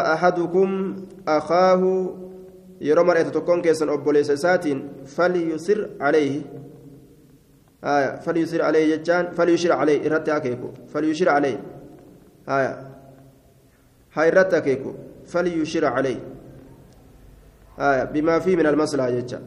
keessan 3.61 3.89
obboleessa 3.89 4.33
isaatiin 4.33 4.79
falyusir 5.15 5.87
alayhi 5.99 6.43
haya 7.81 8.17
falyusir 8.25 8.61
alayhi 8.61 8.89
jechaan 8.91 9.31
falyushir 9.31 9.71
alayhi 9.71 10.03
irratti 10.07 10.31
akeeku 10.31 10.73
falyushir 10.93 11.29
alayhi 11.29 11.57
haya 12.45 12.71
haa 14.15 14.25
irratti 14.31 14.55
akeeku 14.55 14.95
falyushir 15.25 15.83
alayhi 15.83 16.19
haya 16.19 16.42
almaslaha 17.77 19.11
jecha 19.11 19.39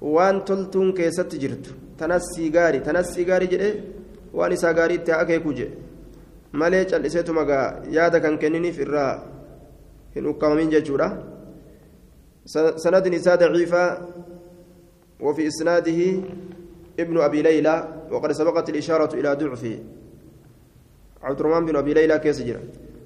waan 0.00 0.44
toltuun 0.44 0.92
keessatti 0.92 1.38
jirtu 1.38 1.70
tanas 1.98 2.22
sii 2.34 2.50
gaari 2.50 2.80
tanas 2.80 3.14
sii 3.14 3.24
gaari 3.24 3.48
jedhe 3.48 3.70
waan 4.34 4.52
isaa 4.52 4.72
gaarii 4.74 4.98
itti 5.00 5.12
akeeku 5.12 5.52
jedhe 5.52 5.76
malee 6.52 6.84
cal'iseetuma 6.84 7.44
gaa 7.44 7.66
yaada 7.90 8.20
kan 8.20 8.38
kenniniif 8.38 8.78
irraa 8.86 9.12
hin 10.14 10.26
ukkamamin 10.26 10.70
jechuudha 10.70 11.32
سند 12.46 13.08
نساء 13.08 13.36
ضعيفة 13.36 13.98
وفي 15.20 15.46
إسناده 15.46 16.00
ابن 17.00 17.16
أبي 17.20 17.42
ليلى 17.42 17.88
وقد 18.10 18.32
سبقت 18.32 18.68
الإشارة 18.68 19.14
إلى 19.14 19.34
ضعفه 19.34 19.78
عبد 21.22 21.40
الرحمن 21.40 21.66
بن 21.66 21.76
أبي 21.76 21.94
ليلى 21.94 22.18
keessa 22.18 22.42
jira 22.42 22.58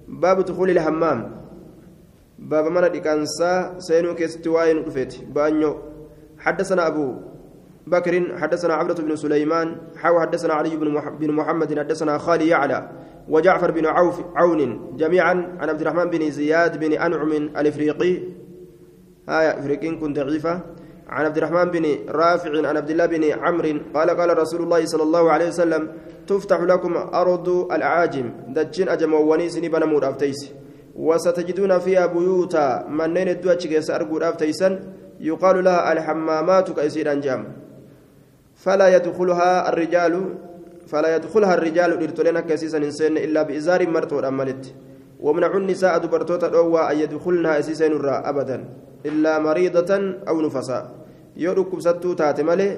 باب 0.08 0.44
دخول 0.44 0.70
الحمام 0.70 1.45
باب 2.38 2.64
من 2.66 2.84
الإكانسا 2.84 3.74
seenuu 3.78 4.14
keessatti 4.14 4.78
waayee 4.84 5.03
irratti 5.03 5.24
baaniyoo 5.24 5.76
حدثنا 6.38 6.86
أبو 6.86 7.14
بكر 7.86 8.38
حدثنا 8.38 8.74
عبدة 8.74 9.02
بن 9.02 9.16
سليمان 9.16 9.76
ح 9.96 10.20
وحدثنا 10.20 10.54
علي 10.54 10.76
بن 11.20 11.32
محمد 11.32 11.78
حدثنا 11.78 12.18
خالي 12.18 12.48
يعلى 12.48 12.90
وجعفر 13.28 13.70
بن 13.70 13.86
عوف 13.86 14.20
عون 14.36 14.96
جميعا 14.96 15.56
عن 15.60 15.68
عبد 15.68 15.80
الرحمن 15.80 16.10
بن 16.10 16.30
زياد 16.30 16.80
بن 16.80 16.92
أنعم 16.92 17.32
الإفريقي 17.32 18.18
هاي 19.28 19.58
ifriiqiin 19.58 19.98
kun 20.00 20.12
ضعيفة 20.12 20.60
عن 21.08 21.24
عبد 21.24 21.36
الرحمن 21.36 21.64
بن 21.64 21.84
رافع 22.08 22.68
عن 22.68 22.76
عبد 22.76 22.90
الله 22.90 23.06
بن 23.06 23.24
عمرو 23.24 23.78
قال 23.94 24.10
قال 24.10 24.38
رسول 24.38 24.62
الله 24.62 24.84
صلى 24.86 25.02
الله 25.02 25.32
عليه 25.32 25.48
وسلم 25.48 25.92
تفتح 26.26 26.60
لكم 26.60 26.96
أرض 26.96 27.48
الأعاجم 27.48 28.30
دجين 28.48 28.88
أجموني 28.88 29.48
سني 29.48 29.68
بنمور 29.68 30.08
أفتيس 30.10 30.52
وستجدون 30.98 31.78
فيها 31.78 32.06
بيوتا. 32.06 32.86
منين 32.88 33.28
الدواتش 33.28 33.66
كيس 33.66 33.90
أرجو 33.90 34.18
أفتيسا 34.18 34.80
يقال 35.20 35.64
لها 35.64 35.92
الحمامات 35.92 36.70
كيسير 36.72 37.12
أنجام. 37.12 37.44
فلا 38.56 38.96
يدخلها 38.96 39.68
الرجال 39.68 40.14
فلا 40.86 41.16
يدخلها 41.16 41.54
الرجال 41.54 41.90
إرتلنا 42.02 42.40
كيسيسا 42.40 42.78
إنسان 42.78 43.16
إلا 43.16 43.42
بإزار 43.42 43.88
مرتو 43.88 44.18
أملت 44.20 44.64
ومنع 45.20 45.52
النساء 45.56 45.98
دبرتوتا 45.98 46.48
أو 46.56 46.78
أن 46.78 46.96
يدخلنها 46.96 47.58
إسيسا 47.58 47.86
أبدا. 48.30 48.58
illaa 49.04 49.40
mariidatan 49.40 50.02
aw 50.26 50.36
nufasaa 50.42 50.84
yoo 51.36 51.54
dhukkubsattuu 51.54 52.14
taate 52.20 52.42
malee 52.42 52.72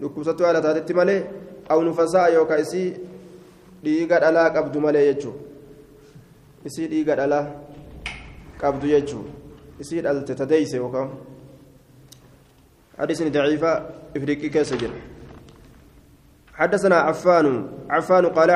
dhukkubsattuu 0.00 0.44
haala 0.46 0.60
taatetti 0.60 0.94
malee 0.94 1.20
aw 1.72 1.78
nufasaa 1.82 2.28
yookaan 2.34 2.60
isii 2.60 2.88
dhiiga 3.84 4.20
dhalaa 4.24 4.50
qabdu 4.56 4.80
isii 6.64 6.88
dhiiga 6.92 7.16
dhalaa 7.16 7.46
qabdu 8.60 8.86
jechuudha 8.94 9.30
isii 9.82 10.00
dhalte 10.00 10.34
tadeeyse 10.34 10.76
yookaan 10.76 11.10
حديث 12.98 13.22
ضعيفة 13.22 13.72
إفريقي 14.16 14.48
كيس 14.48 14.74
جل 14.74 14.92
حدثنا 16.54 16.96
عفان 16.96 17.46
عفان 17.90 18.26
قال 18.26 18.50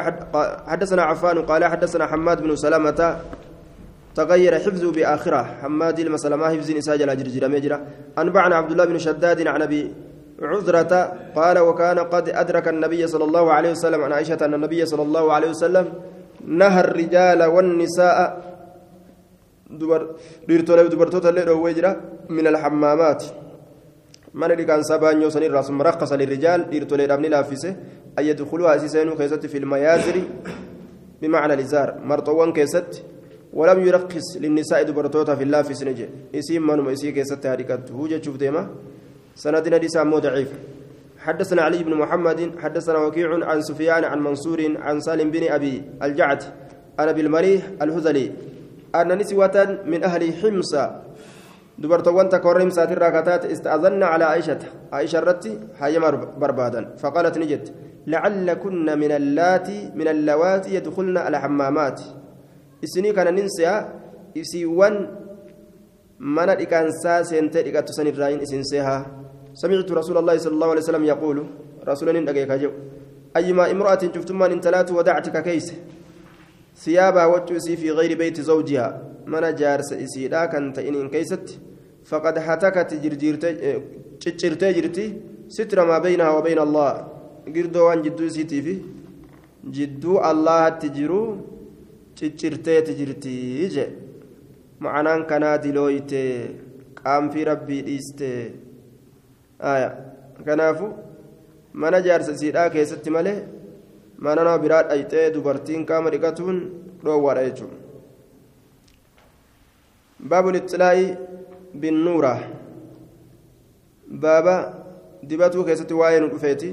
حدثنا 0.67 1.03
عفان 1.03 1.39
قال 1.43 1.65
حدثنا 1.65 2.07
حماد 2.07 2.43
بن 2.43 2.57
سلامة 2.57 3.01
تغير 4.15 4.55
حفظه 4.59 4.93
بآخرة. 4.93 5.43
حماد 5.63 5.99
المسألة 5.99 6.37
ما 6.37 6.49
حفظ 6.49 6.71
نساج 6.71 7.03
الأجرجر 7.03 7.49
مجرى. 7.49 7.79
أنبعنا 8.19 8.55
عبد 8.57 8.71
الله 8.71 8.85
بن 8.85 8.99
شداد 8.99 9.47
عن 9.47 9.63
أبي 9.63 9.93
عذرة 10.43 10.93
قال 11.37 11.59
وكان 11.59 11.99
قد 11.99 12.29
أدرك 12.29 12.69
النبي 12.69 13.07
صلى 13.07 13.25
الله 13.25 13.53
عليه 13.53 13.71
وسلم 13.71 14.01
عن 14.05 14.13
عائشة 14.13 14.41
أن 14.45 14.55
النبي 14.55 14.87
صلى 14.87 15.03
الله 15.03 15.33
عليه 15.33 15.51
وسلم 15.51 15.87
نهى 16.47 16.81
الرجال 16.81 17.43
والنساء 17.45 18.21
دبر 19.71 20.17
ديرتولي 20.49 20.89
دبرتوتا 20.89 21.29
اللي 21.29 21.97
من 22.29 22.47
الحمامات. 22.47 23.25
من 24.35 24.51
اللي 24.53 24.65
كان 24.65 24.83
سبان 24.83 25.23
يوسن 25.23 25.43
الراس 25.43 25.71
مرخص 25.71 26.13
للرجال 26.13 26.71
ديرتولي 26.71 27.07
رابني 27.07 27.29
لافسه 27.29 27.77
أن 28.19 28.25
يدخلوها 28.25 28.79
سيسينو 28.79 29.17
كيست 29.17 29.47
في 29.47 29.59
الميازر 29.59 30.17
بمعنى 31.23 31.55
الإزار. 31.55 31.99
مرطوان 32.05 32.53
كيست. 32.53 33.03
ولم 33.53 33.87
يرخص 33.87 34.37
للنساء 34.37 34.83
دبرتوتا 34.83 35.35
في 35.35 35.43
الله 35.43 35.63
في 35.63 35.75
سنجة 35.75 36.09
اسم 36.35 36.67
من 36.67 36.93
اسي 36.93 37.13
كيست 37.13 37.47
هاركت 37.47 37.91
هوجة 37.91 38.23
شوف 38.23 38.37
ديما. 38.37 38.69
سندنا 39.35 39.77
دي 39.77 39.89
ضعيف. 40.19 40.51
حدثنا 41.27 41.63
علي 41.63 41.81
بن 41.83 41.95
محمد 41.95 42.41
حدثنا 42.63 42.99
وكيع 42.99 43.29
عن 43.51 43.59
سفيان 43.69 44.05
عن 44.05 44.19
منصور 44.27 44.61
عن 44.79 45.01
سالم 45.01 45.31
بن 45.31 45.43
أبي 45.57 45.75
الجعد 46.03 46.43
أنا 47.01 47.13
بالمريح 47.13 47.63
الهذلي 47.83 48.27
أن 48.95 49.19
نسوة 49.19 49.57
من 49.87 50.01
أهل 50.05 50.23
حمص 50.41 50.73
دبرتوان 51.79 52.29
تكورم 52.29 52.71
ساتر 52.71 52.99
راكتات 52.99 53.45
استأذن 53.45 54.03
على 54.03 54.25
عائشة. 54.25 54.59
عائشة 54.93 55.21
رتي 55.21 55.53
هاي 55.79 55.99
بربادا. 56.41 56.97
فقالت 57.03 57.39
نجد 57.39 57.69
لعلكن 58.07 58.99
من 58.99 59.11
اللاتي 59.21 59.93
من 59.95 60.09
اللواتي 60.09 60.75
يدخلن 60.75 61.17
على 61.19 61.37
حمامات 61.41 62.01
seha 62.83 63.89
isiiwwan 64.35 65.09
mana 66.19 66.55
dhiqaansaa 66.57 67.25
seentee 67.25 67.63
dhiqattu 67.63 67.93
san 67.93 68.07
irraayin 68.07 68.41
isin 68.41 68.65
sehaa 68.65 69.05
سمعت 69.61 69.89
رسول 70.01 70.17
الله 70.21 70.37
صلى 70.45 70.55
الله 70.57 70.71
عليه 70.73 70.85
وسلم 70.85 71.05
يقول 71.13 71.37
رسول 71.91 72.07
ندقيك 72.23 72.53
جو 72.63 72.71
أيما 73.37 73.65
امرأة 73.75 74.03
شفتمان 74.15 74.51
إن 74.53 74.61
تلات 74.65 74.89
ودعتك 74.97 75.37
كيس؟ 75.47 75.69
ثيابها 76.85 77.27
وجوسي 77.33 77.77
في 77.81 77.89
غير 77.99 78.13
بيت 78.21 78.41
زوجها. 78.41 78.89
من 79.27 79.45
جارس 79.61 79.91
إسيدا 80.05 80.45
كانت 80.53 80.79
إن 80.79 81.09
كيست 81.15 81.47
فقد 82.11 82.35
هتكت 82.47 82.91
جرجرتي 83.03 83.51
جرتي 84.77 85.07
ستر 85.49 85.79
ما 85.89 85.99
بينها 85.99 86.31
وبين 86.37 86.59
الله. 86.67 86.93
قردو 87.55 87.87
عن 87.91 88.03
جدو 88.03 88.29
سيتي 88.29 88.59
في 88.63 88.75
جدو 89.77 90.13
الله 90.31 90.69
تجرو 90.69 91.23
ciccirteeti 92.17 92.93
jirtii 92.99 93.69
je 93.75 93.85
ma'anaan 94.85 95.23
kanaa 95.31 95.57
dilooyte 95.65 96.21
qaamfii 97.01 97.45
rabbii 97.51 97.83
dhiiste 97.89 98.29
kanaafu 99.59 100.95
mana 101.73 102.01
jaarsa 102.01 102.33
isiidhaa 102.33 102.71
keessatti 102.71 103.11
malee 103.11 103.39
mana 104.19 104.45
nama 104.45 104.59
biraa 104.59 104.83
dhayxee 104.89 105.31
dubartiin 105.35 105.87
qaama 105.87 106.11
dhiqatuun 106.11 106.59
dhoowwaadha 107.05 107.43
jechuudha. 107.49 107.77
Baabu 110.29 110.53
lixilaa'i 110.57 111.07
binnuura 111.81 112.33
baaba 114.23 114.55
dibatuu 115.29 115.65
keessatti 115.65 115.95
waa'ee 115.95 116.21
nu 116.21 116.31
dhufeeti. 116.31 116.71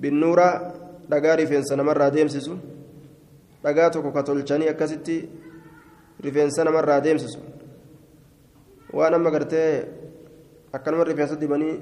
Binnuura 0.00 0.48
dhagaa 1.10 1.36
rifeensa 1.36 1.76
namarraa 1.76 2.10
deemsisu. 2.10 2.58
Dhagaa 3.64 3.90
tokko 3.90 4.12
ka 4.12 4.22
tolchanii 4.22 4.68
akkasitti 4.68 5.16
rifeensa 6.20 6.64
namarraa 6.64 7.00
deemsisu. 7.00 7.40
Waan 8.92 9.14
amma 9.14 9.30
gartee 9.30 10.01
akkanuma 10.72 11.04
rifeensa 11.04 11.36
dibanii 11.36 11.74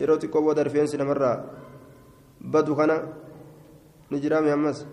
yeroo 0.00 0.18
xiqqoo 0.22 0.42
booda 0.46 0.62
rifeensi 0.68 0.96
namarraa 0.96 1.36
badu 2.40 2.76
kana 2.76 2.96
ni 4.10 4.20
jiraame 4.22 4.50
ammas 4.52 4.86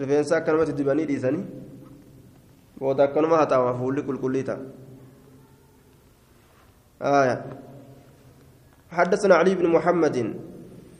rifeensa 0.00 0.36
akkanumatti 0.36 0.72
dibanii 0.80 1.06
dhiisanii 1.10 1.44
booda 2.78 3.04
akkanuma 3.04 3.36
haxaama 3.42 3.74
fuulli 3.80 4.02
qulqullii 4.08 4.46
ta'a 4.50 4.82
آية 7.02 7.44
حدثنا 8.90 9.34
علي 9.34 9.54
بن 9.54 9.66
محمد 9.66 10.16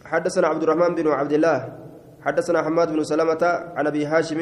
حدثنا 0.05 0.47
عبد 0.47 0.63
الرحمن 0.63 0.95
بن 0.95 1.07
عبد 1.09 1.33
الله 1.33 1.59
حدثنا 2.27 2.63
حماد 2.63 2.89
بن 2.93 3.03
سلمة 3.05 3.43
عن 3.77 3.87
أبي 3.87 4.03
هاشم 4.07 4.41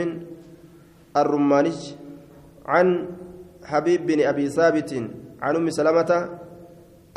الرماني 1.17 1.77
عن 2.67 2.87
حبيب 3.71 4.01
بن 4.07 4.19
أبي 4.31 4.47
ثابت 4.57 4.91
عن 5.45 5.55
أم 5.57 5.67
سلمة 5.79 6.11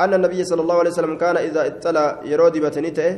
أن 0.00 0.12
النبي 0.18 0.40
صلى 0.50 0.62
الله 0.62 0.78
عليه 0.80 0.92
وسلم 0.94 1.14
كان 1.22 1.36
إذا 1.36 1.62
اطلع 1.66 2.04
يرودي 2.30 2.60
بتنيته 2.64 3.10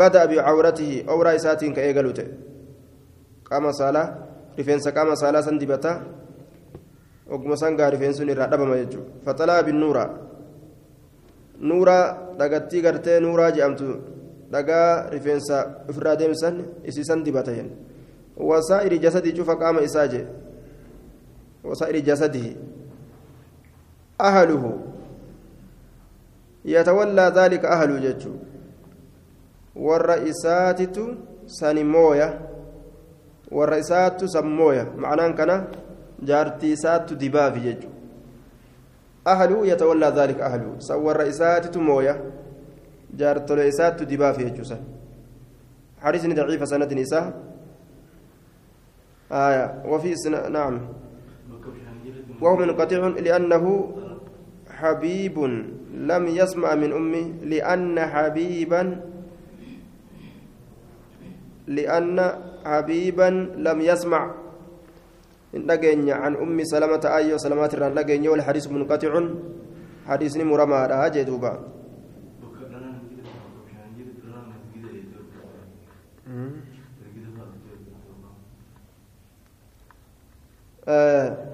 بدأ 0.00 0.22
بعورته 0.30 0.90
أو 1.10 1.16
رئيسات 1.28 1.64
كأيقلوته 1.76 2.26
قام 3.50 3.64
صلاة 3.80 4.06
رفنس 4.58 4.86
قام 4.96 5.08
صلاة 5.14 5.40
سندبتا 5.48 5.92
oguma 7.24 7.56
sangaa 7.56 7.88
rifeensuun 7.90 8.28
irraa 8.28 8.48
dhabama 8.52 8.76
jechuudha 8.76 9.24
faxalaa 9.24 9.62
bin 9.64 9.80
nuura 9.80 10.04
nuura 11.68 11.96
dhagattii 12.38 12.82
gartee 12.86 13.16
nuuraa 13.24 13.50
jedhamtu 13.56 13.86
dhagaa 14.52 15.08
rifeensa 15.14 15.58
ofirraa 15.88 16.16
deemsan 16.20 16.58
isiisan 16.84 17.24
dibatayen 17.24 17.70
wasaa'iri 18.50 18.98
jasadii 19.04 19.32
cufa 19.38 19.56
qaama 19.62 19.80
isaa 19.88 20.06
jee 20.12 20.26
wasaa'iri 21.64 22.02
jasadihi 22.02 22.56
ahaluhu 24.18 24.72
yatawallaa 26.64 27.30
daalika 27.30 27.70
ahaluu 27.70 27.98
jechuu 27.98 28.38
warra 29.76 30.16
isaatitu 30.16 31.16
sani 31.46 31.84
mooya 31.84 32.28
warra 33.50 33.78
isaattu 33.78 34.28
san 34.28 34.46
mooya 34.46 34.86
macnaan 34.96 35.34
kana 35.34 35.66
jaartii 36.22 36.72
isaattu 36.72 37.16
dibaafi 37.16 37.60
jechuu 37.60 37.92
ahaluu 39.24 39.64
yatawallaa 39.64 40.10
daalika 40.10 40.46
ahaluu 40.46 40.80
san 40.80 41.02
warra 41.02 41.26
isaatitu 41.26 41.80
mooya 41.80 42.16
جارتولي 43.18 43.68
إسات 43.68 44.02
دبا 44.02 44.32
في 44.32 44.50
جوسا 44.50 44.78
حديث 46.02 46.26
ضعيف 46.26 46.68
سند 46.68 46.92
نساء 46.92 47.24
آية 49.32 49.82
وفي 49.86 50.16
سنة 50.16 50.48
نعم 50.48 50.80
وهو 52.40 52.56
منقطع 52.56 53.00
لأنه 53.18 53.64
حبيب 54.70 55.36
لم 55.94 56.24
يسمع 56.26 56.74
من 56.74 56.90
أمي 56.92 57.24
لأن 57.42 58.00
حبيبا 58.00 58.82
لأن 61.66 62.18
حبيبا 62.64 63.30
لم 63.56 63.78
يسمع. 63.80 64.22
إن 65.54 65.70
عن 66.10 66.32
أم 66.36 66.58
سلمة 66.64 67.04
أيو 67.04 67.38
سلمات 67.38 67.74
الران 67.74 67.94
والحديث 68.28 68.64
منقطع. 68.68 69.12
حديث 70.04 70.36
مرمى 70.36 70.76
هذا 70.76 71.22
دوبا 71.22 71.52
آه 80.84 81.53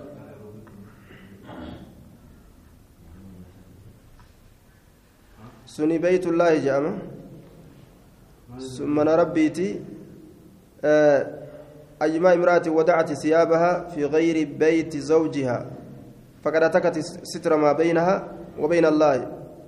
سني 5.75 5.99
بيت 5.99 6.27
الله 6.27 6.51
جامع. 6.67 6.95
ثم 8.77 8.97
ربيتي 9.01 9.69
آه 10.85 11.21
أيما 12.03 12.31
امرأة 12.35 12.67
وضعت 12.79 13.13
ثيابها 13.23 13.73
في 13.93 14.05
غير 14.05 14.37
بيت 14.63 14.93
زوجها. 14.97 15.59
فقد 16.43 16.63
أتكت 16.63 16.97
ستر 17.33 17.53
ما 17.57 17.73
بينها 17.73 18.15
وبين 18.59 18.85
الله. 18.93 19.17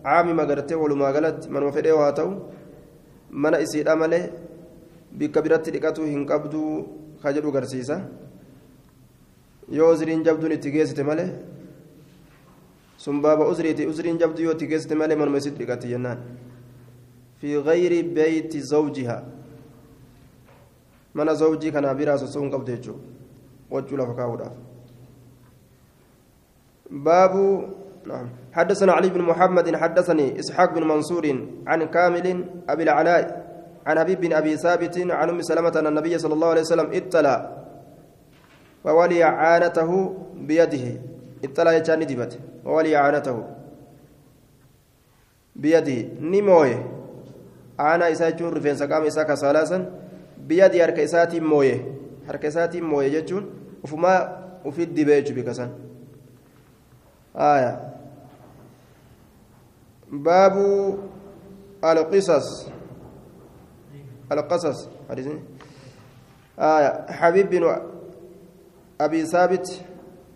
عام 0.05 0.37
ما 0.37 0.45
قرته 0.49 0.77
ولما 0.77 1.09
قالت 1.15 1.49
من 1.49 1.63
وفده 1.63 1.95
وهاتو 1.97 2.29
من 3.31 3.55
إسيد 3.55 3.89
أمله 3.89 4.23
بكبيرة 5.19 5.65
لقاته 5.75 6.05
هنقبدو 6.15 6.63
خجلو 7.23 7.51
قرسيسة. 7.55 7.97
jabduun 9.71 10.53
itti 10.53 10.71
geessite 10.71 11.03
malee 11.03 11.33
itti 14.53 14.67
geessite 14.67 14.95
malee 14.95 15.17
manuma 15.17 15.39
isitti 15.39 15.59
dhiqatti 15.65 15.89
jennaan 15.89 16.19
fi 17.41 17.63
gayri 17.69 18.03
beeyti 18.03 18.61
zawjihaa 18.61 19.23
mana 21.15 21.35
zawjii 21.35 21.73
kanaa 21.73 21.95
biraa 21.95 22.19
soso'uun 22.19 22.51
qabdu 22.51 22.73
jechuudha 22.73 23.03
wachuu 23.71 23.97
lafa 23.97 24.15
kaa'uudhaaf 24.15 24.55
baabu 26.91 27.47
نعم 28.07 28.29
حدثنا 28.53 28.93
علي 28.93 29.09
بن 29.09 29.23
محمد 29.23 29.77
حدثني 29.77 30.39
اسحاق 30.41 30.75
بن 30.75 30.83
منصور 30.89 31.47
عن 31.67 31.83
كامل 31.83 32.45
ابي 32.69 32.83
العلاء 32.83 33.25
عن 33.87 33.99
حبيب 33.99 34.21
بن 34.21 34.33
ابي 34.33 34.57
ثابت 34.57 34.99
عن 34.99 35.29
ام 35.29 35.43
سلمه 35.43 35.75
ان 35.79 35.87
النبي 35.87 36.19
صلى 36.19 36.35
الله 36.35 36.49
عليه 36.49 36.61
وسلم 36.61 36.89
اطلع 36.93 37.37
وولي 38.85 39.23
عانته 39.23 39.91
بيده 40.37 40.87
يجاني 41.77 42.05
دبت 42.05 42.52
وولي 42.65 42.97
عانته 42.97 43.45
بيده. 45.57 46.09
نمويه 46.21 46.81
عانا 47.79 48.13
إسا 48.13 48.31
جون 48.31 48.53
رفين 48.53 48.77
سقام 48.77 49.03
إسا 49.03 49.23
كسالاسا 49.23 49.79
بيدي 50.39 50.83
حركة 50.83 51.05
إساتي 51.05 51.41
مويه 51.41 51.95
حركة 52.29 52.49
إساتي 52.49 52.81
مويه 52.81 53.21
جتون 53.21 53.51
وفما 53.85 54.13
وفي 54.65 54.83
الدبيج 54.83 55.33
بكسان 55.33 55.71
آية. 57.37 57.95
باب 60.13 60.57
القصص. 61.85 62.69
القصص. 64.33 64.89
آية. 66.59 67.07
حبيب 67.09 67.51
بن 67.51 67.77
أبي 69.01 69.27
ثابت. 69.27 69.85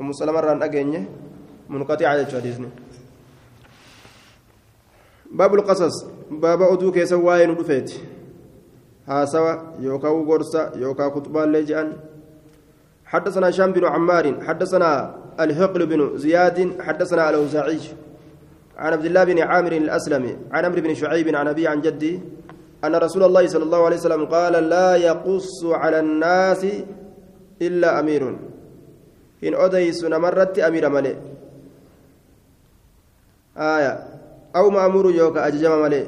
أم 0.01 0.13
سلمة 0.13 0.41
ران 0.41 0.63
أجنيه 0.63 1.09
منقطع 1.69 2.09
على 2.09 2.27
حديثني 2.27 2.69
باب 5.33 5.55
القصص. 5.55 6.07
باب 6.31 6.63
أدو 6.63 6.93
كيس 6.93 7.13
واين 7.13 7.57
دفيت 7.57 7.93
هاسوا 9.09 9.55
يوكا 9.81 10.09
غورسا 10.09 10.73
يوكا 10.77 11.11
خطبة 11.11 11.45
لجأن. 11.45 11.93
حدثنا 13.05 13.49
هشام 13.49 13.73
بن 13.73 13.85
عمار 13.85 14.45
حدثنا 14.45 15.15
الهقل 15.41 15.87
بن 15.87 16.19
زياد 16.19 16.81
حدثنا 16.81 17.31
الأوزاعي. 17.31 17.81
عن 18.77 18.93
عبد 18.93 19.05
الله 19.05 19.25
بن 19.25 19.39
عامر 19.39 19.73
الأسلمي 19.73 20.37
عن 20.53 20.65
عمرو 20.65 20.81
بن 20.81 20.95
شعيب 20.95 21.37
عن 21.37 21.49
أبي 21.49 21.69
عن 21.69 21.81
جدي 21.81 22.21
أن 22.85 22.95
رسول 22.95 23.23
الله 23.23 23.47
صلى 23.47 23.63
الله 23.63 23.85
عليه 23.85 23.97
وسلم 23.97 24.25
قال 24.27 24.53
لا 24.53 24.97
يقص 24.97 25.65
على 25.65 26.01
الناس 26.01 26.67
إلا 27.63 28.01
أمير. 28.01 28.37
إن 29.45 29.55
أديس 29.55 30.05
نمرت 30.05 30.59
أمير 30.59 30.89
ملئ. 30.89 31.17
آية 33.57 33.93
أو 34.57 34.71
مأمور 34.71 35.11
يوكا 35.11 35.47
أججم 35.47 35.83
ملئ 35.83 36.05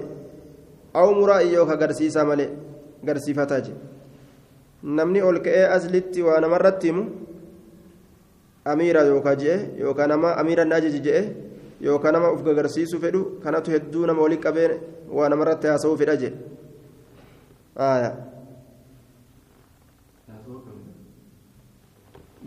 أو 0.97 1.13
مرائي 1.15 1.53
يوكا 1.53 1.75
قرسيسا 1.75 2.23
ملئ 2.23 2.49
قرسيفتا 3.09 3.59
جي 3.59 3.75
namni 4.83 5.23
ol 5.23 5.41
ka'ee 5.43 5.67
aslitti 5.67 6.23
waa 6.23 6.41
namarratti 6.41 6.87
himu 6.87 7.03
amiira 8.65 9.03
yookaa 9.11 9.35
je'e 9.35 9.57
yookaa 9.81 10.07
nama 10.07 10.37
amiira 10.37 10.65
naajeji 10.65 11.01
je'e 11.07 11.23
yookaa 11.81 12.13
nama 12.13 12.31
uf 12.33 12.43
gagarsiisuu 12.47 13.01
fedhu 13.01 13.25
kanatu 13.43 13.71
hedduu 13.75 14.07
nama 14.07 14.23
wali 14.23 14.39
qabee 14.39 14.71
waa 15.11 15.29
namarratti 15.29 15.67
haasa'uu 15.67 15.99
fedha 15.99 16.17
je'e 16.17 16.33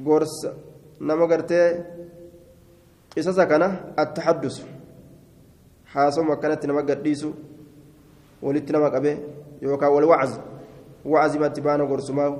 gorsa 0.07 0.55
nama 0.99 1.27
gartee 1.27 1.67
qisasa 3.13 3.45
kana 3.45 3.67
attaxaddusu 3.97 4.63
haasawu 5.93 6.33
akkanatti 6.33 6.67
nama 6.67 6.81
gadhiisu 6.81 7.33
walitti 8.41 8.73
nama 8.73 8.91
qabee 8.91 9.17
yookaan 9.61 9.93
wal 9.93 10.05
waczi 10.13 10.39
waczimatti 11.05 11.61
baana 11.61 11.85
gorsumaa 11.85 12.31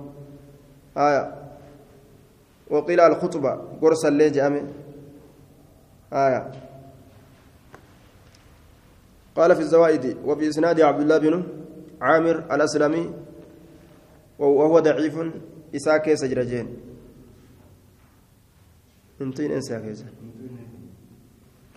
haya 0.96 1.42
وقيل 2.72 3.00
الخطبة 3.00 3.52
قرص 3.82 4.06
اللي 4.06 4.30
جامع 4.30 4.64
آية. 6.14 6.52
قال 9.36 9.56
في 9.56 9.62
الزوائد 9.62 10.18
وفي 10.26 10.50
إسناد 10.50 10.82
عبد 10.82 11.02
الله 11.02 11.18
بن 11.18 11.44
عامر 12.02 12.36
الأسلمي 12.56 13.14
وهو 14.40 14.80
ضعيف 14.80 15.16
إساك 15.76 16.14
سجرجين 16.14 16.68
انتين 19.22 19.52
انسى 19.52 19.80
كيسا 19.80 20.08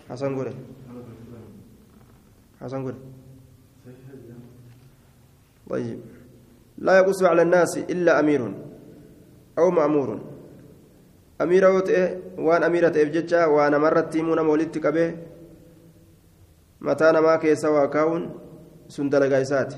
حسن 0.09 0.35
قولي. 0.35 0.53
حسن 2.60 2.82
قولي 2.84 3.00
طيب 5.70 6.00
لا 6.78 6.92
يقص 6.98 7.22
على 7.22 7.42
الناس 7.42 7.78
إلا 7.78 8.20
أمير 8.20 8.42
أو 9.58 9.70
مأمور 9.70 10.08
أمير 11.40 11.62
وان 12.38 12.62
أميرة 12.62 12.88
إفجتشا 13.02 13.46
وأنا 13.46 13.78
مرت 13.78 14.12
تيمون 14.12 14.40
مولدت 14.40 14.78
كبه 14.78 15.08
متى 16.80 17.06
نما 17.12 17.36
كيسا 17.36 17.68
وكاون 17.68 18.22
سندل 18.88 19.34
قيسات 19.34 19.74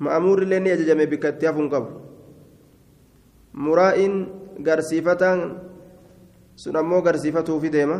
مأمور 0.00 0.38
لني 0.44 0.72
أججم 0.72 1.00
بكتياف 1.10 1.56
قبل 1.72 1.90
مرائن 3.54 4.12
قرسيفتان 4.66 5.38
sun 6.60 6.76
ammoo 6.76 7.00
garsiifatuufi 7.00 7.70
deema 7.72 7.98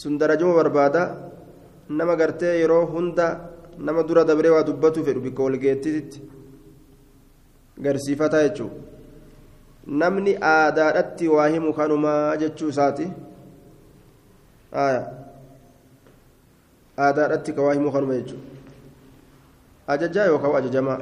sun 0.00 0.18
darajuma 0.20 0.54
barbaada 0.58 1.02
nama 1.89 2.15
gartee 2.15 2.59
yeroo 2.59 2.85
hunda 2.85 3.49
nama 3.77 4.03
dura 4.03 4.23
dabree 4.23 4.51
waa 4.51 4.63
dubbatu 4.63 5.03
fedhu 5.05 5.21
bikka 5.21 5.43
walgeettitti 5.43 6.21
garsiifataa 7.85 8.43
jechuu 8.47 8.69
namni 9.87 10.37
aadaadhatti 10.41 11.27
waa 11.27 11.47
himu 11.47 11.73
kanumaa 11.73 12.37
jechuu 12.37 12.69
isaati 12.69 13.07
aadaadhatti 16.97 17.53
ka 17.53 17.61
waa 17.61 17.73
himu 17.73 17.91
kanuma 17.91 18.13
jechuu 18.19 18.39
ajajaa 19.87 20.25
yookaan 20.25 20.55
ajajamaa 20.55 21.01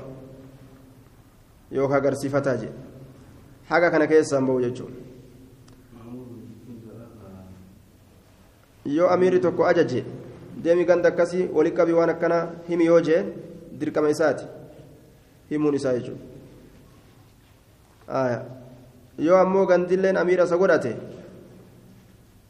yookaan 1.72 2.04
garsiifataa 2.04 2.56
jedhe 2.64 2.74
haga 3.70 3.92
kana 3.92 4.08
keessaan 4.08 4.46
bahu 4.46 4.62
jechuudha. 4.62 4.96
yoo 8.86 9.08
amiirri 9.10 9.40
tokko 9.40 9.66
ajaje 9.68 10.06
deemi 10.58 10.86
ganda 10.86 11.10
akkasii 11.10 11.50
wali 11.54 11.72
qabii 11.72 11.94
waan 12.00 12.10
akkana 12.10 12.38
himi 12.68 12.86
yoo 12.86 13.02
jee 13.02 13.22
dirqama 13.80 14.10
isaati 14.10 14.46
himuun 15.50 15.76
isaa 15.80 15.94
jechuudha 15.98 16.26
yoo 19.28 19.38
ammoo 19.38 19.66
gandilleen 19.66 20.18
amiira 20.18 20.46
isa 20.50 20.58
godhate 20.58 20.96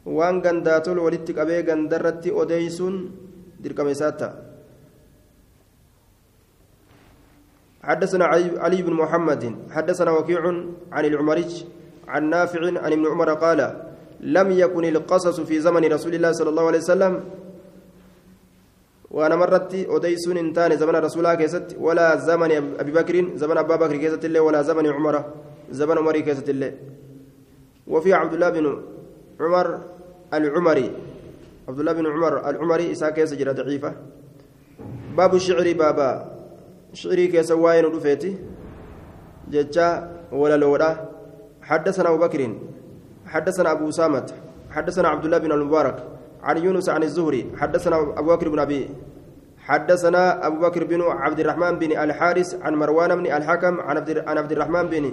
waan 0.06 0.40
gandaa 0.46 0.80
tolu 0.80 1.04
walitti 1.04 1.34
qabee 1.34 1.62
gandarratti 1.68 2.30
odeeysuun 2.44 2.96
dirqama 3.62 3.90
isaati 3.90 4.18
ta'a 4.24 4.52
حدثنا 7.82 8.24
علي 8.62 8.78
بن 8.86 8.94
محمد 8.94 9.42
حدثنا 9.74 10.10
وكيع 10.10 10.42
عن 10.92 11.04
العمرج 11.04 11.50
عن 12.08 12.22
نافع 12.30 12.60
عن 12.78 12.92
ابن 12.92 13.06
عمر 13.06 13.30
قال 13.34 13.60
لم 14.20 14.48
يكن 14.50 14.84
القصص 14.84 15.40
في 15.40 15.60
زمن 15.60 15.82
رسول 15.92 16.14
الله 16.14 16.32
صلى 16.32 16.50
الله 16.50 16.66
عليه 16.66 16.78
وسلم 16.78 17.12
وأنا 19.12 19.36
مرت 19.36 19.72
أوديسون 19.92 20.36
انتان 20.44 20.76
زمن 20.76 20.96
رسول 20.96 21.20
الله 21.20 21.34
كيست 21.34 21.68
ولا 21.86 22.16
زمن 22.16 22.52
أبي 22.80 22.92
بكر 22.98 23.16
زمن 23.36 23.56
أبا 23.62 23.76
بكر 23.76 23.96
كيست 23.96 24.24
الله 24.24 24.40
ولا 24.40 24.60
زمن 24.62 24.86
عمر 24.96 25.16
زمن 25.70 25.96
عمر 25.98 26.16
كيست 26.20 26.48
الله 26.48 26.72
وفي 27.92 28.10
عبد 28.20 28.32
الله 28.36 28.50
بن 28.56 28.66
عمر 29.40 29.66
العمري 30.34 30.88
عبد 31.68 31.78
الله 31.80 31.92
بن 31.92 32.06
عمر 32.06 32.34
العمري 32.50 32.92
إساء 32.92 33.10
كيس 33.10 33.34
جرى 33.34 33.52
ضعيفة. 33.52 33.92
باب 35.16 35.34
الشعر 35.34 35.66
بابا 35.72 36.10
شعري 36.92 37.26
كيس 37.28 37.50
واين 37.52 37.84
رفيتي 37.84 38.32
ججا 39.52 39.88
ولا 40.32 40.56
لولا 40.56 40.90
حدثنا 41.62 42.08
أبو 42.08 42.18
بكر 42.24 42.40
حدثنا 43.26 43.68
أبو 43.72 43.88
أسامة 43.88 44.28
حدثنا 44.70 45.08
عبد 45.08 45.24
الله 45.24 45.38
بن 45.38 45.52
المبارك. 45.52 45.98
عن 46.42 46.56
يونس 46.64 46.88
عن 46.88 47.02
الزهري 47.02 47.52
حدثنا 47.56 47.96
أبو 48.18 48.36
بكر 48.36 48.48
بن 48.48 48.58
أبي 48.58 48.88
حدثنا 49.58 50.46
أبو 50.46 50.58
بكر 50.60 50.84
بن 50.84 51.02
عبد 51.02 51.40
الرحمن 51.40 51.78
بن 51.78 51.90
الحارث 51.98 52.54
عن 52.62 52.74
مروان 52.74 53.14
بن 53.16 53.26
الحكم 53.26 53.80
عن 53.80 53.96
عبد 54.38 54.52
الرحمن 54.52 54.86
بن 54.86 55.12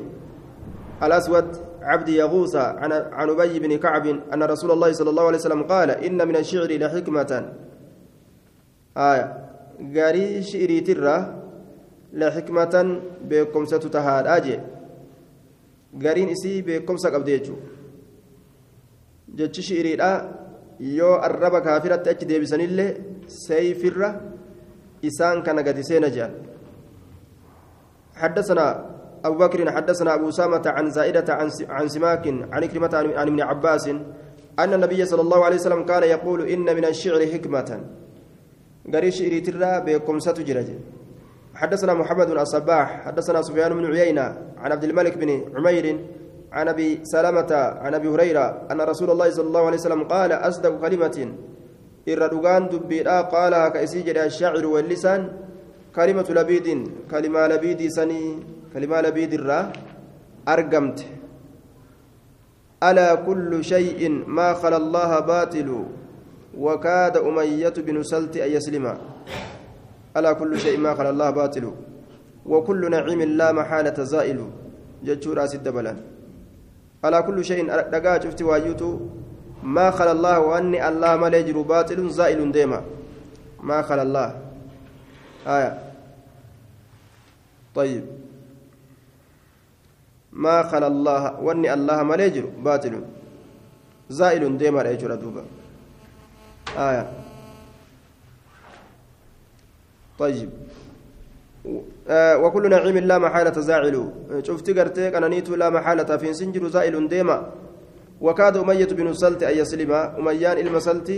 الأسود 1.04 1.48
عبد 1.82 2.10
يغوث 2.10 2.56
عن 2.56 2.92
عن 2.92 3.30
أبي 3.30 3.60
بن 3.60 3.78
كعب 3.78 4.06
أن 4.34 4.44
رسول 4.44 4.72
الله 4.72 4.92
صلى 4.92 5.10
الله 5.10 5.26
عليه 5.28 5.38
وسلم 5.38 5.64
قال 5.64 5.90
إن 5.92 6.28
من 6.28 6.36
الشعر 6.36 6.68
لحكمة. 6.78 7.54
آية. 8.98 9.26
قاري 9.96 10.44
شعري 10.44 10.80
ترى 10.82 11.16
لحكمة 12.14 12.76
بكم 13.30 13.66
ستتهاد 13.66 14.28
أجي. 14.28 14.60
قارين 16.04 16.30
إسي 16.30 16.62
بكم 16.62 16.98
سقبديجو 16.98 17.56
jechi 19.36 19.62
shi'iriidha 19.62 20.10
yoo 20.80 21.16
arraba 21.28 21.62
kaafiratti 21.62 22.10
achi 22.10 22.26
deebisanillee 22.26 22.98
seeyfirra 23.28 24.10
isaan 25.02 25.44
kana 25.44 25.64
gadi 25.64 25.84
seena 25.84 26.10
jedhan 26.10 26.50
حدثنا 28.20 28.66
أبو 29.26 29.38
بكر 29.38 29.72
حدثنا 29.72 30.14
أبو 30.20 30.32
سامة 30.32 30.66
عن 30.66 30.92
زائدة 30.92 31.24
عن 31.70 31.88
سماك 31.88 32.26
عن 32.52 32.66
كلمة 32.66 32.94
عن 33.16 33.28
ابن 33.32 33.42
عباس 33.42 33.88
أن 34.60 34.74
النبي 34.74 35.06
صلى 35.06 35.22
الله 35.22 35.46
عليه 35.46 35.56
وسلم 35.56 35.86
كان 35.86 36.04
يقول 36.04 36.40
إن 36.52 36.68
من 36.76 36.86
الشعر 36.86 37.22
حكمة. 37.34 37.70
قريش 38.94 39.16
شعري 39.16 39.40
بكم 39.86 40.20
ستجرج. 40.20 40.70
حدثنا 41.56 41.94
محمد 41.94 42.28
بن 42.28 42.40
الصباح 42.40 42.88
حدثنا 43.06 43.42
سفيان 43.42 43.74
بن 43.74 43.86
عيينة 43.86 44.28
عن 44.58 44.72
عبد 44.72 44.84
الملك 44.84 45.18
بن 45.18 45.30
عمير 45.56 45.86
عن 46.52 46.68
أبي 46.68 47.06
سلمة 47.06 47.52
عن 47.54 47.94
أبي 47.94 48.08
هريرة 48.08 48.68
أن 48.72 48.82
رسول 48.82 49.10
الله 49.14 49.30
صلى 49.30 49.48
الله 49.48 49.64
عليه 49.66 49.78
وسلم 49.78 50.04
قال 50.04 50.32
أصدق 50.34 50.82
كلمة. 50.82 51.18
إردوغان 52.10 52.74
دبيرا 52.74 53.22
قال 53.22 53.54
كأسيجد 53.70 54.18
الشاعر 54.18 54.66
واللسان. 54.66 55.22
كلمة 55.96 56.26
لبيد 56.30 56.68
كلمة 57.12 57.48
لبيد 57.48 57.82
سني 57.88 58.24
كلمة 58.74 59.02
لبيد 59.02 59.34
الرا 59.34 59.60
أرقمت. 60.48 61.00
ألا 62.82 63.16
كل 63.16 63.52
شيء 63.64 64.02
ما 64.26 64.54
خلا 64.54 64.78
الله 64.78 65.20
باطل 65.20 65.70
وكاد 66.58 67.16
أمية 67.18 67.76
بن 67.78 68.04
سلت 68.04 68.38
أن 68.38 68.50
يسلم. 68.58 68.86
ألا 70.18 70.34
كل 70.34 70.52
شيء 70.60 70.78
ما 70.82 70.98
خلا 70.98 71.10
الله 71.10 71.30
باطل 71.30 71.66
وكل 72.46 72.82
نعيم 72.90 73.22
لا 73.38 73.52
محالة 73.52 73.98
زائل. 74.04 74.40
جتشورا 75.06 75.46
سد 75.46 75.68
بلان. 75.70 76.09
على 77.04 77.22
كل 77.22 77.46
شيء 77.46 77.66
دقا 77.68 78.20
شفت 78.24 78.42
واجوتو. 78.42 79.00
ما 79.64 79.92
خلا 79.92 80.12
الله 80.12 80.40
وأني 80.40 80.80
الله 80.88 81.16
ما 81.16 81.28
يجر 81.28 81.62
باطل 81.62 82.10
زائل 82.10 82.52
ديما. 82.52 82.84
ما 83.64 83.82
خلا 83.82 84.02
الله. 84.04 84.30
آية. 85.48 85.72
طيب. 87.76 88.06
ما 90.32 90.64
خلا 90.64 90.88
الله 90.88 91.40
وأني 91.40 91.74
الله 91.74 92.04
ما 92.04 92.16
يجر 92.16 92.46
باطل 92.46 93.04
زائل 94.10 94.58
ديما 94.58 94.82
يجر 94.82 95.16
دوبا. 95.16 95.44
آية. 96.78 97.12
طيب. 100.20 100.50
وكل 102.44 102.70
نعيم 102.70 102.98
لا 102.98 103.18
محالة 103.18 103.62
زاعل. 103.62 103.96
شفت 104.44 104.70
قرتك 104.78 105.16
أنا 105.16 105.28
نيت 105.28 105.50
لا 105.50 105.70
محالة 105.70 106.18
في 106.18 106.34
سنجر 106.34 106.68
زائل 106.68 107.08
ديما. 107.08 107.38
وكاد 108.22 108.58
أمية 108.58 108.86
بن 108.86 109.14
سلت 109.14 109.44
أن 109.44 109.58
يسلم. 109.58 109.92
أميان 109.92 110.58
المسلت 110.58 111.10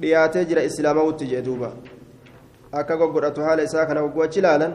dhiyaatee 0.00 0.44
jira 0.48 0.62
islaamawutti 0.64 1.26
jee 1.26 1.42
duuba 1.42 1.72
akka 2.72 2.96
goggodhatu 2.96 3.42
haala 3.44 3.62
isaa 3.62 3.84
kana 3.86 4.00
goggoachi 4.00 4.38
ilaalan 4.40 4.72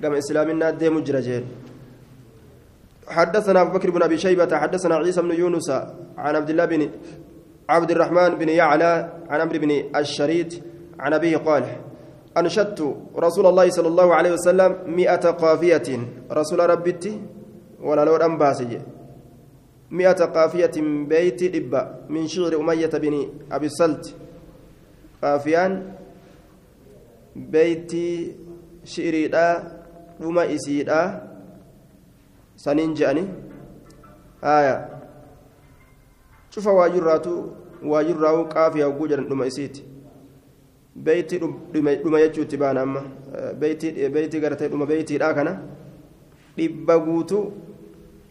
gama 0.00 0.18
islaaminaa 0.18 0.72
deemu 0.72 1.00
حدثنا 3.08 3.60
أبو 3.62 3.78
بكر 3.78 3.90
بن 3.90 4.02
أبي 4.02 4.18
شيبة. 4.18 4.58
حدثنا 4.58 4.94
عيسى 4.96 5.22
بن 5.22 5.34
يونس 5.34 5.70
عن 6.18 6.36
عبد 6.36 6.50
الله 6.50 6.64
بن 6.64 6.90
عبد 7.68 7.90
الرحمن 7.90 8.30
بن 8.38 8.48
يعلى 8.48 9.12
عن 9.28 9.40
عمرو 9.40 9.58
بن 9.58 9.70
الشريد 9.96 10.62
عن 10.98 11.12
أبيه 11.12 11.36
قال 11.36 11.64
أنشدت 12.30 12.80
رسول 13.16 13.46
الله 13.46 13.70
صلى 13.70 13.88
الله 13.88 14.08
عليه 14.14 14.32
وسلم 14.32 14.70
مئة 14.86 15.24
قافية. 15.30 15.88
رسول 16.30 16.60
ربتي 16.70 17.20
ولا 17.82 18.04
لو 18.04 18.16
أنباسج 18.16 18.78
مئة 19.90 20.20
قافية 20.24 20.76
بيت 21.10 21.42
إبا 21.42 22.06
من 22.08 22.28
شعر 22.30 22.54
أمية 22.54 22.94
بن 23.02 23.14
أبي 23.52 23.66
السلت. 23.66 24.14
قافيان 25.22 25.92
بيت 27.36 27.92
شعريدا 28.84 29.46
وما 30.22 30.54
إسيدا 30.54 31.00
سنين 32.56 32.94
جاني 32.94 33.24
آية. 34.44 34.76
شوف 36.50 36.66
واجراتو 36.66 37.34
واجراو 37.82 38.44
قافية 38.44 38.84
وجوجا 38.84 39.26
وما 39.30 39.46
إسيتي. 39.46 39.89
Beeyti 40.94 41.38
dhuma 41.38 42.20
jechuutti 42.20 42.56
baan 42.56 42.78
amma 42.78 43.02
beeyti 43.60 44.40
gartee 44.40 44.68
dhuma 44.68 44.86
beeytiidha 44.86 45.34
kana 45.34 45.52
dhibba 46.56 46.98
guutuu 46.98 47.44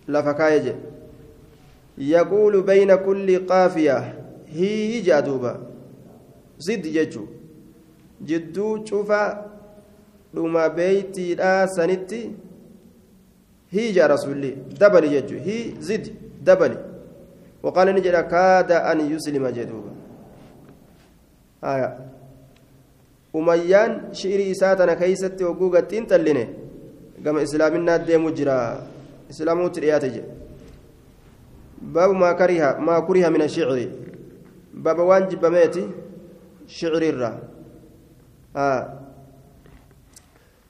lafa 0.08 0.34
kaayee 0.34 0.60
jedhe 0.68 0.80
yaquulu 2.14 2.64
bayna 2.64 2.98
kulli 2.98 3.40
qaafiya 3.52 3.96
hii 4.58 5.02
jaa 5.08 5.22
duuba 5.22 5.60
ziddi 6.68 6.92
jechuu 6.98 7.28
jidduu 8.32 8.74
cufa 8.90 9.22
dhuma 10.36 10.70
beeytiidha 10.70 11.68
sanitti 11.78 12.22
hii 13.74 13.92
jaa 13.98 14.08
rasulli 14.16 14.52
dabali 14.80 15.10
jechuu 15.16 15.40
hii 15.50 15.66
zid 15.80 16.14
dabali 16.44 16.78
وقال 17.64 17.88
نجد 17.96 18.16
كاد 18.16 18.72
أن 18.72 19.00
يسلم 19.12 19.48
جدوبا 19.48 19.92
آية 21.64 21.98
umayyaan 23.34 24.14
shi'irii 24.14 24.50
isaa 24.56 24.76
tana 24.76 24.96
keeysatti 24.96 25.44
hogguu 25.44 25.70
gattiin 25.70 26.08
xalline 26.08 26.50
gama 27.24 27.42
islaaminaa 27.42 28.00
deemu 28.08 28.32
jira 28.32 28.56
islaamuutti 29.30 29.82
dhiyaate 29.82 30.10
jedhe 30.10 30.30
baabu 31.82 32.14
maa 32.14 32.34
kariha 32.34 32.78
maa 32.80 33.02
kuriha 33.02 33.30
min 33.30 33.42
ashicri 33.42 33.90
baaba 34.74 35.04
waan 35.04 35.30
jibbameeti 35.30 35.88
shicrirra 36.68 37.32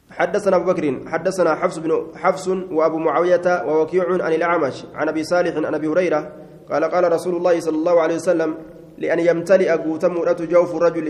حدثنا 0.09 0.55
أبو 0.55 0.65
بكر 0.73 1.07
حدثنا 1.07 1.55
حفص 1.55 1.77
بن 1.77 1.91
حفص 2.15 2.47
وأبو 2.47 2.97
معاوية 2.97 3.63
ووكيع 3.67 4.03
عن 4.25 4.33
الأعمش 4.33 4.85
عن 4.95 5.07
أبي 5.09 5.23
صالح 5.23 5.55
عن 5.55 5.75
أبي 5.75 5.87
هريرة 5.87 6.31
قال 6.71 6.83
قال 6.83 7.11
رسول 7.11 7.35
الله 7.35 7.59
صلى 7.59 7.77
الله 7.77 8.01
عليه 8.01 8.15
وسلم 8.15 8.55
لأن 8.97 9.19
يمتلئ 9.19 9.69
قوتم 9.69 10.13
جوف 10.39 10.75
الرجل 10.75 11.07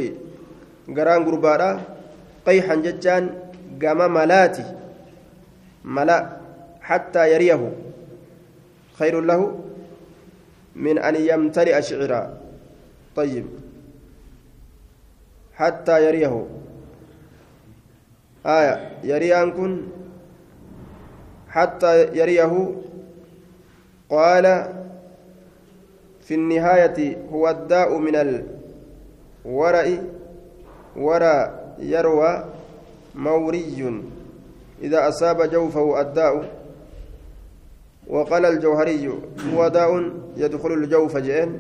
garaan 0.96 1.24
gurbaadha 1.28 1.70
qayxan 2.46 2.84
jechaan 2.86 3.26
gama 3.82 4.08
malaati 4.10 4.64
mala 5.84 6.18
hattaa 6.82 7.28
yariyahu 7.34 7.68
khayrun 8.98 9.26
lahu 9.32 9.46
min 10.76 10.98
an 10.98 11.16
yamtali'a 11.16 11.82
shicira 11.82 12.22
طيب 13.16 13.46
حتى 15.54 15.96
يريه 16.08 16.46
آية 18.46 18.76
يريان 19.04 19.52
كن 19.52 19.82
حتى 21.50 22.16
يريه 22.16 22.76
قال 24.10 24.46
في 26.22 26.34
النهاية 26.36 27.18
هو 27.32 27.50
الداء 27.50 27.98
من 27.98 28.16
الورع 29.46 29.86
ورى 30.96 31.60
يروى 31.80 32.46
موري 33.16 34.04
إذا 34.82 35.08
أصاب 35.10 35.42
جوفه 35.42 36.02
الداء 36.02 36.60
وقال 38.08 38.46
الجوهري 38.46 39.14
هو 39.54 39.68
داء 39.68 40.12
يدخل 40.38 40.72
الجوف 40.74 41.18
جئن 41.18 41.60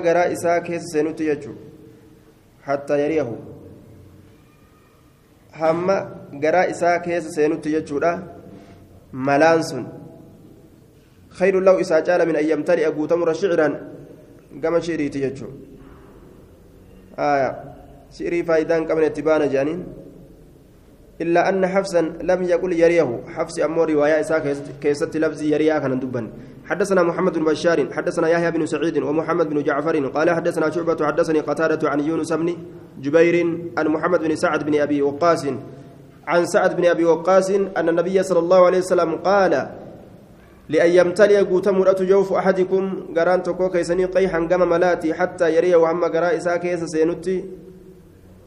garaa 0.00 0.32
isaa 0.32 0.60
keessa 0.60 0.88
seenutti 0.92 1.26
jechuudha 1.28 1.60
hatta 2.64 2.96
yariyahu. 2.96 3.36
Hamma 5.60 5.96
garaa 6.40 6.64
isaa 6.72 6.98
keessa 6.98 7.30
seenutti 7.30 7.74
jechuudha 7.76 8.12
malaan 9.12 9.62
sun. 9.62 9.84
خير 11.38 11.60
له 11.60 11.78
إذا 11.80 11.98
جال 12.00 12.28
من 12.28 12.36
أن 12.36 12.44
يمتلئ 12.44 12.86
قوتمر 12.86 13.32
شعرا 13.32 13.68
كما 14.62 14.80
شعريتي 14.80 15.22
يجو 15.22 15.46
آية. 17.18 17.50
شعري 18.12 18.42
فايدان 18.42 18.86
كما 18.86 19.06
اتبان 19.06 19.48
جانين. 19.48 19.86
إلا 21.20 21.48
أن 21.48 21.66
حفصا 21.66 22.00
لم 22.22 22.42
يقل 22.42 22.72
يريه. 22.72 23.20
حفص 23.34 23.58
أمور 23.58 23.90
رواية 23.90 24.20
إساء 24.20 24.54
كيست 24.80 25.16
لفظ 25.16 25.42
يريا 25.42 25.78
كان 25.78 25.98
دبا 25.98 26.30
حدثنا 26.68 27.02
محمد 27.02 27.38
بن 27.38 27.44
بشار 27.44 27.92
حدثنا 27.92 28.28
يحيى 28.28 28.50
بن 28.50 28.66
سعيد 28.66 28.98
ومحمد 28.98 29.48
بن 29.48 29.62
جعفر 29.62 30.06
قال 30.06 30.30
حدثنا 30.30 30.70
شعبة 30.70 31.06
حدثني 31.06 31.40
قتادة 31.40 31.88
عن 31.88 32.00
يونس 32.00 32.32
بن 32.32 32.56
جبير 33.00 33.36
عن 33.78 33.86
محمد 33.88 34.20
بن 34.20 34.36
سعد 34.36 34.64
بن 34.64 34.80
أبي 34.80 35.02
وقاص 35.02 35.46
عن 36.26 36.46
سعد 36.46 36.76
بن 36.76 36.84
أبي 36.84 37.04
وقاص 37.04 37.50
أن 37.50 37.88
النبي 37.88 38.22
صلى 38.22 38.38
الله 38.38 38.66
عليه 38.66 38.78
وسلم 38.78 39.14
قال 39.14 39.68
لأن 40.68 40.90
يمتلئ 40.90 41.40
قوتمرة 41.48 41.96
جوف 42.00 42.32
أحدكم 42.32 43.14
قران 43.16 43.42
تكو 43.42 43.68
كيسني 43.68 44.04
قيحا 44.04 44.38
قم 44.38 44.68
ملاتي 44.68 45.14
حتى 45.14 45.56
يري 45.56 45.74
وهم 45.74 46.04
قراء 46.04 46.36
إسا 46.36 46.56
كيس 46.56 46.84
سينتي. 46.84 47.44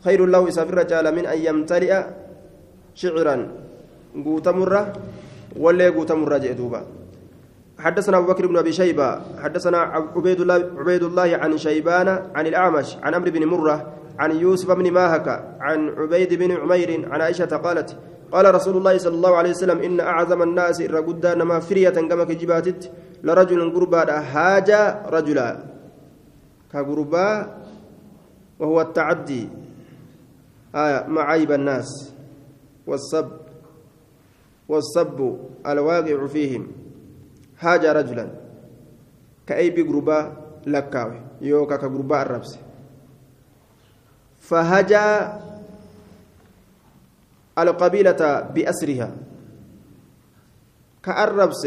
خير 0.05 0.25
له 0.25 0.47
إسافر 0.47 0.73
رجال 0.73 1.15
من 1.15 1.25
أن 1.25 1.37
يمتلئ 1.37 1.93
شعرا. 2.95 3.35
قوتمرة 4.25 4.93
ولا 5.55 5.89
قوتمرة 5.89 6.37
جئدوبا 6.37 6.81
حدثنا 7.79 8.17
أبو 8.17 8.27
بكر 8.27 8.47
بن 8.47 8.57
أبي 8.57 8.71
شيبة 8.71 9.21
حدثنا 9.43 9.77
عبيد 10.15 10.41
الله 10.41 10.69
عبيد 10.77 11.03
الله 11.03 11.37
عن 11.37 11.57
شيبان 11.57 12.07
عن 12.35 12.47
الأعمش 12.47 12.97
عن 13.03 13.13
أمر 13.13 13.29
بن 13.29 13.45
مرة 13.45 13.93
عن 14.19 14.31
يوسف 14.31 14.71
بن 14.71 14.91
ماهك 14.91 15.27
عن 15.59 15.89
عبيد 15.89 16.33
بن 16.33 16.51
عمير 16.51 17.09
عن 17.11 17.21
عائشة 17.21 17.57
قالت 17.57 17.97
قال 18.31 18.55
رسول 18.55 18.77
الله 18.77 18.97
صلى 18.97 19.15
الله 19.15 19.33
عليه 19.35 19.49
وسلم 19.49 19.79
إن 19.79 19.99
أعظم 19.99 20.41
الناس 20.41 20.81
الرقود 20.81 21.25
نما 21.25 21.59
فرية 21.59 21.89
كما 21.89 22.23
كجباتت 22.23 22.91
لرجل 23.23 23.73
قربا 23.75 24.19
هاجا 24.19 25.03
رجلا. 25.05 25.49
كقربا 26.71 27.29
وهو 28.59 28.81
التعدي. 28.81 29.49
آية 30.75 31.07
مع 31.07 31.23
عيب 31.31 31.51
الناس. 31.51 31.89
والسب 32.87 33.31
والسب 34.69 35.37
الواقع 35.67 36.27
فيهم. 36.27 36.67
هاجا 37.59 37.93
رجلا. 37.93 38.27
كأيب 39.47 39.75
قربا 39.87 40.19
لكاوي. 40.67 41.19
يوكا 41.41 41.75
كقربا 41.75 42.21
الربس. 42.21 42.57
فهجا 44.39 45.07
القبيلة 47.59 48.21
بأسرها 48.55 49.09
كأربس 51.03 51.63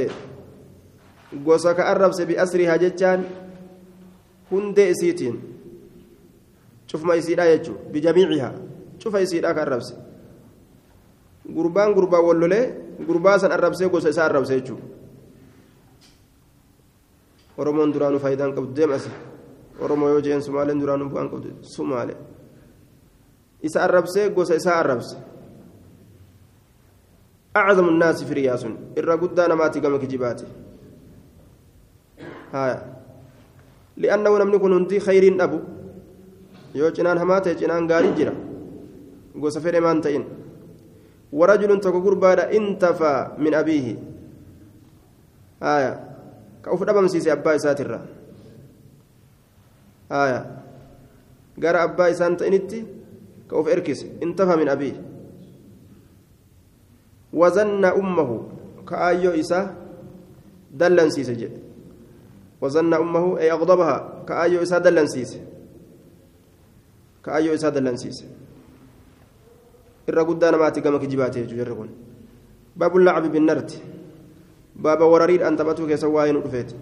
ka 1.75 1.83
arrabse 1.91 2.23
biasrihaa 2.27 2.79
jechaan 2.79 3.27
hundee 4.51 4.91
isiitiin 4.95 5.35
cufma 6.87 7.15
isiidha 7.19 7.47
jechuu 7.51 7.75
bijamiicihaa 7.93 8.55
cufa 9.03 9.19
isiidha 9.21 9.55
ka 9.55 9.63
arrabse 9.67 9.95
gurbaan 11.57 11.95
gurbaa 11.95 12.23
wallolee 12.23 12.65
gurbaa 13.07 13.39
san 13.39 13.53
arrabsee 13.53 13.89
gosa 13.89 14.09
isaa 14.15 14.25
arrabse 14.31 14.55
jechuu 14.61 14.79
oromoon 17.59 17.93
duraanuu 17.95 18.23
faayidaan 18.23 18.55
qabdu 18.55 18.77
deemasi 18.77 19.11
oromoo 19.81 20.09
yoo 20.09 20.21
jeen 20.21 20.43
sumaaleen 20.43 20.81
duraanuu 20.81 21.11
bu'aan 21.11 21.31
qabdu 21.31 21.49
sumaale 21.75 22.15
isa 23.63 23.83
arrabsee 23.83 24.31
gosa 24.31 24.55
isaa 24.55 24.79
arrabse 24.79 25.17
أعظم 27.57 27.89
الناس 27.89 28.25
في 28.25 28.33
رياس 28.35 28.67
إرى 28.99 29.15
قدانا 29.23 29.55
ماتي 29.55 29.81
كما 29.81 29.99
كجباتي 29.99 30.47
هايا 32.53 32.79
لأنه 33.97 34.39
لم 34.39 34.51
يكن 34.55 34.73
هندي 34.73 35.01
خير 35.01 35.45
أبو 35.45 35.61
yoo 36.75 36.91
cinaan 36.91 37.19
hamaa 37.23 37.41
ta'e 37.41 37.55
cinaan 37.55 37.87
gaarii 37.87 38.15
jira 38.19 38.33
gosa 39.39 39.61
fedhe 39.63 39.81
maan 39.81 40.03
ta'in 40.03 40.25
warajulun 41.41 41.81
tokko 41.81 42.01
gurbaadha 42.03 42.51
intafaa 42.59 43.39
min 43.39 43.55
abiihi 43.55 43.95
haya 45.63 45.93
ka 46.63 46.75
uf 46.75 46.83
dhabamsiise 46.89 47.31
abbaa 47.37 47.55
isaatirra 47.61 48.01
haya 50.11 50.41
gara 51.59 51.87
abbaa 51.87 52.11
isaan 52.17 52.37
ta'initti 52.43 52.83
ka 53.47 53.63
uf 53.63 53.71
erkise 53.77 54.11
intafaa 54.27 54.59
min 54.59 54.69
abiihi 54.75 55.14
aayyoo 59.09 59.35
isaa 59.35 59.65
dallansiise 60.71 61.35
jedhe 61.37 61.59
wazanna 62.61 63.01
ummahu 63.01 63.37
ay 63.39 63.51
aqdabaha 63.51 63.97
ka 64.27 64.33
aayyoo 64.43 64.63
isaa 64.63 64.81
dallansiise 64.81 65.39
kaayyoo 67.23 67.55
isaa 67.55 67.71
dallansiise 67.71 68.25
irra 70.09 70.25
guddaa 70.25 70.51
namaatti 70.51 70.81
gama 70.81 70.99
kijibaate 70.99 71.41
jechuudha 71.41 71.65
jirri 71.65 71.75
kun 71.75 71.91
baabu 72.77 72.99
lacbi 72.99 73.29
binnarti 73.29 73.79
baaba 74.77 75.07
warariidhaan 75.07 75.57
taphatuu 75.57 75.87
keessa 75.87 76.09
waa'ee 76.09 76.33
nu 76.33 76.41
dhufeeti 76.45 76.75